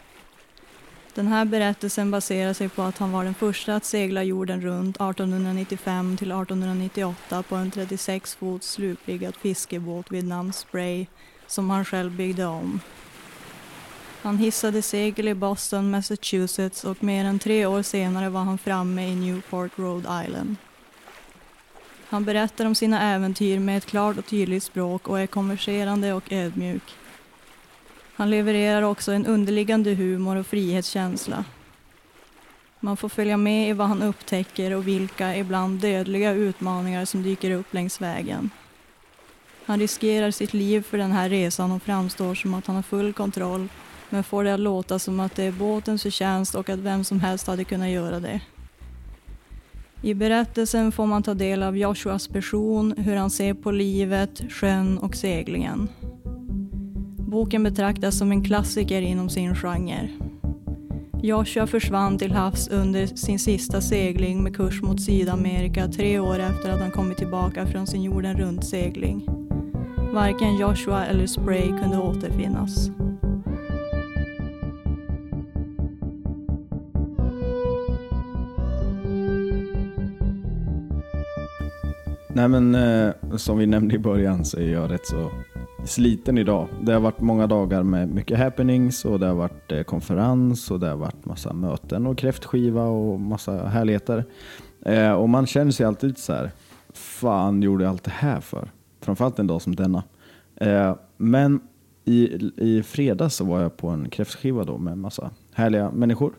Den 1.18 1.26
här 1.26 1.44
berättelsen 1.44 2.10
baserar 2.10 2.52
sig 2.52 2.68
på 2.68 2.82
att 2.82 2.98
han 2.98 3.12
var 3.12 3.24
den 3.24 3.34
första 3.34 3.76
att 3.76 3.84
segla 3.84 4.22
jorden 4.22 4.60
runt 4.60 4.96
1895 4.96 6.16
till 6.16 6.30
1898 6.30 7.42
på 7.42 7.54
en 7.56 7.70
36 7.70 8.34
fot 8.34 8.64
slupriggad 8.64 9.36
fiskebåt 9.36 10.12
vid 10.12 10.24
namn 10.24 10.52
Spray 10.52 11.06
som 11.46 11.70
han 11.70 11.84
själv 11.84 12.16
byggde 12.16 12.46
om. 12.46 12.80
Han 14.22 14.38
hissade 14.38 14.82
segel 14.82 15.28
i 15.28 15.34
Boston, 15.34 15.90
Massachusetts 15.90 16.84
och 16.84 17.04
mer 17.04 17.24
än 17.24 17.38
tre 17.38 17.66
år 17.66 17.82
senare 17.82 18.28
var 18.28 18.42
han 18.42 18.58
framme 18.58 19.08
i 19.08 19.14
Newport, 19.16 19.78
Rhode 19.78 20.24
Island. 20.26 20.56
Han 22.08 22.24
berättar 22.24 22.64
om 22.66 22.74
sina 22.74 23.02
äventyr 23.02 23.58
med 23.58 23.78
ett 23.78 23.86
klart 23.86 24.18
och 24.18 24.26
tydligt 24.26 24.62
språk 24.62 25.08
och 25.08 25.20
är 25.20 25.26
konverserande 25.26 26.12
och 26.12 26.32
ödmjuk. 26.32 26.94
Han 28.18 28.30
levererar 28.30 28.82
också 28.82 29.12
en 29.12 29.26
underliggande 29.26 29.94
humor 29.94 30.36
och 30.36 30.46
frihetskänsla. 30.46 31.44
Man 32.80 32.96
får 32.96 33.08
följa 33.08 33.36
med 33.36 33.70
i 33.70 33.72
vad 33.72 33.88
han 33.88 34.02
upptäcker 34.02 34.74
och 34.74 34.88
vilka 34.88 35.36
ibland 35.36 35.80
dödliga 35.80 36.32
utmaningar 36.32 37.04
som 37.04 37.22
dyker 37.22 37.50
upp 37.50 37.74
längs 37.74 38.00
vägen. 38.00 38.50
Han 39.64 39.80
riskerar 39.80 40.30
sitt 40.30 40.54
liv 40.54 40.82
för 40.82 40.98
den 40.98 41.12
här 41.12 41.28
resan 41.28 41.72
och 41.72 41.82
framstår 41.82 42.34
som 42.34 42.54
att 42.54 42.66
han 42.66 42.76
har 42.76 42.82
full 42.82 43.12
kontroll 43.12 43.68
men 44.10 44.24
får 44.24 44.44
det 44.44 44.54
att 44.54 44.60
låta 44.60 44.98
som 44.98 45.20
att 45.20 45.36
det 45.36 45.44
är 45.44 45.52
båtens 45.52 46.02
förtjänst 46.02 46.54
och 46.54 46.68
att 46.68 46.78
vem 46.78 47.04
som 47.04 47.20
helst 47.20 47.46
hade 47.46 47.64
kunnat 47.64 47.88
göra 47.88 48.20
det. 48.20 48.40
I 50.02 50.14
berättelsen 50.14 50.92
får 50.92 51.06
man 51.06 51.22
ta 51.22 51.34
del 51.34 51.62
av 51.62 51.76
Joshuas 51.76 52.28
person, 52.28 52.94
hur 52.96 53.16
han 53.16 53.30
ser 53.30 53.54
på 53.54 53.70
livet, 53.70 54.42
sjön 54.52 54.98
och 54.98 55.16
seglingen. 55.16 55.88
Boken 57.28 57.62
betraktas 57.62 58.18
som 58.18 58.32
en 58.32 58.44
klassiker 58.44 59.02
inom 59.02 59.28
sin 59.28 59.54
genre. 59.54 60.08
Joshua 61.22 61.66
försvann 61.66 62.18
till 62.18 62.32
havs 62.32 62.68
under 62.68 63.06
sin 63.06 63.38
sista 63.38 63.80
segling 63.80 64.42
med 64.42 64.56
kurs 64.56 64.82
mot 64.82 65.02
Sydamerika 65.02 65.88
tre 65.88 66.18
år 66.18 66.38
efter 66.38 66.70
att 66.70 66.80
han 66.80 66.90
kommit 66.90 67.18
tillbaka 67.18 67.66
från 67.66 67.86
sin 67.86 68.02
jorden 68.02 68.36
runt-segling. 68.36 69.26
Varken 70.12 70.56
Joshua 70.56 71.06
eller 71.06 71.26
Spray 71.26 71.68
kunde 71.82 71.98
återfinnas. 71.98 72.90
Nej 82.28 82.48
men 82.48 82.74
eh, 82.74 83.12
som 83.36 83.58
vi 83.58 83.66
nämnde 83.66 83.94
i 83.94 83.98
början 83.98 84.44
så 84.44 84.58
är 84.58 84.72
jag 84.72 84.90
rätt 84.90 85.06
så 85.06 85.30
sliten 85.88 86.38
idag. 86.38 86.68
Det 86.82 86.92
har 86.92 87.00
varit 87.00 87.20
många 87.20 87.46
dagar 87.46 87.82
med 87.82 88.08
mycket 88.08 88.38
happenings 88.38 89.04
och 89.04 89.20
det 89.20 89.26
har 89.26 89.34
varit 89.34 89.72
eh, 89.72 89.82
konferens 89.82 90.70
och 90.70 90.80
det 90.80 90.88
har 90.88 90.96
varit 90.96 91.24
massa 91.24 91.52
möten 91.52 92.06
och 92.06 92.18
kräftskiva 92.18 92.84
och 92.84 93.20
massa 93.20 93.52
härligheter. 93.52 94.24
Eh, 94.84 95.12
och 95.12 95.28
man 95.28 95.46
känner 95.46 95.70
sig 95.70 95.86
alltid 95.86 96.18
så 96.18 96.32
här, 96.32 96.50
fan 96.92 97.62
gjorde 97.62 97.84
jag 97.84 97.90
allt 97.90 98.04
det 98.04 98.10
här 98.10 98.40
för? 98.40 98.70
Framförallt 99.00 99.38
en 99.38 99.46
dag 99.46 99.62
som 99.62 99.76
denna. 99.76 100.02
Eh, 100.56 100.96
men 101.16 101.60
i, 102.04 102.50
i 102.56 102.82
fredags 102.82 103.36
så 103.36 103.44
var 103.44 103.60
jag 103.60 103.76
på 103.76 103.88
en 103.88 104.10
kräftskiva 104.10 104.64
då 104.64 104.78
med 104.78 104.98
massa 104.98 105.30
härliga 105.52 105.90
människor. 105.90 106.32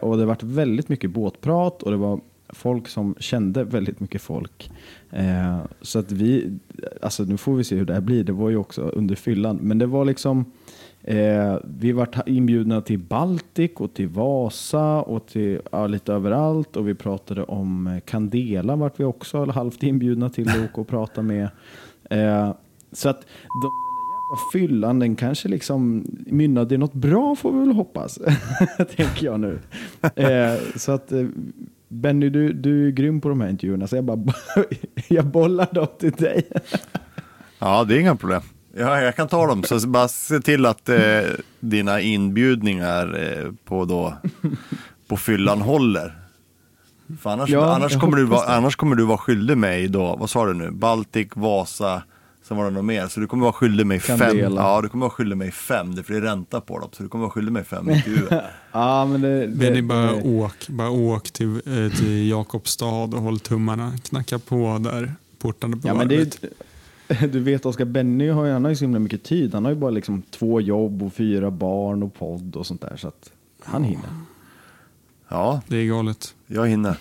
Och 0.00 0.16
det 0.16 0.22
har 0.22 0.26
varit 0.26 0.42
väldigt 0.42 0.88
mycket 0.88 1.10
båtprat 1.10 1.82
och 1.82 1.90
det 1.90 1.96
var 1.96 2.20
folk 2.52 2.88
som 2.88 3.14
kände 3.18 3.64
väldigt 3.64 4.00
mycket 4.00 4.22
folk. 4.22 4.70
Eh, 5.10 5.58
så 5.82 5.98
att 5.98 6.12
vi, 6.12 6.58
alltså 7.02 7.22
nu 7.22 7.36
får 7.36 7.54
vi 7.54 7.64
se 7.64 7.76
hur 7.76 7.84
det 7.84 7.94
här 7.94 8.00
blir. 8.00 8.24
Det 8.24 8.32
var 8.32 8.50
ju 8.50 8.56
också 8.56 8.82
under 8.82 9.14
fyllan, 9.14 9.56
men 9.56 9.78
det 9.78 9.86
var 9.86 10.04
liksom 10.04 10.44
eh, 11.02 11.56
vi 11.64 11.92
var 11.92 12.08
inbjudna 12.26 12.80
till 12.80 12.98
Baltic 12.98 13.70
och 13.76 13.94
till 13.94 14.08
Vasa 14.08 15.02
och 15.02 15.26
till 15.26 15.60
ja, 15.72 15.86
lite 15.86 16.12
överallt 16.12 16.76
och 16.76 16.88
vi 16.88 16.94
pratade 16.94 17.44
om 17.44 18.00
Candela 18.04 18.76
vart 18.76 19.00
vi 19.00 19.04
också 19.04 19.44
halvt 19.44 19.82
inbjudna 19.82 20.30
till 20.30 20.48
att 20.48 20.70
åka 20.70 20.80
och 20.80 20.88
prata 20.88 21.22
med. 21.22 21.48
Eh, 22.10 22.54
så 22.92 23.08
att 23.08 23.26
de 23.62 23.70
fyllan, 24.52 24.98
den 24.98 25.16
kanske 25.16 25.48
liksom 25.48 26.04
mynnade 26.26 26.74
i 26.74 26.78
något 26.78 26.92
bra 26.92 27.36
får 27.36 27.52
vi 27.52 27.58
väl 27.58 27.72
hoppas, 27.72 28.18
tänker 28.96 29.26
jag 29.26 29.40
nu. 29.40 29.58
Eh, 30.14 30.54
så 30.76 30.92
att 30.92 31.12
eh, 31.12 31.26
Benny, 31.92 32.30
du, 32.30 32.52
du 32.52 32.86
är 32.86 32.90
grym 32.90 33.20
på 33.20 33.28
de 33.28 33.40
här 33.40 33.48
intervjuerna, 33.48 33.86
så 33.86 33.96
jag 33.96 34.04
bara 34.04 34.18
jag 35.08 35.26
bollar 35.26 35.68
dem 35.72 35.86
till 35.98 36.12
dig. 36.12 36.48
Ja, 37.58 37.84
det 37.84 37.96
är 37.96 38.00
inga 38.00 38.16
problem. 38.16 38.42
Ja, 38.76 39.00
jag 39.00 39.16
kan 39.16 39.28
ta 39.28 39.46
dem, 39.46 39.64
så 39.64 39.88
bara 39.88 40.08
se 40.08 40.40
till 40.40 40.66
att 40.66 40.88
eh, 40.88 41.20
dina 41.60 42.00
inbjudningar 42.00 43.18
eh, 43.22 43.52
på, 43.64 43.84
då, 43.84 44.14
på 45.08 45.16
fyllan 45.16 45.60
håller. 45.60 46.18
För 47.20 47.30
annars, 47.30 47.50
Ja, 47.50 47.74
annars, 47.74 47.98
kommer 47.98 48.16
du 48.16 48.36
annars 48.36 48.76
kommer 48.76 48.96
du 48.96 49.04
vara 49.04 49.18
skyldig 49.18 49.56
mig 49.56 49.88
då, 49.88 50.16
vad 50.16 50.30
sa 50.30 50.46
du 50.46 50.54
nu, 50.54 50.70
Baltic, 50.70 51.28
Vasa, 51.34 52.02
sen 52.50 52.56
var 52.56 52.64
det 52.64 52.70
något 52.70 52.84
mer. 52.84 53.08
Så 53.08 53.20
du 53.20 53.26
kommer 53.26 53.42
vara 53.42 53.52
skyldig 53.52 53.86
mig 53.86 54.00
fem. 54.00 54.18
Candela. 54.18 54.60
Ja, 54.62 54.80
du 54.82 54.88
kommer 54.88 55.04
vara 55.06 55.10
skyldig 55.10 55.36
mig 55.36 55.50
fem, 55.50 55.94
det 55.94 56.00
är 56.00 56.02
för 56.02 56.12
det 56.12 56.18
är 56.18 56.22
ränta 56.22 56.60
på 56.60 56.78
dem. 56.78 56.88
Så 56.92 57.02
du 57.02 57.08
kommer 57.08 57.22
vara 57.22 57.30
skyldig 57.32 57.52
mig 57.52 57.64
fem 57.64 57.90
intervjuer. 57.90 58.50
Ja, 58.72 59.06
men 59.06 59.20
det, 59.20 59.48
Benny, 59.48 59.76
det, 59.76 59.82
bara 59.82 60.12
det, 60.12 60.22
åk. 60.22 60.68
Bara 60.68 60.90
åk 60.90 61.30
till, 61.30 61.54
eh, 61.56 61.92
till 61.98 62.28
Jakobstad 62.28 62.86
och 62.86 63.22
håll 63.22 63.38
tummarna. 63.40 63.92
Knacka 64.04 64.38
på 64.38 64.78
där, 64.80 65.14
portarna 65.38 65.76
på 65.76 65.88
ja, 65.88 65.94
men 65.94 66.08
varvet. 66.08 66.40
det, 67.08 67.26
Du 67.32 67.40
vet 67.40 67.66
Oskar, 67.66 67.84
Benny 67.84 68.28
har 68.28 68.44
ju, 68.44 68.52
han 68.52 68.64
har 68.64 68.70
ju 68.70 68.76
så 68.76 68.84
himla 68.84 68.98
mycket 68.98 69.22
tid. 69.22 69.54
Han 69.54 69.64
har 69.64 69.72
ju 69.72 69.78
bara 69.78 69.90
liksom 69.90 70.22
två 70.30 70.60
jobb 70.60 71.02
och 71.02 71.12
fyra 71.12 71.50
barn 71.50 72.02
och 72.02 72.14
podd 72.14 72.56
och 72.56 72.66
sånt 72.66 72.80
där. 72.80 72.96
Så 72.96 73.08
att 73.08 73.30
han 73.64 73.84
hinner. 73.84 74.10
Ja, 75.28 75.62
Det 75.68 75.76
är 75.76 75.86
galet. 75.86 76.34
jag 76.46 76.68
hinner. 76.68 76.96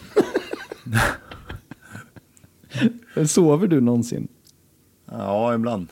Sover 3.25 3.67
du 3.67 3.81
någonsin? 3.81 4.27
Ja, 5.11 5.53
ibland. 5.55 5.87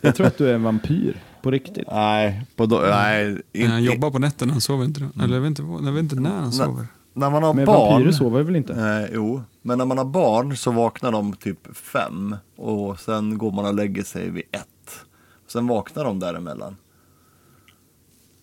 Jag 0.00 0.14
tror 0.16 0.26
att 0.26 0.38
du 0.38 0.48
är 0.48 0.54
en 0.54 0.62
vampyr. 0.62 1.22
På 1.42 1.50
riktigt. 1.50 1.86
Nej, 1.90 2.46
på 2.56 2.66
då, 2.66 2.76
nej 2.90 3.42
Men 3.52 3.70
han 3.70 3.78
inte, 3.80 3.92
jobbar 3.94 4.10
på 4.10 4.18
nätterna, 4.18 4.52
han 4.52 4.60
sover 4.60 4.84
inte 4.84 5.00
då. 5.00 5.22
Eller 5.22 5.34
jag 5.34 5.40
vet 5.40 5.48
inte, 5.48 5.62
jag 5.62 5.92
vet 5.92 6.02
inte 6.02 6.14
när 6.16 6.30
han 6.40 6.52
sover. 6.52 6.86
när 7.12 7.30
man 7.30 7.42
har 7.42 7.54
Men 7.54 7.64
barn. 7.64 7.92
vampyrer 7.92 8.12
sover 8.12 8.42
väl 8.42 8.56
inte? 8.56 8.74
Eh, 8.74 9.14
jo, 9.14 9.42
men 9.62 9.78
när 9.78 9.84
man 9.84 9.98
har 9.98 10.04
barn 10.04 10.56
så 10.56 10.70
vaknar 10.70 11.12
de 11.12 11.32
typ 11.36 11.76
fem 11.76 12.36
och 12.56 13.00
sen 13.00 13.38
går 13.38 13.52
man 13.52 13.66
och 13.66 13.74
lägger 13.74 14.02
sig 14.02 14.30
vid 14.30 14.42
ett. 14.52 15.04
Sen 15.46 15.66
vaknar 15.66 16.04
de 16.04 16.18
däremellan. 16.18 16.76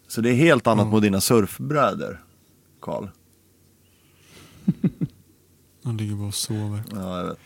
Så 0.08 0.22
det 0.22 0.30
är 0.30 0.36
helt 0.36 0.68
annat 0.68 0.86
Ja. 0.86 0.92
mot 0.92 1.02
dina 1.02 1.22
surfbrädor, 1.22 2.24
Karl. 2.82 3.08
Han 5.84 5.98
ligger 5.98 6.16
bara 6.16 6.28
och 6.28 6.34
sover. 6.34 6.84
Ja, 6.92 7.18
jag 7.20 7.28
vet. 7.28 7.40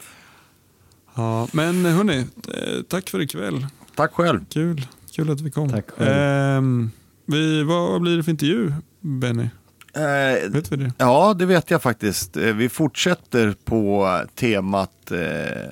Ja, 1.15 1.47
men 1.51 1.85
hörni, 1.85 2.17
eh, 2.53 2.81
tack 2.87 3.09
för 3.09 3.21
ikväll. 3.21 3.67
Tack 3.95 4.13
själv. 4.13 4.45
Kul, 4.49 4.87
kul 5.11 5.31
att 5.31 5.41
vi 5.41 5.51
kom. 5.51 5.69
Tack 5.69 5.89
själv. 5.91 6.09
Ehm, 6.11 6.91
vi, 7.25 7.63
vad 7.63 8.01
blir 8.01 8.17
det 8.17 8.23
för 8.23 8.31
intervju, 8.31 8.73
Benny? 8.99 9.49
Eh, 9.95 10.49
Vet 10.51 10.71
vi 10.71 10.75
det? 10.77 10.93
Ja, 10.97 11.33
det 11.33 11.45
vet 11.45 11.71
jag 11.71 11.81
faktiskt. 11.81 12.37
Eh, 12.37 12.53
Vi 12.55 12.69
fortsätter 12.69 13.55
på 13.65 14.19
temat 14.35 15.11
eh, 15.11 15.71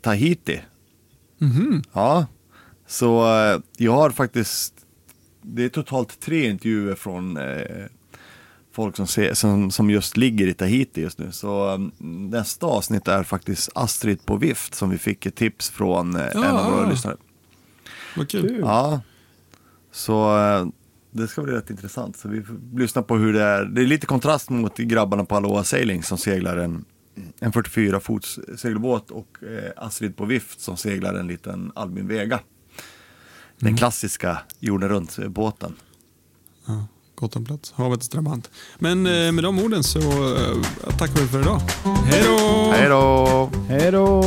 Tahiti. 0.00 0.60
Mhm. 1.38 1.82
Ja, 1.92 2.26
så 2.86 3.36
eh, 3.38 3.58
jag 3.76 3.92
har 3.92 4.10
faktiskt, 4.10 4.74
det 5.42 5.64
är 5.64 5.68
totalt 5.68 6.20
tre 6.20 6.50
intervjuer 6.50 6.94
från 6.94 7.36
eh, 7.36 7.86
folk 8.72 8.96
som, 8.96 9.06
ser, 9.06 9.34
som, 9.34 9.70
som 9.70 9.90
just 9.90 10.16
ligger 10.16 10.46
i 10.46 10.54
Tahiti 10.54 11.00
just 11.00 11.18
nu. 11.18 11.32
Så 11.32 11.72
eh, 11.74 11.78
nästa 12.06 12.66
avsnitt 12.66 13.08
är 13.08 13.22
faktiskt 13.22 13.68
Astrid 13.74 14.26
på 14.26 14.36
vift 14.36 14.74
som 14.74 14.90
vi 14.90 14.98
fick 14.98 15.26
ett 15.26 15.34
tips 15.34 15.70
från 15.70 16.16
eh, 16.16 16.26
en 16.36 16.44
av 16.44 16.72
våra 16.72 16.82
Ja. 16.84 16.90
lyssnare. 16.90 17.16
Vad 18.16 18.28
kul. 18.28 18.58
Ja, 18.60 19.00
så 19.92 20.38
eh, 20.38 20.66
det 21.10 21.28
ska 21.28 21.42
bli 21.42 21.52
rätt 21.52 21.70
intressant. 21.70 22.16
Så 22.16 22.28
vi 22.28 22.42
får 22.42 22.56
lyssna 22.78 23.02
på 23.02 23.16
hur 23.16 23.32
det 23.32 23.42
är. 23.42 23.64
Det 23.64 23.82
är 23.82 23.86
lite 23.86 24.06
kontrast 24.06 24.50
mot 24.50 24.76
grabbarna 24.76 25.24
på 25.24 25.36
Aloha 25.36 25.64
Sailing 25.64 26.02
som 26.02 26.18
seglar 26.18 26.56
en, 26.56 26.84
en 27.40 27.52
44 27.52 28.00
fots 28.00 28.38
segelbåt 28.56 29.10
och 29.10 29.38
eh, 29.42 29.72
Astrid 29.84 30.16
på 30.16 30.24
vift 30.24 30.60
som 30.60 30.76
seglar 30.76 31.14
en 31.14 31.26
liten 31.26 31.72
Albin 31.74 32.08
Vega. 32.08 32.40
Den 33.58 33.76
klassiska 33.76 34.38
jorden 34.58 34.88
runt-båten. 34.88 35.76
Ja, 36.66 36.86
Gotlandplats, 37.22 37.72
havets 37.76 38.08
drabant. 38.08 38.50
Men 38.78 39.06
eh, 39.06 39.32
med 39.32 39.44
de 39.44 39.58
orden 39.58 39.84
så 39.84 39.98
eh, 39.98 40.96
tackar 40.98 41.20
vi 41.20 41.28
för 41.28 41.40
idag. 41.40 41.60
Hej 42.04 42.22
då! 42.26 42.72
Hej 42.72 42.88
då! 42.88 43.50
Hej 43.68 43.90
då! 43.90 44.22